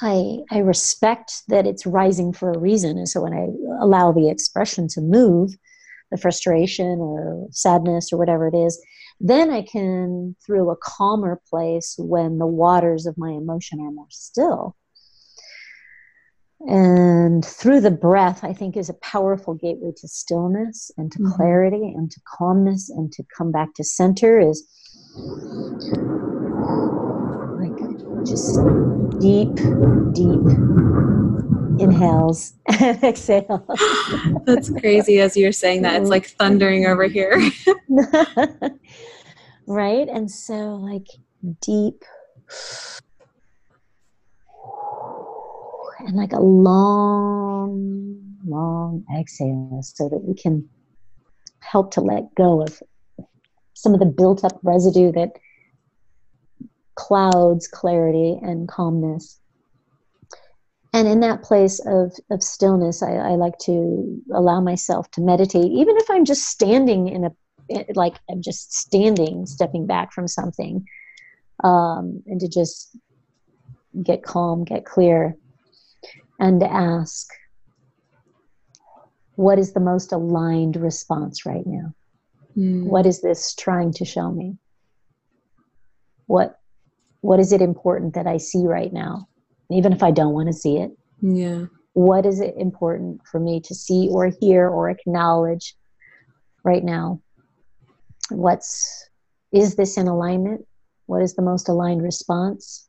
I, 0.00 0.38
I 0.50 0.58
respect 0.58 1.42
that 1.48 1.66
it's 1.66 1.86
rising 1.86 2.32
for 2.32 2.52
a 2.52 2.58
reason. 2.58 2.98
And 2.98 3.08
so 3.08 3.20
when 3.20 3.32
I 3.32 3.48
allow 3.82 4.12
the 4.12 4.30
expression 4.30 4.86
to 4.88 5.00
move, 5.00 5.50
the 6.10 6.16
frustration 6.16 6.98
or 7.00 7.48
sadness 7.50 8.12
or 8.12 8.16
whatever 8.16 8.46
it 8.48 8.54
is, 8.54 8.80
then 9.20 9.50
I 9.50 9.62
can, 9.62 10.36
through 10.46 10.70
a 10.70 10.76
calmer 10.76 11.40
place 11.50 11.96
when 11.98 12.38
the 12.38 12.46
waters 12.46 13.06
of 13.06 13.18
my 13.18 13.30
emotion 13.30 13.80
are 13.80 13.90
more 13.90 14.06
still. 14.10 14.76
And 16.60 17.44
through 17.44 17.80
the 17.80 17.90
breath, 17.90 18.42
I 18.42 18.52
think 18.52 18.76
is 18.76 18.88
a 18.88 18.94
powerful 18.94 19.54
gateway 19.54 19.92
to 19.96 20.08
stillness 20.08 20.90
and 20.96 21.12
to 21.12 21.18
mm-hmm. 21.20 21.32
clarity 21.32 21.92
and 21.94 22.10
to 22.10 22.20
calmness 22.26 22.90
and 22.90 23.12
to 23.12 23.22
come 23.36 23.52
back 23.52 23.74
to 23.74 23.84
center 23.84 24.40
is 24.40 24.66
like 27.60 27.78
just 28.26 28.58
deep, 29.20 29.54
deep 30.14 30.40
inhales 31.80 32.54
and 32.80 33.02
exhales. 33.04 33.62
That's 34.44 34.70
crazy 34.70 35.20
as 35.20 35.36
you're 35.36 35.52
saying 35.52 35.82
that. 35.82 36.00
It's 36.00 36.10
like 36.10 36.26
thundering 36.26 36.86
over 36.86 37.04
here. 37.04 37.40
right? 39.66 40.08
And 40.08 40.28
so, 40.30 40.74
like, 40.74 41.06
deep 41.60 42.04
and 46.00 46.16
like 46.16 46.32
a 46.32 46.40
long, 46.40 48.36
long 48.46 49.04
exhale 49.18 49.80
so 49.82 50.08
that 50.08 50.22
we 50.22 50.34
can 50.34 50.68
help 51.60 51.92
to 51.92 52.00
let 52.00 52.34
go 52.34 52.62
of 52.62 52.82
some 53.74 53.94
of 53.94 54.00
the 54.00 54.06
built 54.06 54.44
up 54.44 54.58
residue 54.62 55.12
that 55.12 55.30
clouds 56.94 57.68
clarity 57.68 58.38
and 58.42 58.68
calmness. 58.68 59.40
And 60.92 61.06
in 61.06 61.20
that 61.20 61.42
place 61.42 61.80
of, 61.86 62.12
of 62.30 62.42
stillness 62.42 63.02
I, 63.02 63.12
I, 63.12 63.30
like 63.36 63.58
to 63.60 64.20
allow 64.34 64.60
myself 64.60 65.10
to 65.12 65.20
meditate 65.20 65.70
even 65.70 65.96
if 65.98 66.10
i'm 66.10 66.24
just 66.24 66.46
standing 66.46 67.08
in 67.08 67.24
a 67.24 67.30
like 67.94 68.18
i'm 68.30 68.42
just 68.42 68.72
standing 68.72 69.46
stepping 69.46 69.86
back 69.86 70.12
from 70.12 70.26
something 70.26 70.84
um, 71.62 72.22
and 72.26 72.40
to 72.40 72.48
just 72.48 72.96
get 74.02 74.22
calm 74.22 74.64
get 74.64 74.86
clear 74.86 75.36
and 76.38 76.62
ask 76.62 77.28
what 79.34 79.58
is 79.58 79.72
the 79.72 79.80
most 79.80 80.12
aligned 80.12 80.76
response 80.76 81.46
right 81.46 81.66
now 81.66 81.94
mm. 82.56 82.84
what 82.84 83.06
is 83.06 83.20
this 83.20 83.54
trying 83.54 83.92
to 83.92 84.04
show 84.04 84.30
me 84.30 84.56
what 86.26 86.58
what 87.20 87.40
is 87.40 87.52
it 87.52 87.60
important 87.60 88.14
that 88.14 88.26
i 88.26 88.36
see 88.36 88.66
right 88.66 88.92
now 88.92 89.28
even 89.70 89.92
if 89.92 90.02
I 90.02 90.10
don't 90.10 90.32
want 90.32 90.48
to 90.48 90.52
see 90.52 90.78
it. 90.78 90.90
Yeah. 91.20 91.66
What 91.92 92.26
is 92.26 92.40
it 92.40 92.54
important 92.56 93.26
for 93.26 93.40
me 93.40 93.60
to 93.60 93.74
see 93.74 94.08
or 94.10 94.30
hear 94.40 94.68
or 94.68 94.88
acknowledge 94.88 95.74
right 96.64 96.84
now? 96.84 97.20
What's 98.30 99.08
is 99.52 99.76
this 99.76 99.96
in 99.96 100.06
alignment? 100.06 100.66
What 101.06 101.22
is 101.22 101.34
the 101.34 101.42
most 101.42 101.68
aligned 101.68 102.02
response? 102.02 102.87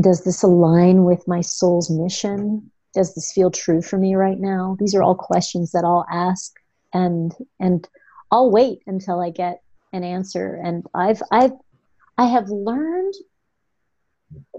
Does 0.00 0.24
this 0.24 0.42
align 0.42 1.04
with 1.04 1.26
my 1.28 1.40
soul's 1.40 1.90
mission? 1.90 2.70
Does 2.94 3.14
this 3.14 3.32
feel 3.32 3.50
true 3.50 3.82
for 3.82 3.98
me 3.98 4.14
right 4.14 4.38
now? 4.38 4.76
These 4.78 4.94
are 4.94 5.02
all 5.02 5.14
questions 5.14 5.72
that 5.72 5.84
I'll 5.84 6.06
ask 6.10 6.52
and 6.92 7.34
and 7.60 7.86
I'll 8.30 8.50
wait 8.50 8.80
until 8.86 9.20
I 9.20 9.30
get 9.30 9.62
an 9.92 10.04
answer. 10.04 10.60
And 10.62 10.84
I've 10.94 11.22
I've 11.30 11.52
I 12.18 12.26
have 12.26 12.48
learned 12.48 13.14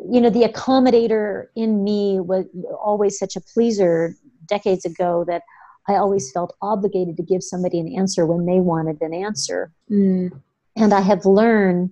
you 0.09 0.21
know, 0.21 0.29
the 0.29 0.43
accommodator 0.43 1.47
in 1.55 1.83
me 1.83 2.19
was 2.19 2.45
always 2.81 3.17
such 3.17 3.35
a 3.35 3.41
pleaser 3.41 4.15
decades 4.47 4.85
ago 4.85 5.23
that 5.27 5.41
I 5.87 5.95
always 5.95 6.31
felt 6.31 6.55
obligated 6.61 7.17
to 7.17 7.23
give 7.23 7.43
somebody 7.43 7.79
an 7.79 7.93
answer 7.95 8.25
when 8.25 8.45
they 8.45 8.59
wanted 8.59 9.01
an 9.01 9.13
answer. 9.13 9.71
Mm. 9.89 10.41
And 10.75 10.93
I 10.93 11.01
have 11.01 11.25
learned 11.25 11.91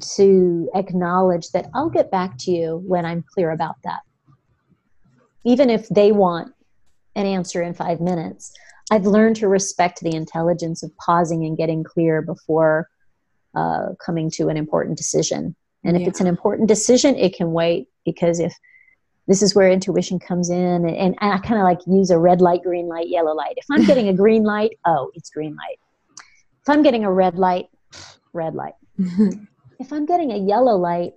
to 0.00 0.70
acknowledge 0.74 1.50
that 1.50 1.68
I'll 1.74 1.90
get 1.90 2.10
back 2.10 2.36
to 2.38 2.50
you 2.50 2.82
when 2.86 3.04
I'm 3.04 3.24
clear 3.34 3.50
about 3.50 3.76
that. 3.84 4.00
Even 5.44 5.70
if 5.70 5.88
they 5.88 6.12
want 6.12 6.52
an 7.14 7.26
answer 7.26 7.62
in 7.62 7.74
five 7.74 8.00
minutes, 8.00 8.52
I've 8.90 9.06
learned 9.06 9.36
to 9.36 9.48
respect 9.48 10.00
the 10.00 10.14
intelligence 10.14 10.82
of 10.82 10.96
pausing 10.96 11.44
and 11.44 11.56
getting 11.56 11.84
clear 11.84 12.22
before 12.22 12.88
uh, 13.54 13.94
coming 14.04 14.30
to 14.32 14.48
an 14.48 14.56
important 14.56 14.96
decision. 14.96 15.54
And 15.84 15.96
if 15.96 16.02
yeah. 16.02 16.08
it's 16.08 16.20
an 16.20 16.26
important 16.26 16.68
decision, 16.68 17.16
it 17.16 17.34
can 17.34 17.52
wait 17.52 17.88
because 18.04 18.40
if 18.40 18.54
this 19.26 19.42
is 19.42 19.54
where 19.54 19.70
intuition 19.70 20.18
comes 20.18 20.48
in, 20.48 20.86
and, 20.86 20.96
and 20.96 21.16
I 21.20 21.38
kind 21.38 21.60
of 21.60 21.64
like 21.64 21.80
use 21.86 22.10
a 22.10 22.18
red 22.18 22.40
light, 22.40 22.62
green 22.62 22.88
light, 22.88 23.08
yellow 23.08 23.34
light. 23.34 23.54
If 23.56 23.66
I'm 23.70 23.84
getting 23.84 24.08
a 24.08 24.12
green 24.14 24.42
light, 24.42 24.78
oh, 24.86 25.10
it's 25.14 25.30
green 25.30 25.54
light. 25.54 25.78
If 26.62 26.68
I'm 26.68 26.82
getting 26.82 27.04
a 27.04 27.12
red 27.12 27.36
light, 27.36 27.66
red 28.32 28.54
light. 28.54 28.74
if 29.78 29.92
I'm 29.92 30.06
getting 30.06 30.32
a 30.32 30.36
yellow 30.36 30.76
light, 30.76 31.12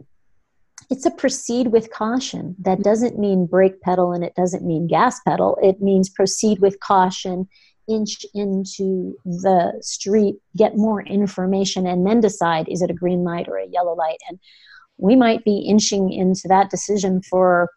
it's 0.89 1.05
a 1.05 1.11
proceed 1.11 1.67
with 1.67 1.91
caution. 1.91 2.55
That 2.59 2.83
doesn't 2.83 3.17
mean 3.17 3.45
brake 3.45 3.81
pedal 3.81 4.11
and 4.11 4.23
it 4.23 4.35
doesn't 4.35 4.65
mean 4.65 4.87
gas 4.87 5.19
pedal. 5.21 5.57
It 5.61 5.81
means 5.81 6.09
proceed 6.09 6.59
with 6.59 6.79
caution, 6.79 7.47
inch 7.87 8.25
into 8.33 9.17
the 9.25 9.77
street, 9.81 10.35
get 10.55 10.77
more 10.77 11.01
information, 11.01 11.87
and 11.87 12.05
then 12.05 12.19
decide 12.19 12.67
is 12.67 12.81
it 12.81 12.91
a 12.91 12.95
green 12.95 13.23
light 13.23 13.47
or 13.47 13.57
a 13.57 13.67
yellow 13.67 13.95
light. 13.95 14.19
And 14.29 14.39
we 14.97 15.15
might 15.15 15.43
be 15.43 15.59
inching 15.59 16.11
into 16.11 16.47
that 16.47 16.69
decision 16.69 17.21
for 17.21 17.69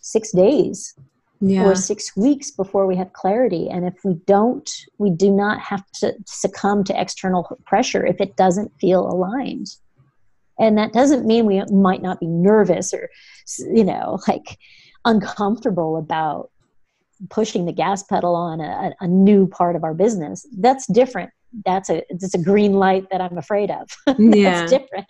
six 0.00 0.32
days 0.32 0.94
yeah. 1.42 1.64
or 1.64 1.74
six 1.74 2.16
weeks 2.16 2.50
before 2.50 2.86
we 2.86 2.96
have 2.96 3.12
clarity. 3.12 3.68
And 3.68 3.86
if 3.86 3.94
we 4.04 4.14
don't, 4.26 4.70
we 4.98 5.10
do 5.10 5.30
not 5.30 5.60
have 5.60 5.84
to 6.00 6.14
succumb 6.26 6.84
to 6.84 7.00
external 7.00 7.58
pressure 7.66 8.06
if 8.06 8.20
it 8.20 8.36
doesn't 8.36 8.72
feel 8.80 9.06
aligned 9.06 9.68
and 10.58 10.78
that 10.78 10.92
doesn't 10.92 11.26
mean 11.26 11.46
we 11.46 11.62
might 11.70 12.02
not 12.02 12.20
be 12.20 12.26
nervous 12.26 12.92
or 12.94 13.10
you 13.58 13.84
know 13.84 14.18
like 14.28 14.58
uncomfortable 15.04 15.96
about 15.96 16.50
pushing 17.30 17.66
the 17.66 17.72
gas 17.72 18.02
pedal 18.02 18.34
on 18.34 18.60
a, 18.60 18.92
a 19.00 19.08
new 19.08 19.46
part 19.46 19.76
of 19.76 19.84
our 19.84 19.94
business 19.94 20.46
that's 20.58 20.86
different 20.86 21.30
that's 21.64 21.90
a 21.90 22.02
it's 22.08 22.34
a 22.34 22.42
green 22.42 22.72
light 22.72 23.06
that 23.10 23.20
i'm 23.20 23.38
afraid 23.38 23.70
of 23.70 23.88
yeah. 24.18 24.60
that's 24.60 24.72
different 24.72 25.06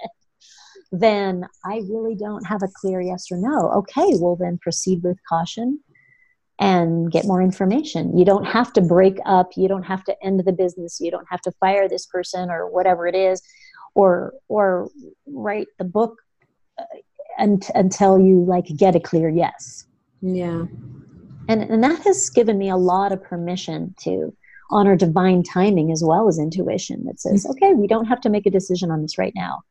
then 0.90 1.44
i 1.64 1.80
really 1.88 2.14
don't 2.14 2.46
have 2.46 2.62
a 2.62 2.68
clear 2.74 3.00
yes 3.00 3.26
or 3.30 3.36
no 3.36 3.70
okay 3.70 4.12
well 4.18 4.36
then 4.36 4.58
proceed 4.58 5.02
with 5.02 5.16
caution 5.28 5.78
and 6.62 7.10
get 7.10 7.26
more 7.26 7.42
information. 7.42 8.16
You 8.16 8.24
don't 8.24 8.44
have 8.44 8.72
to 8.74 8.80
break 8.80 9.18
up. 9.26 9.50
You 9.56 9.66
don't 9.66 9.82
have 9.82 10.04
to 10.04 10.14
end 10.24 10.40
the 10.44 10.52
business. 10.52 11.00
You 11.00 11.10
don't 11.10 11.26
have 11.28 11.40
to 11.40 11.50
fire 11.52 11.88
this 11.88 12.06
person 12.06 12.50
or 12.50 12.70
whatever 12.70 13.08
it 13.08 13.16
is 13.16 13.42
or 13.94 14.34
or 14.46 14.88
write 15.26 15.66
the 15.78 15.84
book 15.84 16.20
uh, 16.78 16.84
and, 17.36 17.68
until 17.74 18.16
you 18.16 18.44
like 18.44 18.66
get 18.76 18.94
a 18.94 19.00
clear 19.00 19.28
yes. 19.28 19.86
Yeah. 20.20 20.66
And 21.48 21.62
and 21.62 21.82
that 21.82 22.00
has 22.04 22.30
given 22.30 22.58
me 22.58 22.70
a 22.70 22.76
lot 22.76 23.10
of 23.10 23.20
permission 23.20 23.92
to 24.02 24.32
honor 24.70 24.94
divine 24.94 25.42
timing 25.42 25.90
as 25.90 26.04
well 26.04 26.28
as 26.28 26.38
intuition 26.38 27.04
that 27.06 27.20
says 27.20 27.42
mm-hmm. 27.42 27.50
okay 27.50 27.74
we 27.74 27.86
don't 27.88 28.06
have 28.06 28.20
to 28.22 28.30
make 28.30 28.46
a 28.46 28.50
decision 28.50 28.92
on 28.92 29.02
this 29.02 29.18
right 29.18 29.34
now. 29.34 29.62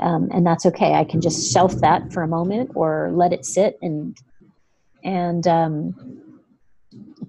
Um, 0.00 0.28
and 0.32 0.46
that's 0.46 0.64
okay. 0.66 0.94
I 0.94 1.04
can 1.04 1.20
just 1.20 1.52
shelf 1.52 1.74
that 1.80 2.12
for 2.12 2.22
a 2.22 2.28
moment 2.28 2.70
or 2.76 3.10
let 3.12 3.32
it 3.32 3.44
sit 3.44 3.76
and 3.82 4.16
and 5.04 5.46
um, 5.46 5.94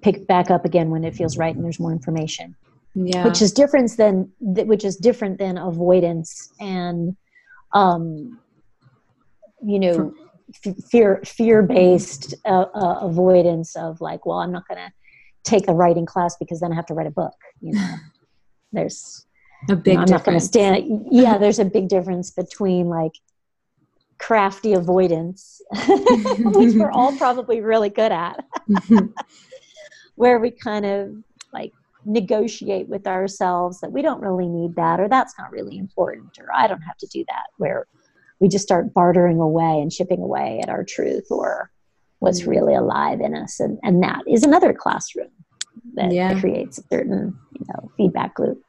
pick 0.02 0.26
back 0.26 0.50
up 0.50 0.64
again 0.64 0.90
when 0.90 1.04
it 1.04 1.14
feels 1.14 1.36
right 1.36 1.54
and 1.54 1.64
there's 1.64 1.80
more 1.80 1.92
information 1.92 2.54
yeah. 2.94 3.24
which 3.24 3.40
is 3.40 3.52
different 3.52 3.96
than 3.96 4.30
which 4.40 4.84
is 4.84 4.96
different 4.96 5.38
than 5.38 5.56
avoidance 5.56 6.52
and 6.60 7.16
um, 7.74 8.38
you 9.64 9.78
know 9.78 10.12
f- 10.66 10.76
fear 10.90 11.22
fear 11.24 11.62
based 11.62 12.34
uh, 12.44 12.66
uh, 12.74 12.98
avoidance 13.00 13.76
of 13.76 14.00
like 14.00 14.26
well 14.26 14.38
i'm 14.38 14.52
not 14.52 14.66
going 14.68 14.78
to 14.78 14.92
take 15.44 15.68
a 15.68 15.72
writing 15.72 16.06
class 16.06 16.36
because 16.36 16.60
then 16.60 16.72
i 16.72 16.74
have 16.74 16.86
to 16.86 16.94
write 16.94 17.06
a 17.06 17.10
book 17.12 17.34
you 17.60 17.72
know 17.72 17.94
there's 18.72 19.26
a 19.70 19.76
big 19.76 19.86
you 19.86 19.94
know, 19.94 20.00
i'm 20.00 20.06
difference. 20.06 20.10
not 20.10 20.24
going 20.24 20.40
to 20.40 20.44
stand 20.44 21.06
yeah 21.10 21.38
there's 21.38 21.58
a 21.58 21.64
big 21.64 21.88
difference 21.88 22.30
between 22.30 22.88
like 22.88 23.12
crafty 24.22 24.72
avoidance 24.72 25.60
which 25.88 26.74
we're 26.74 26.92
all 26.92 27.14
probably 27.16 27.60
really 27.60 27.90
good 27.90 28.12
at 28.12 28.44
where 30.14 30.38
we 30.38 30.48
kind 30.48 30.86
of 30.86 31.12
like 31.52 31.72
negotiate 32.04 32.88
with 32.88 33.08
ourselves 33.08 33.80
that 33.80 33.90
we 33.90 34.00
don't 34.00 34.20
really 34.20 34.48
need 34.48 34.76
that 34.76 35.00
or 35.00 35.08
that's 35.08 35.34
not 35.38 35.50
really 35.50 35.76
important 35.76 36.38
or 36.38 36.46
I 36.54 36.68
don't 36.68 36.82
have 36.82 36.96
to 36.98 37.06
do 37.08 37.24
that 37.28 37.46
where 37.56 37.88
we 38.38 38.46
just 38.46 38.64
start 38.64 38.94
bartering 38.94 39.40
away 39.40 39.80
and 39.80 39.90
chipping 39.90 40.20
away 40.20 40.60
at 40.62 40.68
our 40.68 40.84
truth 40.84 41.26
or 41.28 41.72
what's 42.20 42.42
mm. 42.42 42.46
really 42.46 42.74
alive 42.76 43.20
in 43.20 43.34
us 43.34 43.58
and, 43.58 43.76
and 43.82 44.04
that 44.04 44.22
is 44.28 44.44
another 44.44 44.72
classroom 44.72 45.30
that 45.94 46.12
yeah. 46.12 46.38
creates 46.38 46.78
a 46.78 46.82
certain 46.92 47.36
you 47.58 47.66
know 47.68 47.90
feedback 47.96 48.38
loop 48.38 48.62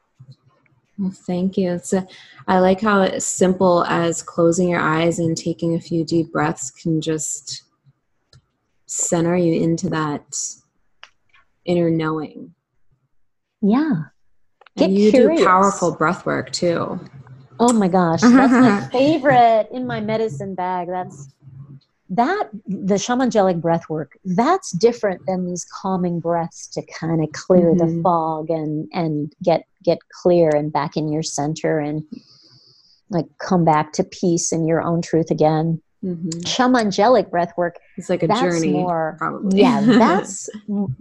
well, 0.98 1.10
thank 1.10 1.56
you. 1.56 1.72
It's 1.72 1.92
a, 1.92 2.06
I 2.46 2.58
like 2.60 2.80
how 2.80 3.02
it's 3.02 3.26
simple 3.26 3.84
as 3.84 4.22
closing 4.22 4.68
your 4.68 4.80
eyes 4.80 5.18
and 5.18 5.36
taking 5.36 5.74
a 5.74 5.80
few 5.80 6.04
deep 6.04 6.32
breaths 6.32 6.70
can 6.70 7.00
just 7.00 7.62
center 8.86 9.36
you 9.36 9.60
into 9.60 9.88
that 9.90 10.36
inner 11.64 11.90
knowing 11.90 12.54
yeah. 13.64 13.94
Get 14.76 14.90
and 14.90 14.98
you 14.98 15.10
curious. 15.10 15.40
do 15.40 15.46
powerful 15.46 15.94
breath 15.94 16.26
work 16.26 16.52
too. 16.52 17.00
Oh 17.58 17.72
my 17.72 17.88
gosh, 17.88 18.20
that's 18.20 18.52
my 18.52 18.88
favorite 18.92 19.68
in 19.72 19.86
my 19.86 20.00
medicine 20.00 20.54
bag. 20.54 20.88
That's 20.88 21.28
that 22.10 22.50
the 22.66 22.96
shamanic 22.96 23.62
breath 23.62 23.88
work. 23.88 24.18
That's 24.24 24.72
different 24.72 25.24
than 25.26 25.46
these 25.46 25.64
calming 25.64 26.20
breaths 26.20 26.66
to 26.68 26.82
kind 26.82 27.22
of 27.22 27.32
clear 27.32 27.72
mm-hmm. 27.72 27.96
the 27.96 28.02
fog 28.02 28.50
and 28.50 28.88
and 28.92 29.32
get 29.42 29.64
get 29.84 29.98
clear 30.22 30.50
and 30.50 30.72
back 30.72 30.96
in 30.96 31.12
your 31.12 31.22
center 31.22 31.78
and 31.78 32.04
like 33.10 33.26
come 33.38 33.64
back 33.64 33.92
to 33.94 34.04
peace 34.04 34.52
and 34.52 34.66
your 34.66 34.82
own 34.82 35.02
truth 35.02 35.30
again. 35.30 35.80
Mm-hmm. 36.04 36.40
Shamanic 36.40 37.30
breath 37.30 37.52
work. 37.56 37.78
It's 37.96 38.10
like 38.10 38.22
a 38.22 38.28
journey. 38.28 38.72
More, 38.72 39.16
probably. 39.18 39.60
yeah, 39.60 39.80
that's 39.84 40.50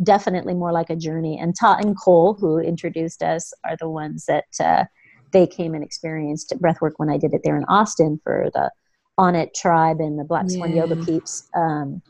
definitely 0.01 0.53
more 0.53 0.71
like 0.71 0.89
a 0.89 0.95
journey. 0.95 1.38
And 1.38 1.53
Todd 1.59 1.84
and 1.84 1.97
Cole, 1.97 2.36
who 2.36 2.59
introduced 2.59 3.21
us, 3.21 3.53
are 3.65 3.75
the 3.77 3.89
ones 3.89 4.25
that 4.27 4.45
uh, 4.63 4.86
they 5.31 5.45
came 5.45 5.73
and 5.73 5.84
experienced 5.84 6.53
breathwork 6.61 6.93
when 6.97 7.09
I 7.09 7.17
did 7.17 7.34
it 7.34 7.41
there 7.43 7.57
in 7.57 7.65
Austin 7.65 8.19
for 8.23 8.49
the 8.53 8.71
Onnit 9.19 9.53
tribe 9.53 9.99
and 9.99 10.17
the 10.17 10.23
Black 10.23 10.49
Swan 10.49 10.69
yeah. 10.69 10.86
Yoga 10.86 11.03
peeps. 11.03 11.49
Um, 11.53 12.01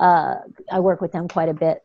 uh, 0.00 0.36
I 0.72 0.80
work 0.80 1.00
with 1.00 1.12
them 1.12 1.28
quite 1.28 1.48
a 1.48 1.54
bit. 1.54 1.84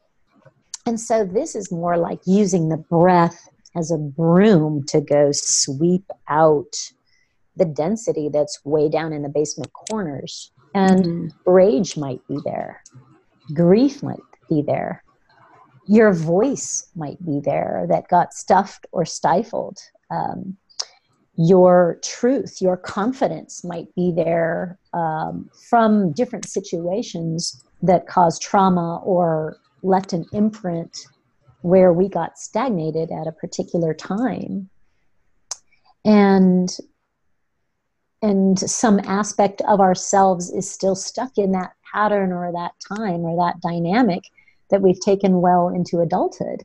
And 0.88 0.99
so 0.99 1.26
this 1.26 1.56
is 1.56 1.72
more 1.72 1.97
like 1.97 2.20
using 2.26 2.70
the 2.70 2.78
breath 2.78 3.47
as 3.76 3.92
a 3.92 3.98
broom 3.98 4.84
to 4.88 5.02
go 5.02 5.32
sweep 5.32 6.10
out 6.28 6.76
the 7.56 7.66
density 7.66 8.30
that's 8.30 8.64
way 8.66 8.90
down 8.90 9.14
in 9.14 9.22
the 9.22 9.30
basement 9.30 9.72
corners. 9.74 10.52
And 10.74 11.06
mm-hmm. 11.06 11.52
rage 11.52 11.96
might 11.98 12.26
be 12.28 12.38
there, 12.44 12.82
grief 13.54 14.04
might 14.04 14.20
be 14.50 14.62
there, 14.62 15.04
your 15.88 16.14
voice 16.14 16.90
might 16.96 17.24
be 17.26 17.40
there 17.40 17.86
that 17.90 18.08
got 18.10 18.34
stuffed 18.34 18.86
or 18.92 19.06
stifled. 19.06 19.78
Um, 20.10 20.58
your 21.38 22.00
truth, 22.02 22.62
your 22.62 22.78
confidence 22.78 23.64
might 23.64 23.94
be 23.94 24.12
there 24.16 24.80
um, 24.94 25.50
from 25.70 26.14
different 26.14 26.48
situations 26.48 27.62
that 27.82 28.08
caused 28.08 28.42
trauma 28.42 29.02
or 29.04 29.58
left 29.84 30.14
an 30.14 30.26
imprint 30.32 31.06
where 31.66 31.91
we 31.91 32.07
got 32.07 32.38
stagnated 32.38 33.09
at 33.09 33.26
a 33.26 33.32
particular 33.32 33.91
time. 33.91 34.70
And 36.05 36.70
and 38.22 38.59
some 38.59 38.99
aspect 39.05 39.61
of 39.68 39.80
ourselves 39.80 40.51
is 40.51 40.70
still 40.70 40.95
stuck 40.95 41.38
in 41.38 41.51
that 41.53 41.74
pattern 41.91 42.32
or 42.32 42.51
that 42.51 42.74
time 42.88 43.22
or 43.22 43.36
that 43.36 43.61
dynamic 43.61 44.24
that 44.70 44.84
we've 44.84 44.99
taken 44.99 45.41
well 45.41 45.70
into 45.70 46.01
adulthood. 46.01 46.63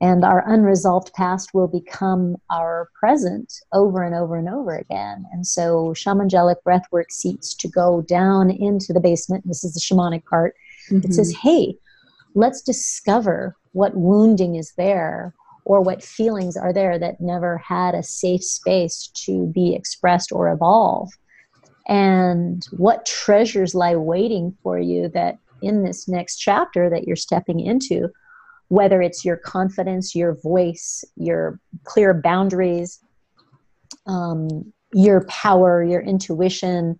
And 0.00 0.24
our 0.24 0.42
unresolved 0.46 1.12
past 1.12 1.52
will 1.52 1.68
become 1.68 2.36
our 2.50 2.88
present 2.98 3.52
over 3.72 4.02
and 4.02 4.14
over 4.14 4.36
and 4.36 4.48
over 4.48 4.76
again. 4.76 5.26
And 5.30 5.46
so, 5.46 5.92
shamanic 5.94 6.56
breathwork 6.66 7.10
seeks 7.10 7.52
to 7.54 7.68
go 7.68 8.00
down 8.02 8.50
into 8.50 8.94
the 8.94 9.00
basement. 9.00 9.46
This 9.46 9.62
is 9.62 9.74
the 9.74 9.80
shamanic 9.80 10.24
part. 10.24 10.54
Mm-hmm. 10.88 11.06
It 11.06 11.14
says, 11.14 11.34
hey, 11.42 11.76
let's 12.38 12.62
discover 12.62 13.56
what 13.72 13.96
wounding 13.96 14.54
is 14.54 14.72
there 14.76 15.34
or 15.64 15.80
what 15.80 16.02
feelings 16.02 16.56
are 16.56 16.72
there 16.72 16.96
that 16.98 17.20
never 17.20 17.58
had 17.58 17.94
a 17.94 18.02
safe 18.02 18.44
space 18.44 19.10
to 19.12 19.46
be 19.48 19.74
expressed 19.74 20.30
or 20.30 20.48
evolve. 20.48 21.10
And 21.88 22.64
what 22.70 23.06
treasures 23.06 23.74
lie 23.74 23.96
waiting 23.96 24.56
for 24.62 24.78
you 24.78 25.08
that 25.14 25.38
in 25.62 25.82
this 25.82 26.06
next 26.06 26.36
chapter 26.36 26.88
that 26.88 27.04
you're 27.08 27.16
stepping 27.16 27.58
into 27.60 28.08
whether 28.68 29.00
it's 29.00 29.24
your 29.24 29.36
confidence 29.36 30.14
your 30.14 30.36
voice 30.42 31.02
your 31.16 31.58
clear 31.82 32.14
boundaries 32.14 33.00
um, 34.06 34.72
your 34.92 35.24
power 35.24 35.82
your 35.82 36.02
intuition 36.02 36.96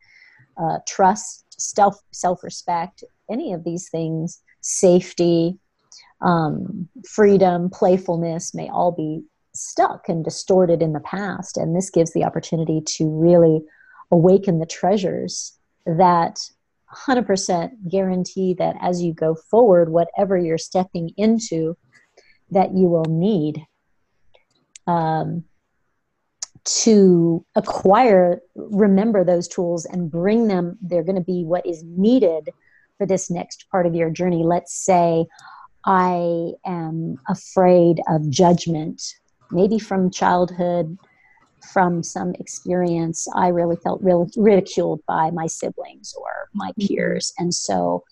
uh, 0.60 0.78
trust 0.88 1.44
self 1.50 1.96
self-respect 2.10 3.04
any 3.30 3.52
of 3.52 3.62
these 3.62 3.88
things 3.90 4.42
safety 4.60 5.58
um, 6.20 6.88
freedom, 7.08 7.70
playfulness 7.70 8.54
may 8.54 8.68
all 8.68 8.92
be 8.92 9.22
stuck 9.54 10.08
and 10.08 10.24
distorted 10.24 10.82
in 10.82 10.92
the 10.92 11.00
past. 11.00 11.56
And 11.56 11.76
this 11.76 11.90
gives 11.90 12.12
the 12.12 12.24
opportunity 12.24 12.80
to 12.96 13.08
really 13.08 13.60
awaken 14.10 14.58
the 14.58 14.66
treasures 14.66 15.58
that 15.86 16.38
100% 16.94 17.70
guarantee 17.90 18.54
that 18.54 18.76
as 18.80 19.02
you 19.02 19.12
go 19.12 19.34
forward, 19.34 19.90
whatever 19.90 20.36
you're 20.36 20.58
stepping 20.58 21.10
into, 21.16 21.76
that 22.50 22.74
you 22.74 22.88
will 22.88 23.04
need 23.04 23.62
um, 24.86 25.44
to 26.64 27.44
acquire, 27.54 28.40
remember 28.54 29.22
those 29.22 29.48
tools 29.48 29.84
and 29.84 30.10
bring 30.10 30.48
them. 30.48 30.78
They're 30.80 31.04
going 31.04 31.16
to 31.16 31.22
be 31.22 31.44
what 31.44 31.66
is 31.66 31.82
needed 31.84 32.48
for 32.98 33.06
this 33.06 33.30
next 33.30 33.66
part 33.70 33.86
of 33.86 33.94
your 33.94 34.10
journey. 34.10 34.42
Let's 34.44 34.74
say 34.74 35.24
I 35.86 36.52
am 36.66 37.16
afraid 37.28 38.00
of 38.08 38.28
judgment, 38.28 39.02
maybe 39.50 39.78
from 39.78 40.10
childhood, 40.10 40.98
from 41.72 42.02
some 42.02 42.34
experience. 42.34 43.26
I 43.34 43.48
really 43.48 43.76
felt 43.76 44.02
real, 44.02 44.28
ridiculed 44.36 45.00
by 45.06 45.30
my 45.30 45.46
siblings 45.46 46.12
or 46.18 46.48
my 46.54 46.70
mm-hmm. 46.72 46.94
peers. 46.94 47.32
And 47.38 47.54
so 47.54 48.04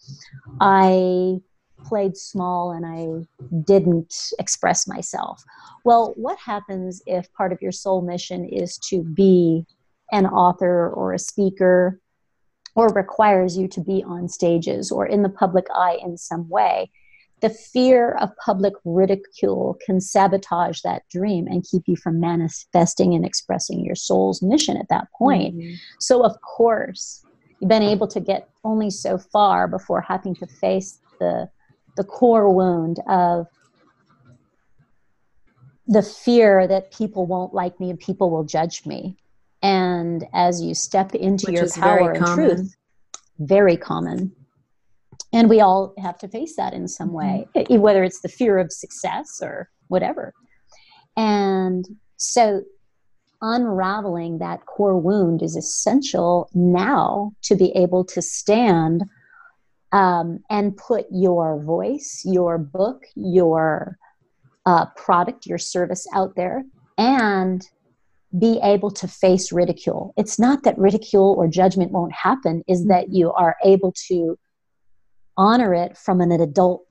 I 0.60 1.38
played 1.84 2.16
small 2.16 2.72
and 2.72 2.86
I 2.86 3.58
didn't 3.64 4.14
express 4.38 4.86
myself. 4.86 5.42
Well, 5.84 6.14
what 6.16 6.38
happens 6.38 7.02
if 7.06 7.32
part 7.34 7.52
of 7.52 7.60
your 7.60 7.72
soul 7.72 8.02
mission 8.02 8.44
is 8.46 8.78
to 8.88 9.02
be 9.02 9.66
an 10.12 10.26
author 10.26 10.88
or 10.90 11.12
a 11.12 11.18
speaker 11.18 12.00
or 12.76 12.88
requires 12.88 13.56
you 13.56 13.66
to 13.66 13.80
be 13.80 14.04
on 14.04 14.28
stages 14.28 14.92
or 14.92 15.06
in 15.06 15.22
the 15.22 15.28
public 15.28 15.66
eye 15.74 15.98
in 16.02 16.16
some 16.16 16.48
way? 16.48 16.90
The 17.40 17.50
fear 17.50 18.12
of 18.12 18.30
public 18.44 18.74
ridicule 18.84 19.76
can 19.84 20.00
sabotage 20.00 20.80
that 20.82 21.02
dream 21.10 21.46
and 21.46 21.66
keep 21.68 21.82
you 21.86 21.96
from 21.96 22.20
manifesting 22.20 23.14
and 23.14 23.26
expressing 23.26 23.84
your 23.84 23.94
soul's 23.94 24.42
mission 24.42 24.76
at 24.76 24.88
that 24.88 25.08
point. 25.18 25.54
Mm-hmm. 25.54 25.74
So, 26.00 26.24
of 26.24 26.40
course, 26.40 27.24
you've 27.60 27.68
been 27.68 27.82
able 27.82 28.08
to 28.08 28.20
get 28.20 28.48
only 28.64 28.90
so 28.90 29.18
far 29.18 29.68
before 29.68 30.00
having 30.00 30.34
to 30.36 30.46
face 30.46 30.98
the 31.18 31.48
the 31.96 32.04
core 32.04 32.52
wound 32.52 33.00
of 33.08 33.46
the 35.86 36.02
fear 36.02 36.66
that 36.66 36.92
people 36.92 37.26
won't 37.26 37.54
like 37.54 37.78
me 37.80 37.90
and 37.90 37.98
people 37.98 38.30
will 38.30 38.44
judge 38.44 38.84
me. 38.86 39.16
And 39.62 40.24
as 40.32 40.62
you 40.62 40.74
step 40.74 41.14
into 41.14 41.46
Which 41.46 41.56
your 41.56 41.70
power 41.70 42.12
and 42.12 42.26
truth, 42.26 42.76
very 43.38 43.76
common. 43.76 44.32
And 45.32 45.48
we 45.48 45.60
all 45.60 45.94
have 45.98 46.18
to 46.18 46.28
face 46.28 46.56
that 46.56 46.72
in 46.72 46.88
some 46.88 47.12
way, 47.12 47.48
mm-hmm. 47.54 47.80
whether 47.80 48.04
it's 48.04 48.20
the 48.20 48.28
fear 48.28 48.58
of 48.58 48.72
success 48.72 49.40
or 49.42 49.70
whatever. 49.88 50.34
And 51.16 51.86
so 52.16 52.62
unraveling 53.42 54.38
that 54.38 54.66
core 54.66 54.98
wound 54.98 55.42
is 55.42 55.56
essential 55.56 56.48
now 56.54 57.32
to 57.42 57.54
be 57.54 57.70
able 57.72 58.04
to 58.04 58.22
stand 58.22 59.04
um, 59.92 60.40
and 60.50 60.76
put 60.76 61.06
your 61.10 61.62
voice, 61.62 62.22
your 62.24 62.58
book, 62.58 63.04
your 63.14 63.98
uh, 64.64 64.86
product, 64.96 65.46
your 65.46 65.58
service 65.58 66.06
out 66.14 66.34
there, 66.34 66.64
and 66.98 67.68
be 68.38 68.58
able 68.62 68.90
to 68.90 69.08
face 69.08 69.52
ridicule. 69.52 70.12
It's 70.16 70.38
not 70.38 70.62
that 70.64 70.78
ridicule 70.78 71.34
or 71.38 71.48
judgment 71.48 71.92
won't 71.92 72.12
happen, 72.12 72.62
is 72.66 72.86
that 72.86 73.12
you 73.12 73.32
are 73.32 73.56
able 73.64 73.92
to 74.08 74.38
honor 75.36 75.74
it 75.74 75.96
from 75.96 76.20
an 76.20 76.32
adult 76.32 76.84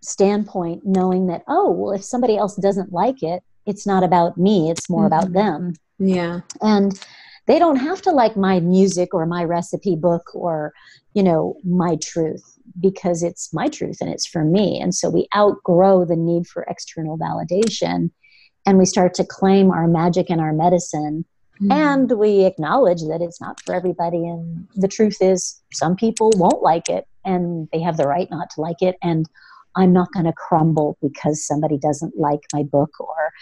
standpoint, 0.00 0.82
knowing 0.84 1.26
that, 1.28 1.42
oh, 1.48 1.70
well, 1.70 1.92
if 1.92 2.04
somebody 2.04 2.36
else 2.36 2.56
doesn't 2.56 2.92
like 2.92 3.22
it, 3.22 3.42
it's 3.66 3.86
not 3.86 4.02
about 4.02 4.36
me, 4.36 4.70
it's 4.70 4.90
more 4.90 5.08
mm-hmm. 5.08 5.14
about 5.14 5.32
them. 5.32 5.74
Yeah. 5.98 6.40
And 6.60 6.98
they 7.46 7.58
don't 7.58 7.76
have 7.76 8.02
to 8.02 8.10
like 8.10 8.36
my 8.36 8.60
music 8.60 9.14
or 9.14 9.26
my 9.26 9.44
recipe 9.44 9.96
book 9.96 10.34
or 10.34 10.72
you 11.14 11.22
know 11.22 11.56
my 11.64 11.96
truth 11.96 12.58
because 12.80 13.22
it's 13.22 13.52
my 13.52 13.68
truth 13.68 13.98
and 14.00 14.10
it's 14.10 14.26
for 14.26 14.44
me 14.44 14.80
and 14.80 14.94
so 14.94 15.10
we 15.10 15.26
outgrow 15.36 16.04
the 16.04 16.16
need 16.16 16.46
for 16.46 16.62
external 16.68 17.18
validation 17.18 18.10
and 18.66 18.78
we 18.78 18.84
start 18.84 19.14
to 19.14 19.24
claim 19.24 19.70
our 19.70 19.86
magic 19.88 20.30
and 20.30 20.40
our 20.40 20.52
medicine 20.52 21.24
mm. 21.60 21.72
and 21.72 22.12
we 22.12 22.44
acknowledge 22.44 23.02
that 23.02 23.20
it's 23.20 23.40
not 23.40 23.60
for 23.64 23.74
everybody 23.74 24.26
and 24.26 24.66
the 24.76 24.88
truth 24.88 25.18
is 25.20 25.60
some 25.72 25.96
people 25.96 26.30
won't 26.36 26.62
like 26.62 26.88
it 26.88 27.06
and 27.24 27.68
they 27.72 27.80
have 27.80 27.96
the 27.96 28.06
right 28.06 28.28
not 28.30 28.50
to 28.50 28.60
like 28.60 28.80
it 28.80 28.96
and 29.02 29.26
i'm 29.76 29.92
not 29.92 30.12
going 30.12 30.26
to 30.26 30.32
crumble 30.32 30.96
because 31.02 31.46
somebody 31.46 31.78
doesn't 31.78 32.16
like 32.16 32.40
my 32.52 32.62
book 32.62 32.90
or 33.00 33.32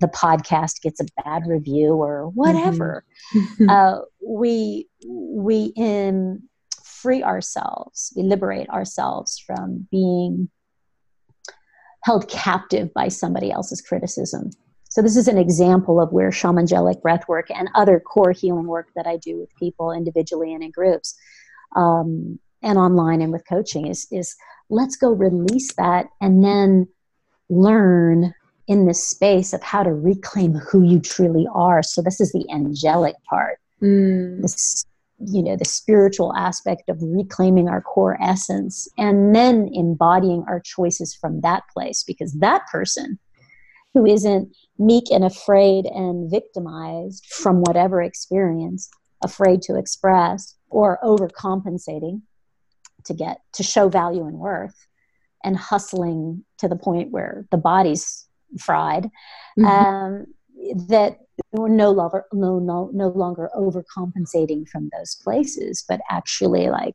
the 0.00 0.08
podcast 0.08 0.80
gets 0.82 1.00
a 1.00 1.22
bad 1.22 1.42
review 1.46 1.94
or 1.94 2.28
whatever. 2.28 3.04
Mm-hmm. 3.34 3.68
uh, 3.68 3.98
we 4.26 4.88
we 5.06 5.72
in 5.76 6.42
free 6.84 7.22
ourselves, 7.22 8.12
we 8.16 8.22
liberate 8.22 8.68
ourselves 8.68 9.42
from 9.44 9.86
being 9.90 10.48
held 12.04 12.28
captive 12.28 12.92
by 12.94 13.08
somebody 13.08 13.50
else's 13.50 13.80
criticism. 13.80 14.50
So 14.92 15.00
this 15.00 15.16
is 15.16 15.26
an 15.26 15.38
example 15.38 16.02
of 16.02 16.12
where 16.12 16.28
shamangelic 16.28 17.00
breathwork 17.00 17.44
and 17.48 17.70
other 17.74 17.98
core 17.98 18.32
healing 18.32 18.66
work 18.66 18.88
that 18.94 19.06
I 19.06 19.16
do 19.16 19.38
with 19.38 19.56
people 19.56 19.90
individually 19.90 20.52
and 20.52 20.62
in 20.62 20.70
groups, 20.70 21.14
um, 21.74 22.38
and 22.62 22.76
online 22.76 23.22
and 23.22 23.32
with 23.32 23.48
coaching 23.48 23.86
is 23.86 24.06
is 24.10 24.36
let's 24.68 24.96
go 24.96 25.10
release 25.10 25.72
that 25.76 26.08
and 26.20 26.44
then 26.44 26.86
learn 27.48 28.34
in 28.68 28.84
this 28.84 29.02
space 29.02 29.54
of 29.54 29.62
how 29.62 29.82
to 29.82 29.94
reclaim 29.94 30.52
who 30.52 30.82
you 30.82 31.00
truly 31.00 31.46
are. 31.54 31.82
So 31.82 32.02
this 32.02 32.20
is 32.20 32.30
the 32.32 32.44
angelic 32.52 33.16
part. 33.30 33.60
Mm. 33.80 34.42
This 34.42 34.84
you 35.24 35.42
know 35.42 35.56
the 35.56 35.64
spiritual 35.64 36.36
aspect 36.36 36.90
of 36.90 36.98
reclaiming 37.00 37.66
our 37.66 37.80
core 37.80 38.18
essence 38.22 38.88
and 38.98 39.34
then 39.34 39.70
embodying 39.72 40.44
our 40.46 40.60
choices 40.60 41.14
from 41.14 41.40
that 41.40 41.62
place 41.72 42.04
because 42.04 42.34
that 42.40 42.66
person 42.70 43.18
who 43.94 44.06
isn't 44.06 44.54
meek 44.86 45.10
and 45.10 45.24
afraid 45.24 45.86
and 45.86 46.30
victimized 46.30 47.26
from 47.26 47.60
whatever 47.60 48.02
experience 48.02 48.90
afraid 49.22 49.62
to 49.62 49.76
express 49.76 50.56
or 50.70 50.98
overcompensating 51.02 52.22
to 53.04 53.14
get 53.14 53.38
to 53.52 53.62
show 53.62 53.88
value 53.88 54.26
and 54.26 54.38
worth 54.38 54.86
and 55.44 55.56
hustling 55.56 56.44
to 56.58 56.68
the 56.68 56.76
point 56.76 57.10
where 57.10 57.46
the 57.50 57.56
body's 57.56 58.26
fried, 58.58 59.10
mm-hmm. 59.58 59.64
um, 59.64 60.26
that 60.88 61.18
we're 61.52 61.68
no 61.68 61.90
longer 61.90 62.24
no, 62.32 62.58
no 62.58 62.90
no 62.92 63.08
longer 63.08 63.50
overcompensating 63.56 64.68
from 64.68 64.90
those 64.96 65.16
places, 65.16 65.84
but 65.88 66.00
actually 66.10 66.68
like 66.68 66.94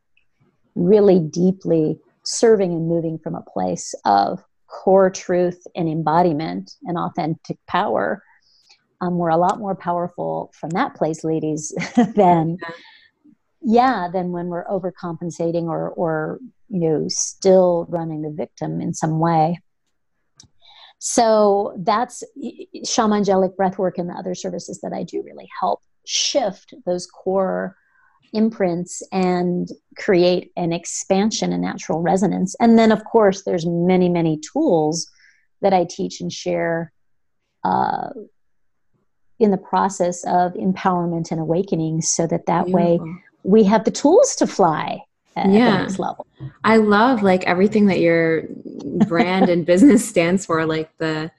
really 0.76 1.20
deeply 1.20 1.98
serving 2.24 2.72
and 2.72 2.88
moving 2.88 3.18
from 3.18 3.36
a 3.36 3.42
place 3.42 3.94
of 4.06 4.44
core 4.68 5.10
truth 5.10 5.66
and 5.76 5.88
embodiment 5.88 6.72
and 6.84 6.98
authentic 6.98 7.58
power. 7.68 8.24
Um, 9.02 9.18
we're 9.18 9.30
a 9.30 9.38
lot 9.38 9.60
more 9.60 9.76
powerful 9.76 10.52
from 10.60 10.72
that 10.72 10.96
place, 10.96 11.24
ladies, 11.24 11.74
than 12.16 12.58
yeah, 13.62 14.08
than 14.12 14.32
when 14.32 14.48
we're 14.48 14.66
overcompensating 14.66 15.64
or 15.64 15.90
or 15.92 16.40
you 16.70 16.90
know 16.90 17.06
still 17.08 17.86
running 17.90 18.22
the 18.22 18.32
victim 18.32 18.82
in 18.82 18.94
some 18.94 19.20
way. 19.20 19.60
So 21.00 21.76
that's 21.78 22.24
shamangelic 22.86 23.56
breathwork 23.56 23.94
and 23.98 24.10
the 24.10 24.14
other 24.14 24.34
services 24.34 24.80
that 24.82 24.94
I 24.94 25.04
do 25.04 25.22
really 25.24 25.48
help 25.60 25.82
shift 26.06 26.74
those 26.86 27.06
core 27.06 27.78
imprints 28.34 29.04
and 29.12 29.70
create 29.98 30.52
an 30.56 30.74
expansion 30.74 31.54
and 31.54 31.62
natural 31.62 32.02
resonance. 32.02 32.56
And 32.60 32.78
then, 32.78 32.92
of 32.92 33.04
course, 33.06 33.44
there's 33.44 33.66
many, 33.66 34.10
many 34.10 34.40
tools 34.40 35.10
that 35.62 35.74
I 35.74 35.86
teach 35.90 36.22
and 36.22 36.32
share 36.32 36.92
uh, 37.64 38.10
in 39.40 39.52
the 39.52 39.58
process 39.58 40.24
of 40.26 40.54
empowerment 40.54 41.32
and 41.32 41.40
awakening, 41.40 42.02
so 42.02 42.28
that 42.28 42.46
that 42.48 42.66
Beautiful. 42.66 43.06
way 43.06 43.22
we 43.44 43.64
have 43.64 43.84
the 43.84 43.92
tools 43.92 44.36
to 44.38 44.48
fly 44.48 45.02
at 45.36 45.50
yeah. 45.50 45.72
the 45.72 45.78
next 45.78 46.00
level. 46.00 46.26
I 46.64 46.78
love 46.78 47.22
like 47.22 47.44
everything 47.44 47.88
that 47.88 48.00
your 48.00 48.44
brand 49.08 49.50
and 49.50 49.66
business 49.66 50.08
stands 50.08 50.46
for, 50.46 50.66
like 50.66 50.96
the 50.98 51.32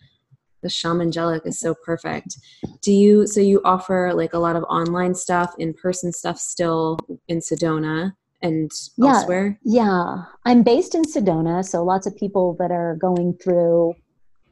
the 0.62 0.68
shamangelic 0.68 1.46
is 1.46 1.58
so 1.58 1.74
perfect. 1.74 2.36
Do 2.82 2.92
you 2.92 3.26
so 3.26 3.40
you 3.40 3.60
offer 3.64 4.12
like 4.14 4.32
a 4.32 4.38
lot 4.38 4.56
of 4.56 4.64
online 4.64 5.14
stuff, 5.14 5.54
in 5.58 5.74
person 5.74 6.12
stuff 6.12 6.38
still 6.38 6.98
in 7.28 7.38
Sedona 7.38 8.14
and 8.42 8.70
yeah, 8.96 9.16
elsewhere? 9.16 9.58
Yeah. 9.62 10.24
I'm 10.44 10.62
based 10.62 10.94
in 10.94 11.02
Sedona, 11.04 11.64
so 11.64 11.84
lots 11.84 12.06
of 12.06 12.16
people 12.16 12.56
that 12.58 12.70
are 12.70 12.96
going 12.96 13.34
through 13.34 13.94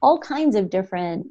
all 0.03 0.19
kinds 0.19 0.57
of 0.57 0.71
different 0.71 1.27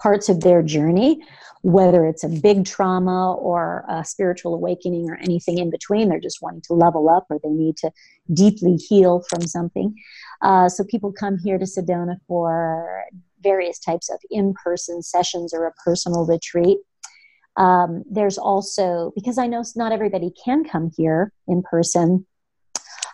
parts 0.00 0.28
of 0.28 0.40
their 0.40 0.62
journey 0.62 1.22
whether 1.62 2.06
it's 2.06 2.24
a 2.24 2.28
big 2.28 2.64
trauma 2.64 3.34
or 3.34 3.84
a 3.88 4.04
spiritual 4.04 4.54
awakening 4.54 5.08
or 5.08 5.16
anything 5.16 5.58
in 5.58 5.70
between. 5.70 6.08
They're 6.08 6.20
just 6.20 6.42
wanting 6.42 6.62
to 6.62 6.74
level 6.74 7.08
up 7.08 7.26
or 7.30 7.38
they 7.42 7.50
need 7.50 7.76
to 7.78 7.90
deeply 8.32 8.74
heal 8.74 9.22
from 9.28 9.42
something. 9.42 9.94
Uh, 10.42 10.68
so 10.68 10.84
people 10.84 11.12
come 11.12 11.38
here 11.38 11.58
to 11.58 11.64
Sedona 11.64 12.16
for 12.26 13.04
various 13.42 13.78
types 13.78 14.10
of 14.10 14.18
in-person 14.30 15.02
sessions 15.02 15.52
or 15.54 15.66
a 15.66 15.72
personal 15.84 16.26
retreat. 16.26 16.78
Um, 17.56 18.02
there's 18.10 18.38
also 18.38 19.12
because 19.14 19.36
i 19.36 19.46
know 19.46 19.62
not 19.76 19.92
everybody 19.92 20.32
can 20.42 20.64
come 20.64 20.90
here 20.96 21.34
in 21.46 21.62
person 21.62 22.24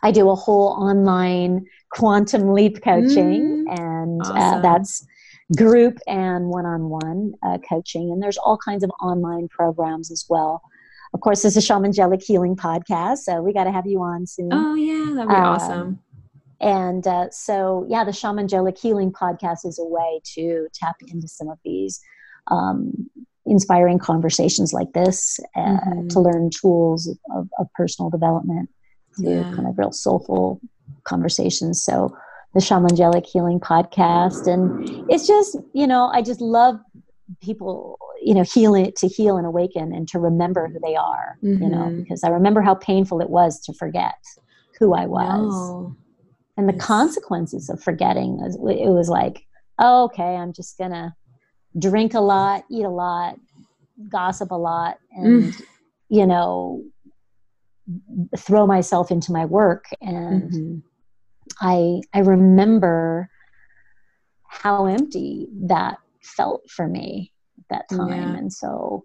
i 0.05 0.12
do 0.12 0.31
a 0.31 0.37
whole 0.37 0.68
online 0.81 1.66
quantum 1.91 2.53
leap 2.53 2.81
coaching 2.81 3.66
mm, 3.66 3.81
and 3.81 4.22
uh, 4.22 4.31
awesome. 4.31 4.59
uh, 4.59 4.61
that's 4.61 5.05
group 5.57 5.99
and 6.07 6.49
one-on-one 6.49 7.33
uh, 7.43 7.59
coaching. 7.68 8.11
And 8.12 8.22
there's 8.22 8.37
all 8.37 8.59
kinds 8.59 8.85
of 8.85 8.91
online 9.01 9.49
programs 9.49 10.11
as 10.11 10.26
well. 10.29 10.61
Of 11.14 11.20
course 11.20 11.43
this 11.43 11.57
is 11.57 11.66
shamangelic 11.66 12.22
healing 12.22 12.55
podcast 12.55 13.18
so 13.18 13.41
we 13.41 13.55
got 13.55 13.64
to 13.64 13.72
have 13.72 13.87
you 13.87 14.03
on 14.03 14.26
soon. 14.26 14.51
Oh 14.53 14.74
yeah 14.74 15.14
that'd 15.14 15.29
be 15.29 15.35
um, 15.35 15.45
awesome 15.45 15.99
and 16.61 17.07
uh, 17.07 17.29
so 17.31 17.87
yeah 17.89 18.05
the 18.05 18.11
shamangelic 18.11 18.79
healing 18.79 19.13
podcast 19.13 19.65
is 19.65 19.79
a 19.79 19.85
way 19.85 20.21
to 20.25 20.69
tap 20.75 20.97
into 21.09 21.29
some 21.29 21.49
of 21.49 21.59
these 21.65 22.01
um, 22.51 22.93
inspiring 23.47 23.99
conversations 23.99 24.73
like 24.73 24.93
this 24.93 25.39
uh, 25.57 25.61
mm-hmm. 25.61 26.09
to 26.09 26.21
learn 26.21 26.51
tools 26.51 27.09
of, 27.35 27.49
of 27.59 27.67
personal 27.75 28.11
development 28.11 28.69
through 29.17 29.41
yeah. 29.41 29.55
kind 29.55 29.67
of 29.67 29.79
real 29.79 29.93
soulful 29.93 30.61
conversations 31.05 31.83
so 31.83 32.15
the 32.55 32.61
shamangelic 32.61 33.27
healing 33.27 33.61
podcast 33.61 34.47
and 34.47 35.05
it's 35.11 35.27
just 35.27 35.57
you 35.73 35.87
know 35.87 36.11
i 36.13 36.23
just 36.23 36.41
love 36.41 36.79
people 37.43 37.99
you 38.23 38.35
know 38.35 38.43
heal 38.43 38.75
it 38.75 38.97
to 38.97 39.07
heal 39.07 39.37
and 39.37 39.47
awaken 39.47 39.93
and 39.93 40.09
to 40.09 40.19
remember 40.19 40.69
who 40.69 40.79
they 40.81 40.97
are 40.97 41.39
mm-hmm. 41.43 41.63
you 41.63 41.69
know 41.69 41.85
mm-hmm. 41.85 42.03
because 42.03 42.25
i 42.25 42.29
remember 42.29 42.61
how 42.61 42.75
painful 42.75 43.21
it 43.21 43.31
was 43.31 43.61
to 43.61 43.73
forget 43.73 44.17
who 44.79 44.95
i 44.95 45.07
was 45.07 45.53
no. 45.53 45.97
And 46.59 46.69
the 46.69 46.75
consequences 46.75 47.71
of 47.71 47.83
forgetting 47.83 48.39
it 48.43 48.91
was 48.91 49.09
like 49.09 49.47
oh, 49.79 50.05
okay 50.05 50.37
i'm 50.37 50.53
just 50.53 50.77
gonna 50.77 51.15
drink 51.79 52.13
a 52.13 52.21
lot 52.21 52.65
eat 52.71 52.85
a 52.85 52.91
lot 52.91 53.37
gossip 54.11 54.51
a 54.51 54.55
lot 54.55 54.99
and 55.13 55.55
mm. 55.55 55.63
you 56.11 56.27
know 56.27 56.83
throw 58.37 58.67
myself 58.67 59.11
into 59.11 59.33
my 59.33 59.47
work 59.47 59.87
and 60.03 60.53
mm-hmm. 60.53 60.79
I 61.61 62.01
I 62.15 62.21
remember 62.21 63.31
how 64.45 64.87
empty 64.87 65.49
that 65.67 65.99
felt 66.23 66.63
for 66.71 66.89
me 66.89 67.33
at 67.59 67.65
that 67.71 67.97
time. 67.97 68.09
Yeah. 68.11 68.37
And 68.37 68.53
so 68.53 69.05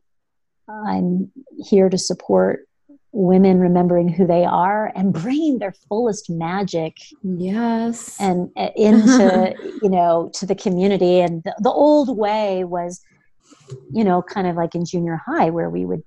I'm 0.69 1.31
here 1.57 1.89
to 1.89 1.97
support 1.97 2.67
women 3.13 3.59
remembering 3.59 4.09
who 4.09 4.25
they 4.25 4.43
are 4.43 4.91
and 4.95 5.13
bringing 5.13 5.59
their 5.59 5.71
fullest 5.71 6.31
magic 6.31 6.97
yes. 7.23 8.19
and 8.19 8.49
uh, 8.57 8.69
into 8.75 9.55
you 9.81 9.89
know 9.89 10.29
to 10.33 10.45
the 10.45 10.55
community. 10.55 11.21
And 11.21 11.43
the, 11.43 11.55
the 11.59 11.71
old 11.71 12.17
way 12.17 12.63
was 12.63 13.01
you 13.91 14.03
know 14.03 14.21
kind 14.21 14.47
of 14.47 14.55
like 14.55 14.75
in 14.75 14.83
junior 14.83 15.21
high 15.25 15.49
where 15.49 15.69
we 15.69 15.85
would 15.85 16.01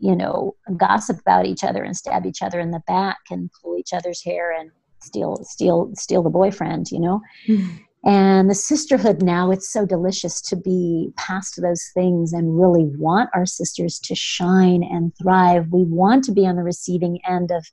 you 0.00 0.16
know 0.16 0.56
gossip 0.76 1.20
about 1.20 1.46
each 1.46 1.62
other 1.62 1.82
and 1.82 1.96
stab 1.96 2.26
each 2.26 2.42
other 2.42 2.58
in 2.58 2.70
the 2.70 2.82
back 2.86 3.18
and 3.30 3.50
pull 3.62 3.76
each 3.78 3.92
other's 3.92 4.22
hair 4.24 4.52
and 4.52 4.70
steal 5.02 5.36
steal 5.44 5.90
steal 5.94 6.22
the 6.22 6.30
boyfriend 6.30 6.90
you 6.90 6.98
know? 6.98 7.20
Mm-hmm. 7.46 7.76
And 8.04 8.48
the 8.48 8.54
sisterhood 8.54 9.22
now 9.22 9.50
it's 9.50 9.70
so 9.72 9.84
delicious 9.84 10.40
to 10.42 10.56
be 10.56 11.10
past 11.16 11.60
those 11.60 11.90
things 11.94 12.32
and 12.32 12.58
really 12.58 12.84
want 12.96 13.30
our 13.34 13.46
sisters 13.46 13.98
to 14.00 14.14
shine 14.14 14.82
and 14.84 15.12
thrive. 15.20 15.66
We 15.72 15.84
want 15.84 16.24
to 16.24 16.32
be 16.32 16.46
on 16.46 16.56
the 16.56 16.62
receiving 16.62 17.20
end 17.28 17.50
of 17.50 17.66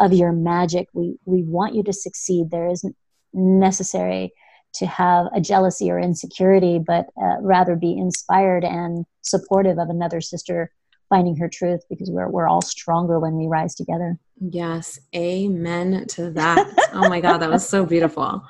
of 0.00 0.12
your 0.12 0.32
magic. 0.32 0.88
We 0.92 1.16
we 1.24 1.42
want 1.42 1.74
you 1.74 1.82
to 1.84 1.92
succeed. 1.92 2.50
There 2.50 2.68
isn't 2.68 2.96
necessary 3.32 4.32
to 4.74 4.86
have 4.86 5.26
a 5.34 5.40
jealousy 5.40 5.90
or 5.90 5.98
insecurity 5.98 6.78
but 6.78 7.06
uh, 7.20 7.36
rather 7.40 7.74
be 7.74 7.96
inspired 7.96 8.64
and 8.64 9.06
supportive 9.22 9.78
of 9.78 9.88
another 9.88 10.20
sister 10.20 10.70
finding 11.08 11.36
her 11.36 11.48
truth 11.48 11.80
because 11.88 12.10
we're, 12.10 12.28
we're 12.28 12.48
all 12.48 12.62
stronger 12.62 13.18
when 13.18 13.36
we 13.36 13.46
rise 13.46 13.74
together 13.74 14.18
Yes, 14.40 15.00
amen 15.16 16.06
to 16.10 16.30
that. 16.30 16.90
oh 16.92 17.08
my 17.08 17.20
god, 17.20 17.38
that 17.38 17.50
was 17.50 17.68
so 17.68 17.84
beautiful. 17.84 18.42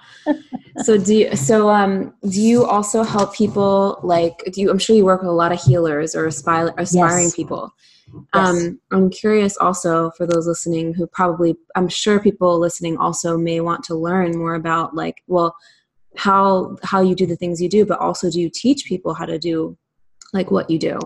So 0.85 0.97
do 0.97 1.15
you 1.15 1.35
so 1.37 1.71
um 1.71 2.15
do 2.29 2.41
you 2.41 2.65
also 2.65 3.03
help 3.03 3.35
people 3.35 3.99
like 4.03 4.45
do 4.53 4.61
you 4.61 4.71
I'm 4.71 4.79
sure 4.79 4.95
you 4.95 5.05
work 5.05 5.23
with 5.23 5.31
a 5.31 5.33
lot 5.33 5.51
of 5.51 5.61
healers 5.61 6.15
or 6.15 6.27
aspire, 6.27 6.73
aspiring 6.77 7.25
yes. 7.25 7.35
people. 7.35 7.75
Yes. 8.35 8.49
Um 8.49 8.81
I'm 8.93 9.11
curious 9.11 9.57
also 9.57 10.11
for 10.17 10.27
those 10.27 10.47
listening 10.47 10.95
who 10.95 11.07
probably 11.07 11.57
I'm 11.75 11.89
sure 11.89 12.21
people 12.21 12.59
listening 12.61 12.97
also 12.99 13.37
may 13.37 13.61
want 13.61 13.83
to 13.85 13.95
learn 13.95 14.37
more 14.37 14.55
about 14.55 14.95
like 14.95 15.23
well 15.27 15.57
how 16.17 16.77
how 16.83 17.01
you 17.01 17.15
do 17.15 17.27
the 17.27 17.37
things 17.37 17.61
you 17.61 17.69
do 17.69 17.85
but 17.87 17.99
also 17.99 18.31
do 18.31 18.41
you 18.41 18.51
teach 18.51 18.85
people 18.85 19.15
how 19.15 19.25
to 19.25 19.39
do 19.39 19.77
like 20.33 20.51
what 20.51 20.71
you 20.71 20.79
do? 20.79 20.99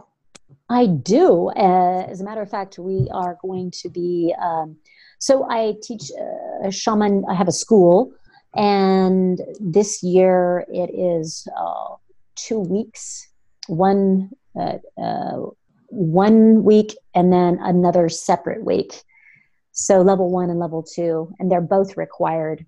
I 0.73 0.87
do. 0.87 1.51
Uh, 1.51 2.07
as 2.09 2.23
a 2.23 2.25
matter 2.25 2.41
of 2.41 2.51
fact, 2.51 2.79
we 2.79 3.07
are 3.13 3.37
going 3.43 3.71
to 3.83 3.91
be. 3.91 4.35
Um, 4.41 4.77
so 5.19 5.47
I 5.51 5.75
teach 5.83 6.11
uh, 6.19 6.69
a 6.69 6.73
shaman. 6.73 7.25
I 7.29 7.35
have 7.35 7.47
a 7.47 7.53
school, 7.53 8.13
and 8.55 9.39
this 9.61 10.03
year 10.03 10.65
it 10.69 10.91
is 10.95 11.47
uh, 11.61 11.97
two 12.37 12.59
weeks. 12.59 13.29
One 13.67 14.31
uh, 14.59 14.79
one 15.89 16.65
week, 16.65 16.97
and 17.15 17.31
then 17.31 17.59
another 17.61 18.09
separate 18.09 18.65
week. 18.65 19.03
So 19.73 20.01
level 20.01 20.31
one 20.31 20.49
and 20.49 20.59
level 20.59 20.83
two, 20.83 21.35
and 21.39 21.51
they're 21.51 21.61
both 21.61 21.99
required 21.99 22.65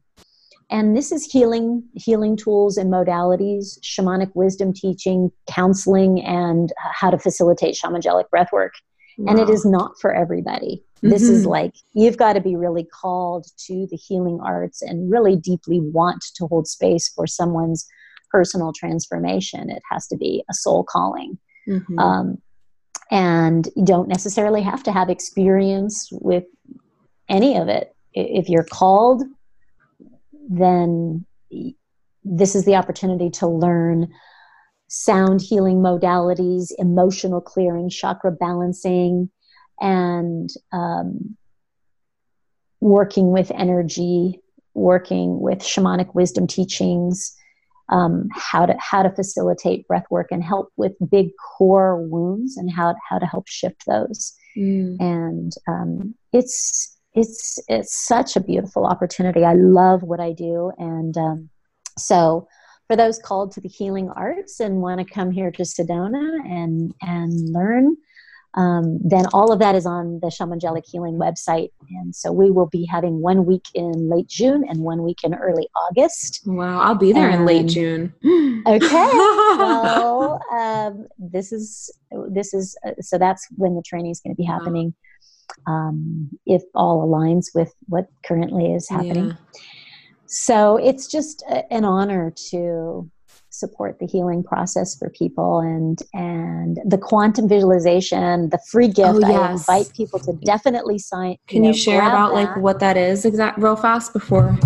and 0.74 0.96
this 0.96 1.12
is 1.12 1.24
healing 1.24 1.82
healing 1.94 2.36
tools 2.36 2.76
and 2.76 2.92
modalities 2.92 3.78
shamanic 3.80 4.30
wisdom 4.34 4.72
teaching 4.72 5.30
counseling 5.48 6.20
and 6.22 6.72
how 6.92 7.10
to 7.10 7.18
facilitate 7.18 7.76
shamangelic 7.76 8.28
breath 8.28 8.52
work 8.52 8.74
wow. 9.18 9.30
and 9.30 9.40
it 9.40 9.48
is 9.48 9.64
not 9.64 9.92
for 10.00 10.12
everybody 10.14 10.82
mm-hmm. 10.96 11.10
this 11.10 11.22
is 11.22 11.42
mm-hmm. 11.42 11.50
like 11.50 11.74
you've 11.94 12.16
got 12.16 12.34
to 12.34 12.40
be 12.40 12.56
really 12.56 12.84
called 12.84 13.46
to 13.56 13.86
the 13.90 13.96
healing 13.96 14.40
arts 14.44 14.82
and 14.82 15.10
really 15.10 15.36
deeply 15.36 15.80
want 15.80 16.22
to 16.34 16.46
hold 16.46 16.66
space 16.66 17.08
for 17.14 17.26
someone's 17.26 17.86
personal 18.30 18.72
transformation 18.72 19.70
it 19.70 19.82
has 19.90 20.06
to 20.08 20.16
be 20.16 20.42
a 20.50 20.54
soul 20.54 20.82
calling 20.82 21.38
mm-hmm. 21.68 21.98
um, 21.98 22.36
and 23.10 23.68
you 23.76 23.84
don't 23.84 24.08
necessarily 24.08 24.60
have 24.60 24.82
to 24.82 24.90
have 24.90 25.08
experience 25.08 26.08
with 26.10 26.44
any 27.28 27.56
of 27.56 27.68
it 27.68 27.94
if 28.12 28.48
you're 28.48 28.64
called 28.64 29.22
then 30.48 31.24
this 32.24 32.54
is 32.54 32.64
the 32.64 32.76
opportunity 32.76 33.30
to 33.30 33.46
learn 33.46 34.12
sound 34.88 35.40
healing 35.40 35.78
modalities, 35.78 36.72
emotional 36.78 37.40
clearing, 37.40 37.88
chakra 37.90 38.30
balancing, 38.30 39.30
and 39.80 40.50
um, 40.72 41.36
working 42.80 43.30
with 43.30 43.50
energy, 43.50 44.40
working 44.74 45.40
with 45.40 45.58
shamanic 45.58 46.14
wisdom 46.14 46.46
teachings, 46.46 47.34
um, 47.90 48.28
how 48.32 48.64
to 48.66 48.74
how 48.78 49.02
to 49.02 49.10
facilitate 49.10 49.86
breath 49.86 50.06
work 50.10 50.28
and 50.30 50.42
help 50.42 50.70
with 50.76 50.92
big 51.10 51.28
core 51.36 52.00
wounds 52.00 52.56
and 52.56 52.70
how 52.70 52.94
how 53.08 53.18
to 53.18 53.26
help 53.26 53.46
shift 53.48 53.84
those. 53.86 54.34
Mm. 54.56 54.96
And 55.00 55.52
um, 55.68 56.14
it's 56.32 56.93
it's 57.14 57.60
it's 57.68 58.06
such 58.06 58.36
a 58.36 58.40
beautiful 58.40 58.86
opportunity. 58.86 59.44
I 59.44 59.54
love 59.54 60.02
what 60.02 60.20
I 60.20 60.32
do, 60.32 60.72
and 60.78 61.16
um, 61.16 61.50
so 61.98 62.48
for 62.88 62.96
those 62.96 63.18
called 63.18 63.52
to 63.52 63.60
the 63.60 63.68
healing 63.68 64.10
arts 64.10 64.60
and 64.60 64.82
want 64.82 64.98
to 64.98 65.14
come 65.14 65.30
here 65.30 65.50
to 65.52 65.62
Sedona 65.62 66.40
and 66.44 66.92
and 67.00 67.52
learn, 67.52 67.96
um, 68.54 68.98
then 69.02 69.26
all 69.32 69.52
of 69.52 69.60
that 69.60 69.76
is 69.76 69.86
on 69.86 70.18
the 70.20 70.28
Shamangelic 70.28 70.84
Healing 70.86 71.14
website. 71.14 71.70
And 71.90 72.14
so 72.14 72.32
we 72.32 72.50
will 72.50 72.66
be 72.66 72.84
having 72.84 73.20
one 73.20 73.46
week 73.46 73.66
in 73.74 74.10
late 74.10 74.28
June 74.28 74.64
and 74.68 74.80
one 74.80 75.02
week 75.02 75.18
in 75.22 75.34
early 75.34 75.68
August. 75.76 76.42
Wow, 76.46 76.80
I'll 76.80 76.94
be 76.94 77.12
there 77.12 77.30
and, 77.30 77.40
in 77.40 77.46
late 77.46 77.68
June. 77.68 78.12
okay. 78.66 78.88
well, 78.88 80.40
um, 80.52 81.06
this 81.18 81.52
is 81.52 81.90
this 82.28 82.52
is 82.54 82.76
uh, 82.84 82.92
so 83.00 83.18
that's 83.18 83.46
when 83.56 83.76
the 83.76 83.82
training 83.82 84.10
is 84.10 84.20
going 84.20 84.34
to 84.34 84.40
be 84.40 84.46
happening. 84.46 84.86
Wow 84.86 84.94
um, 85.66 86.30
if 86.46 86.62
all 86.74 87.06
aligns 87.06 87.46
with 87.54 87.72
what 87.86 88.06
currently 88.26 88.72
is 88.72 88.88
happening. 88.88 89.28
Yeah. 89.28 89.60
So 90.26 90.76
it's 90.76 91.06
just 91.06 91.42
a, 91.48 91.72
an 91.72 91.84
honor 91.84 92.32
to 92.50 93.10
support 93.54 93.98
the 94.00 94.06
healing 94.06 94.42
process 94.42 94.98
for 94.98 95.08
people 95.10 95.60
and 95.60 96.02
and 96.12 96.80
the 96.84 96.98
quantum 96.98 97.48
visualization 97.48 98.50
the 98.50 98.58
free 98.68 98.88
gift 98.88 99.10
oh, 99.14 99.20
yes. 99.20 99.30
i 99.30 99.52
invite 99.52 99.94
people 99.94 100.18
to 100.18 100.32
definitely 100.44 100.98
sign 100.98 101.36
can 101.46 101.58
you, 101.58 101.62
know, 101.62 101.68
you 101.68 101.74
share 101.74 102.00
about 102.00 102.30
that. 102.30 102.34
like 102.34 102.56
what 102.56 102.80
that 102.80 102.96
is 102.96 103.24
exact 103.24 103.56
real 103.58 103.76
fast 103.76 104.12
before 104.12 104.58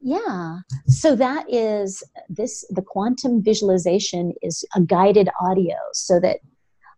yeah 0.00 0.58
so 0.88 1.14
that 1.14 1.44
is 1.48 2.02
this 2.28 2.66
the 2.70 2.82
quantum 2.82 3.40
visualization 3.40 4.32
is 4.42 4.64
a 4.74 4.80
guided 4.80 5.28
audio 5.40 5.76
so 5.92 6.18
that 6.18 6.38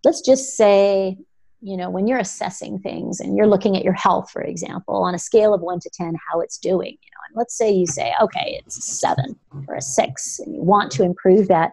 let's 0.05 0.23
just 0.23 0.57
say 0.57 1.19
you 1.63 1.77
know, 1.77 1.91
when 1.91 2.07
you're 2.07 2.19
assessing 2.19 2.79
things 2.79 3.21
and 3.21 3.37
you're 3.37 3.47
looking 3.47 3.77
at 3.77 3.85
your 3.85 3.93
health, 3.93 4.31
for 4.31 4.43
example, 4.43 5.03
on 5.03 5.15
a 5.15 5.19
scale 5.19 5.53
of 5.53 5.61
one 5.61 5.79
to 5.81 5.91
10, 5.93 6.15
how 6.31 6.41
it's 6.41 6.59
doing, 6.59 6.93
you 7.03 7.11
know, 7.11 7.21
and 7.29 7.37
let's 7.37 7.57
say 7.57 7.71
you 7.71 7.87
say, 7.87 8.15
okay, 8.21 8.61
it's 8.65 8.79
a 8.79 8.83
seven 8.83 9.39
or 9.69 9.75
a 9.75 9.83
six, 9.83 10.39
and 10.39 10.55
you 10.55 10.63
want 10.63 10.91
to 10.93 11.03
improve 11.03 11.49
that, 11.49 11.73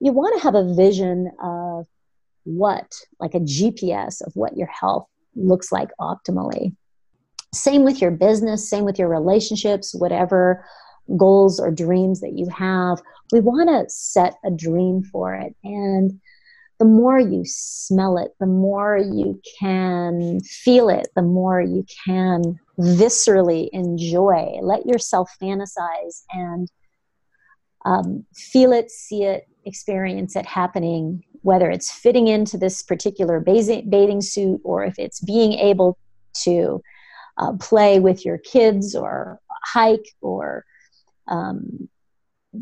you 0.00 0.12
want 0.12 0.36
to 0.36 0.42
have 0.42 0.54
a 0.54 0.74
vision 0.74 1.30
of 1.42 1.86
what, 2.44 2.92
like 3.20 3.34
a 3.34 3.40
GPS 3.40 4.26
of 4.26 4.34
what 4.34 4.56
your 4.56 4.68
health 4.68 5.06
looks 5.36 5.70
like 5.70 5.90
optimally. 6.00 6.74
Same 7.54 7.84
with 7.84 8.00
your 8.00 8.10
business, 8.10 8.68
same 8.68 8.84
with 8.84 8.98
your 8.98 9.08
relationships, 9.08 9.94
whatever 9.94 10.64
goals 11.16 11.58
or 11.58 11.70
dreams 11.70 12.20
that 12.20 12.32
you 12.32 12.48
have. 12.48 13.00
We 13.32 13.40
want 13.40 13.68
to 13.68 13.88
set 13.88 14.34
a 14.44 14.50
dream 14.50 15.02
for 15.02 15.34
it. 15.34 15.54
And 15.64 16.20
the 16.78 16.84
more 16.84 17.18
you 17.18 17.42
smell 17.44 18.18
it, 18.18 18.32
the 18.38 18.46
more 18.46 18.96
you 18.96 19.40
can 19.58 20.40
feel 20.40 20.88
it, 20.88 21.08
the 21.16 21.22
more 21.22 21.60
you 21.60 21.84
can 22.06 22.58
viscerally 22.78 23.68
enjoy. 23.72 24.58
Let 24.62 24.86
yourself 24.86 25.30
fantasize 25.42 26.22
and 26.32 26.68
um, 27.84 28.24
feel 28.34 28.72
it, 28.72 28.90
see 28.90 29.24
it, 29.24 29.48
experience 29.64 30.36
it 30.36 30.46
happening, 30.46 31.24
whether 31.42 31.68
it's 31.68 31.90
fitting 31.90 32.28
into 32.28 32.56
this 32.56 32.82
particular 32.82 33.40
bathing 33.40 34.20
suit 34.20 34.60
or 34.62 34.84
if 34.84 34.98
it's 34.98 35.20
being 35.20 35.54
able 35.54 35.98
to 36.42 36.80
uh, 37.38 37.52
play 37.54 37.98
with 37.98 38.24
your 38.24 38.38
kids 38.38 38.94
or 38.94 39.40
hike 39.64 40.14
or 40.20 40.64
um, 41.26 41.88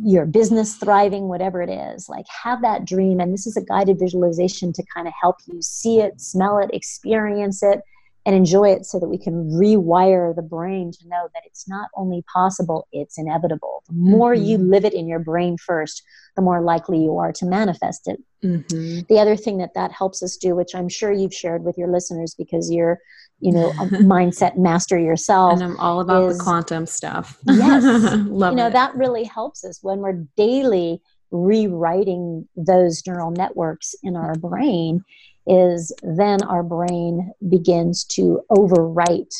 your 0.05 0.27
business 0.27 0.77
thriving, 0.77 1.29
whatever 1.29 1.63
it 1.63 1.71
is. 1.71 2.09
Like, 2.09 2.27
have 2.45 2.63
that 2.63 2.85
dream. 2.85 3.21
And 3.21 3.33
this 3.33 3.47
is 3.47 3.57
a 3.57 3.65
guided 3.65 3.99
visualization 3.99 4.73
to 4.73 4.85
kind 4.95 5.07
of 5.07 5.15
help 5.21 5.37
you 5.47 5.63
see 5.63 6.01
it, 6.01 6.21
smell 6.21 6.59
it, 6.59 6.71
experience 6.73 7.63
it, 7.63 7.81
and 8.27 8.35
enjoy 8.35 8.71
it 8.71 8.85
so 8.85 8.99
that 8.99 9.09
we 9.09 9.19
can 9.19 9.49
rewire 9.51 10.35
the 10.35 10.43
brain 10.43 10.91
to 10.91 11.09
know 11.09 11.29
that 11.33 11.45
it's 11.47 11.69
not 11.69 11.89
only 11.95 12.25
possible, 12.33 12.89
it's 12.91 13.19
inevitable. 13.19 13.85
The 13.87 13.95
more 13.95 14.35
mm-hmm. 14.35 14.45
you 14.45 14.59
live 14.59 14.85
it 14.85 14.95
in 14.95 15.07
your 15.07 15.21
brain 15.21 15.57
first, 15.57 16.03
the 16.35 16.43
more 16.43 16.61
likely 16.61 16.99
you 16.99 17.17
are 17.19 17.33
to 17.33 17.47
manifest 17.47 18.09
it. 18.09 18.19
Mm-hmm. 18.45 19.03
The 19.09 19.21
other 19.21 19.37
thing 19.37 19.59
that 19.59 19.75
that 19.75 19.93
helps 19.93 20.25
us 20.25 20.37
do, 20.37 20.57
which 20.57 20.75
I'm 20.75 20.89
sure 20.89 21.13
you've 21.13 21.33
shared 21.33 21.63
with 21.63 21.79
your 21.79 21.89
listeners 21.89 22.35
because 22.37 22.69
you're, 22.71 22.99
you 23.41 23.53
know, 23.53 23.69
a 23.71 23.73
mindset 24.03 24.57
master 24.57 24.99
yourself. 24.99 25.55
And 25.55 25.63
I'm 25.63 25.77
all 25.79 26.01
about 26.01 26.31
is, 26.31 26.39
the 26.39 26.45
quantum 26.45 26.87
stuff. 26.87 27.39
Yes. 27.47 27.85
Love 28.27 28.53
you 28.53 28.57
know, 28.57 28.69
it. 28.69 28.73
that 28.73 28.95
really 28.95 29.25
helps 29.25 29.65
us 29.65 29.79
when 29.83 29.99
we're 29.99 30.25
daily 30.37 31.01
rewriting 31.31 32.49
those 32.57 33.03
neural 33.07 33.31
networks 33.31 33.95
in 34.03 34.17
our 34.17 34.35
brain 34.37 35.05
is 35.47 35.93
then 36.03 36.43
our 36.43 36.63
brain 36.63 37.33
begins 37.49 38.05
to 38.05 38.41
overwrite 38.51 39.35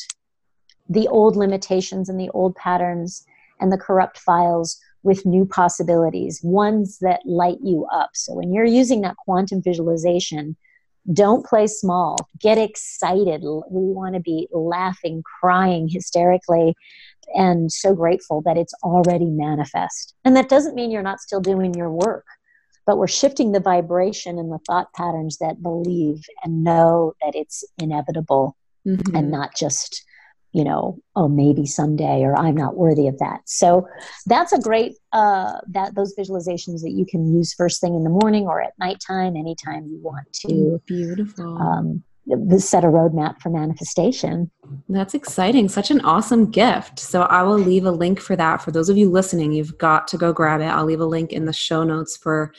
the 0.89 1.07
old 1.07 1.35
limitations 1.35 2.07
and 2.07 2.19
the 2.19 2.29
old 2.29 2.55
patterns 2.55 3.25
and 3.59 3.71
the 3.71 3.77
corrupt 3.77 4.17
files 4.17 4.79
with 5.03 5.25
new 5.25 5.45
possibilities, 5.45 6.41
ones 6.43 6.99
that 6.99 7.21
light 7.25 7.57
you 7.63 7.85
up. 7.93 8.11
So 8.13 8.33
when 8.33 8.53
you're 8.53 8.65
using 8.65 9.01
that 9.01 9.17
quantum 9.17 9.61
visualization, 9.61 10.55
don't 11.13 11.45
play 11.45 11.67
small. 11.67 12.17
Get 12.39 12.57
excited. 12.57 13.41
We 13.41 13.63
want 13.69 14.15
to 14.15 14.21
be 14.21 14.47
laughing, 14.51 15.23
crying 15.39 15.87
hysterically, 15.87 16.75
and 17.35 17.71
so 17.71 17.93
grateful 17.93 18.41
that 18.43 18.57
it's 18.57 18.73
already 18.83 19.29
manifest. 19.29 20.15
And 20.25 20.35
that 20.35 20.49
doesn't 20.49 20.75
mean 20.75 20.91
you're 20.91 21.01
not 21.03 21.21
still 21.21 21.41
doing 21.41 21.73
your 21.73 21.91
work 21.91 22.25
but 22.87 22.97
we're 22.97 23.05
shifting 23.05 23.51
the 23.51 23.59
vibration 23.59 24.39
and 24.39 24.49
the 24.51 24.59
thought 24.65 24.91
patterns 24.93 25.37
that 25.39 25.61
believe 25.61 26.23
and 26.43 26.63
know 26.63 27.13
that 27.21 27.35
it's 27.35 27.63
inevitable 27.77 28.55
mm-hmm. 28.87 29.15
and 29.15 29.29
not 29.29 29.53
just 29.55 30.03
you 30.53 30.63
know 30.63 30.97
oh 31.15 31.27
maybe 31.27 31.65
someday 31.65 32.21
or 32.21 32.37
i'm 32.37 32.55
not 32.55 32.75
worthy 32.75 33.07
of 33.07 33.17
that 33.19 33.41
so 33.45 33.87
that's 34.25 34.53
a 34.53 34.59
great 34.59 34.95
uh, 35.13 35.53
that 35.67 35.95
those 35.95 36.15
visualizations 36.15 36.81
that 36.81 36.91
you 36.91 37.05
can 37.05 37.33
use 37.33 37.53
first 37.53 37.81
thing 37.81 37.95
in 37.95 38.03
the 38.03 38.09
morning 38.09 38.45
or 38.45 38.61
at 38.61 38.73
nighttime 38.79 39.35
anytime 39.35 39.85
you 39.87 39.99
want 40.01 40.31
to 40.31 40.81
beautiful 40.85 41.57
um, 41.57 42.03
set 42.57 42.83
a 42.83 42.87
roadmap 42.87 43.39
for 43.41 43.49
manifestation. 43.49 44.51
That's 44.89 45.13
exciting. 45.13 45.69
Such 45.69 45.91
an 45.91 46.01
awesome 46.01 46.51
gift. 46.51 46.99
So 46.99 47.21
I 47.23 47.43
will 47.43 47.57
leave 47.57 47.85
a 47.85 47.91
link 47.91 48.19
for 48.19 48.35
that. 48.35 48.61
For 48.61 48.71
those 48.71 48.89
of 48.89 48.97
you 48.97 49.09
listening, 49.09 49.53
you've 49.53 49.77
got 49.77 50.07
to 50.09 50.17
go 50.17 50.33
grab 50.33 50.61
it. 50.61 50.65
I'll 50.65 50.85
leave 50.85 50.99
a 50.99 51.05
link 51.05 51.31
in 51.31 51.45
the 51.45 51.53
show 51.53 51.83
notes 51.83 52.17
for 52.17 52.53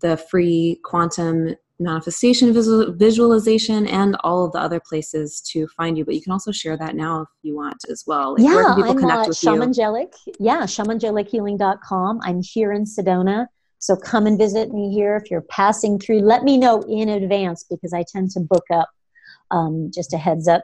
the 0.00 0.16
free 0.16 0.80
quantum 0.84 1.54
manifestation 1.80 2.52
visual, 2.52 2.92
visualization 2.92 3.86
and 3.86 4.16
all 4.24 4.44
of 4.44 4.52
the 4.52 4.58
other 4.58 4.80
places 4.80 5.40
to 5.40 5.66
find 5.76 5.96
you 5.96 6.04
but 6.04 6.14
you 6.14 6.20
can 6.20 6.32
also 6.32 6.50
share 6.50 6.76
that 6.76 6.96
now 6.96 7.22
if 7.22 7.28
you 7.42 7.54
want 7.54 7.76
as 7.90 8.04
well 8.06 8.34
like, 8.34 8.42
yeah 8.42 8.74
i'm 8.76 9.04
at 9.10 9.28
shamangelic 9.28 10.12
yeah 10.40 10.62
shamangelichealing.com 10.62 12.20
i'm 12.24 12.42
here 12.42 12.72
in 12.72 12.84
sedona 12.84 13.46
so 13.80 13.96
come 13.96 14.26
and 14.26 14.36
visit 14.36 14.72
me 14.72 14.92
here 14.92 15.16
if 15.16 15.30
you're 15.30 15.40
passing 15.42 16.00
through. 16.00 16.18
Let 16.18 16.42
me 16.42 16.56
know 16.56 16.82
in 16.82 17.08
advance 17.08 17.64
because 17.68 17.92
i 17.92 18.04
tend 18.12 18.32
to 18.32 18.40
book 18.40 18.64
up 18.72 18.88
um, 19.50 19.90
just 19.94 20.12
a 20.12 20.18
heads 20.18 20.48
up. 20.48 20.62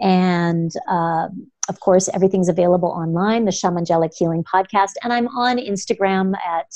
And 0.00 0.72
uh, 0.88 1.28
of 1.68 1.80
course 1.80 2.08
everything's 2.12 2.48
available 2.48 2.88
online 2.88 3.44
the 3.44 3.50
shamangelic 3.50 4.12
healing 4.16 4.44
podcast 4.44 4.92
and 5.02 5.12
i'm 5.12 5.28
on 5.28 5.58
instagram 5.58 6.32
at 6.46 6.66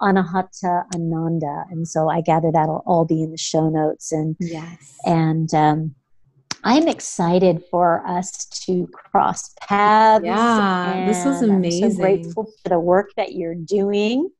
Anahata 0.00 0.84
Ananda. 0.94 1.64
And 1.70 1.86
so 1.86 2.08
I 2.08 2.20
gather 2.20 2.50
that'll 2.52 2.82
all 2.86 3.04
be 3.04 3.22
in 3.22 3.30
the 3.30 3.38
show 3.38 3.68
notes. 3.68 4.12
And 4.12 4.36
yes. 4.40 4.96
And 5.04 5.52
um, 5.54 5.94
I'm 6.64 6.88
excited 6.88 7.62
for 7.70 8.06
us 8.06 8.46
to 8.66 8.86
cross 8.88 9.54
paths. 9.60 10.24
Yeah, 10.24 11.04
this 11.06 11.24
was 11.24 11.42
amazing. 11.42 11.84
I'm 11.84 11.90
so 11.92 11.96
grateful 11.98 12.44
for 12.62 12.68
the 12.68 12.80
work 12.80 13.10
that 13.16 13.34
you're 13.34 13.54
doing. 13.54 14.30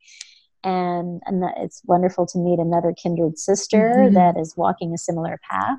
And, 0.64 1.20
and 1.26 1.44
it's 1.58 1.82
wonderful 1.84 2.24
to 2.26 2.38
meet 2.38 2.58
another 2.58 2.94
kindred 2.96 3.38
sister 3.38 3.96
mm-hmm. 3.98 4.14
that 4.14 4.38
is 4.38 4.54
walking 4.56 4.94
a 4.94 4.98
similar 4.98 5.38
path. 5.48 5.78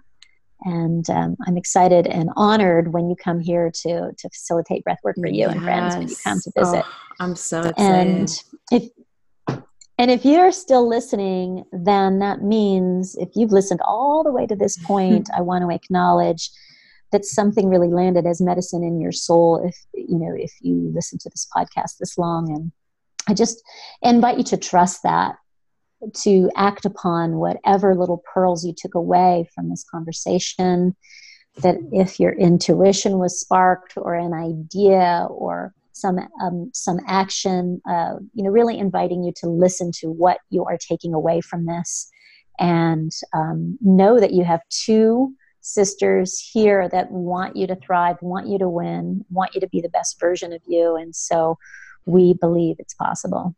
And 0.61 1.09
um, 1.09 1.35
I'm 1.45 1.57
excited 1.57 2.07
and 2.07 2.29
honored 2.35 2.93
when 2.93 3.09
you 3.09 3.15
come 3.15 3.39
here 3.39 3.69
to 3.83 4.11
to 4.17 4.29
facilitate 4.29 4.83
breathwork 4.83 5.15
for 5.19 5.27
you 5.27 5.41
yes. 5.41 5.51
and 5.51 5.63
friends 5.63 5.95
when 5.95 6.07
you 6.07 6.15
come 6.23 6.39
to 6.39 6.51
visit. 6.57 6.83
Oh, 6.85 6.95
I'm 7.19 7.35
so 7.35 7.61
excited. 7.61 7.77
And 7.77 8.43
if 8.71 8.89
and 9.97 10.11
if 10.11 10.25
you're 10.25 10.51
still 10.51 10.87
listening, 10.87 11.63
then 11.71 12.19
that 12.19 12.41
means 12.41 13.15
if 13.15 13.29
you've 13.35 13.51
listened 13.51 13.81
all 13.85 14.23
the 14.23 14.31
way 14.31 14.45
to 14.45 14.55
this 14.55 14.77
point, 14.85 15.29
I 15.35 15.41
want 15.41 15.63
to 15.63 15.73
acknowledge 15.73 16.49
that 17.11 17.23
something 17.23 17.69
really 17.69 17.87
landed 17.87 18.25
as 18.25 18.41
medicine 18.41 18.83
in 18.83 18.99
your 18.99 19.11
soul 19.11 19.63
if 19.65 19.77
you 19.93 20.17
know 20.17 20.33
if 20.35 20.51
you 20.59 20.91
listen 20.93 21.17
to 21.19 21.29
this 21.29 21.47
podcast 21.55 21.97
this 21.99 22.17
long. 22.17 22.51
And 22.51 22.71
I 23.27 23.33
just 23.33 23.63
invite 24.01 24.37
you 24.37 24.43
to 24.45 24.57
trust 24.57 25.03
that 25.03 25.35
to 26.13 26.51
act 26.55 26.85
upon 26.85 27.37
whatever 27.37 27.95
little 27.95 28.21
pearls 28.33 28.65
you 28.65 28.73
took 28.75 28.95
away 28.95 29.47
from 29.55 29.69
this 29.69 29.85
conversation 29.89 30.95
that 31.57 31.77
if 31.93 32.19
your 32.19 32.33
intuition 32.33 33.17
was 33.17 33.39
sparked 33.39 33.93
or 33.95 34.13
an 34.13 34.33
idea 34.33 35.25
or 35.29 35.73
some 35.95 36.19
um, 36.41 36.69
some 36.73 36.99
action 37.07 37.81
uh, 37.89 38.15
you 38.33 38.43
know 38.43 38.49
really 38.49 38.77
inviting 38.77 39.23
you 39.23 39.31
to 39.37 39.47
listen 39.47 39.91
to 39.93 40.07
what 40.07 40.39
you 40.49 40.63
are 40.65 40.77
taking 40.77 41.13
away 41.13 41.39
from 41.41 41.65
this 41.65 42.09
and 42.59 43.11
um, 43.33 43.77
know 43.81 44.19
that 44.19 44.33
you 44.33 44.43
have 44.43 44.61
two 44.69 45.33
sisters 45.61 46.37
here 46.53 46.87
that 46.89 47.09
want 47.09 47.55
you 47.55 47.65
to 47.65 47.75
thrive 47.77 48.17
want 48.21 48.47
you 48.47 48.59
to 48.59 48.69
win 48.69 49.25
want 49.31 49.55
you 49.55 49.61
to 49.61 49.69
be 49.69 49.81
the 49.81 49.89
best 49.89 50.19
version 50.19 50.51
of 50.51 50.61
you 50.67 50.95
and 50.95 51.15
so 51.15 51.57
we 52.05 52.33
believe 52.33 52.75
it's 52.77 52.93
possible 52.93 53.55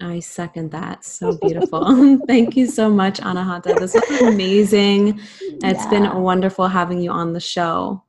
I 0.00 0.20
second 0.20 0.70
that. 0.70 1.04
So 1.04 1.36
beautiful. 1.38 2.20
Thank 2.28 2.56
you 2.56 2.68
so 2.68 2.88
much, 2.88 3.18
Anahata. 3.18 3.76
This 3.80 3.94
was 3.94 4.20
amazing. 4.22 5.18
Yeah. 5.40 5.70
It's 5.70 5.86
been 5.86 6.22
wonderful 6.22 6.68
having 6.68 7.00
you 7.00 7.10
on 7.10 7.32
the 7.32 7.40
show. 7.40 8.04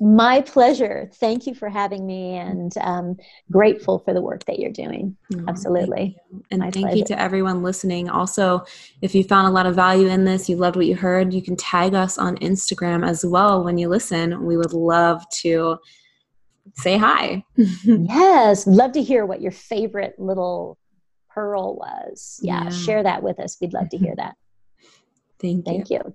My 0.00 0.40
pleasure. 0.40 1.08
Thank 1.14 1.46
you 1.46 1.54
for 1.54 1.68
having 1.68 2.06
me 2.06 2.34
and 2.34 2.72
um, 2.80 3.16
grateful 3.50 4.00
for 4.00 4.12
the 4.12 4.20
work 4.20 4.44
that 4.46 4.58
you're 4.58 4.72
doing. 4.72 5.16
Oh, 5.34 5.44
Absolutely. 5.48 6.16
You. 6.30 6.44
And 6.50 6.60
My 6.60 6.70
thank 6.70 6.86
pleasure. 6.86 6.98
you 6.98 7.04
to 7.06 7.20
everyone 7.20 7.62
listening. 7.62 8.08
Also, 8.08 8.64
if 9.02 9.14
you 9.14 9.22
found 9.22 9.46
a 9.46 9.50
lot 9.50 9.66
of 9.66 9.74
value 9.74 10.08
in 10.08 10.24
this, 10.24 10.48
you 10.48 10.56
loved 10.56 10.76
what 10.76 10.86
you 10.86 10.96
heard, 10.96 11.32
you 11.32 11.42
can 11.42 11.56
tag 11.56 11.94
us 11.94 12.18
on 12.18 12.36
Instagram 12.38 13.06
as 13.06 13.24
well 13.24 13.62
when 13.62 13.78
you 13.78 13.88
listen. 13.88 14.44
We 14.44 14.56
would 14.56 14.72
love 14.72 15.28
to 15.42 15.78
say 16.74 16.96
hi. 16.96 17.44
yes. 17.56 18.66
Love 18.66 18.92
to 18.92 19.02
hear 19.02 19.26
what 19.26 19.40
your 19.40 19.52
favorite 19.52 20.14
little 20.18 20.78
pearl 21.30 21.76
was. 21.76 22.40
Yeah, 22.42 22.64
yeah. 22.64 22.70
Share 22.70 23.02
that 23.02 23.22
with 23.22 23.38
us. 23.38 23.58
We'd 23.60 23.72
love 23.72 23.88
to 23.90 23.98
hear 23.98 24.14
that. 24.16 24.34
Thank 25.40 25.58
you. 25.58 25.62
Thank 25.72 25.90
you. 25.90 26.14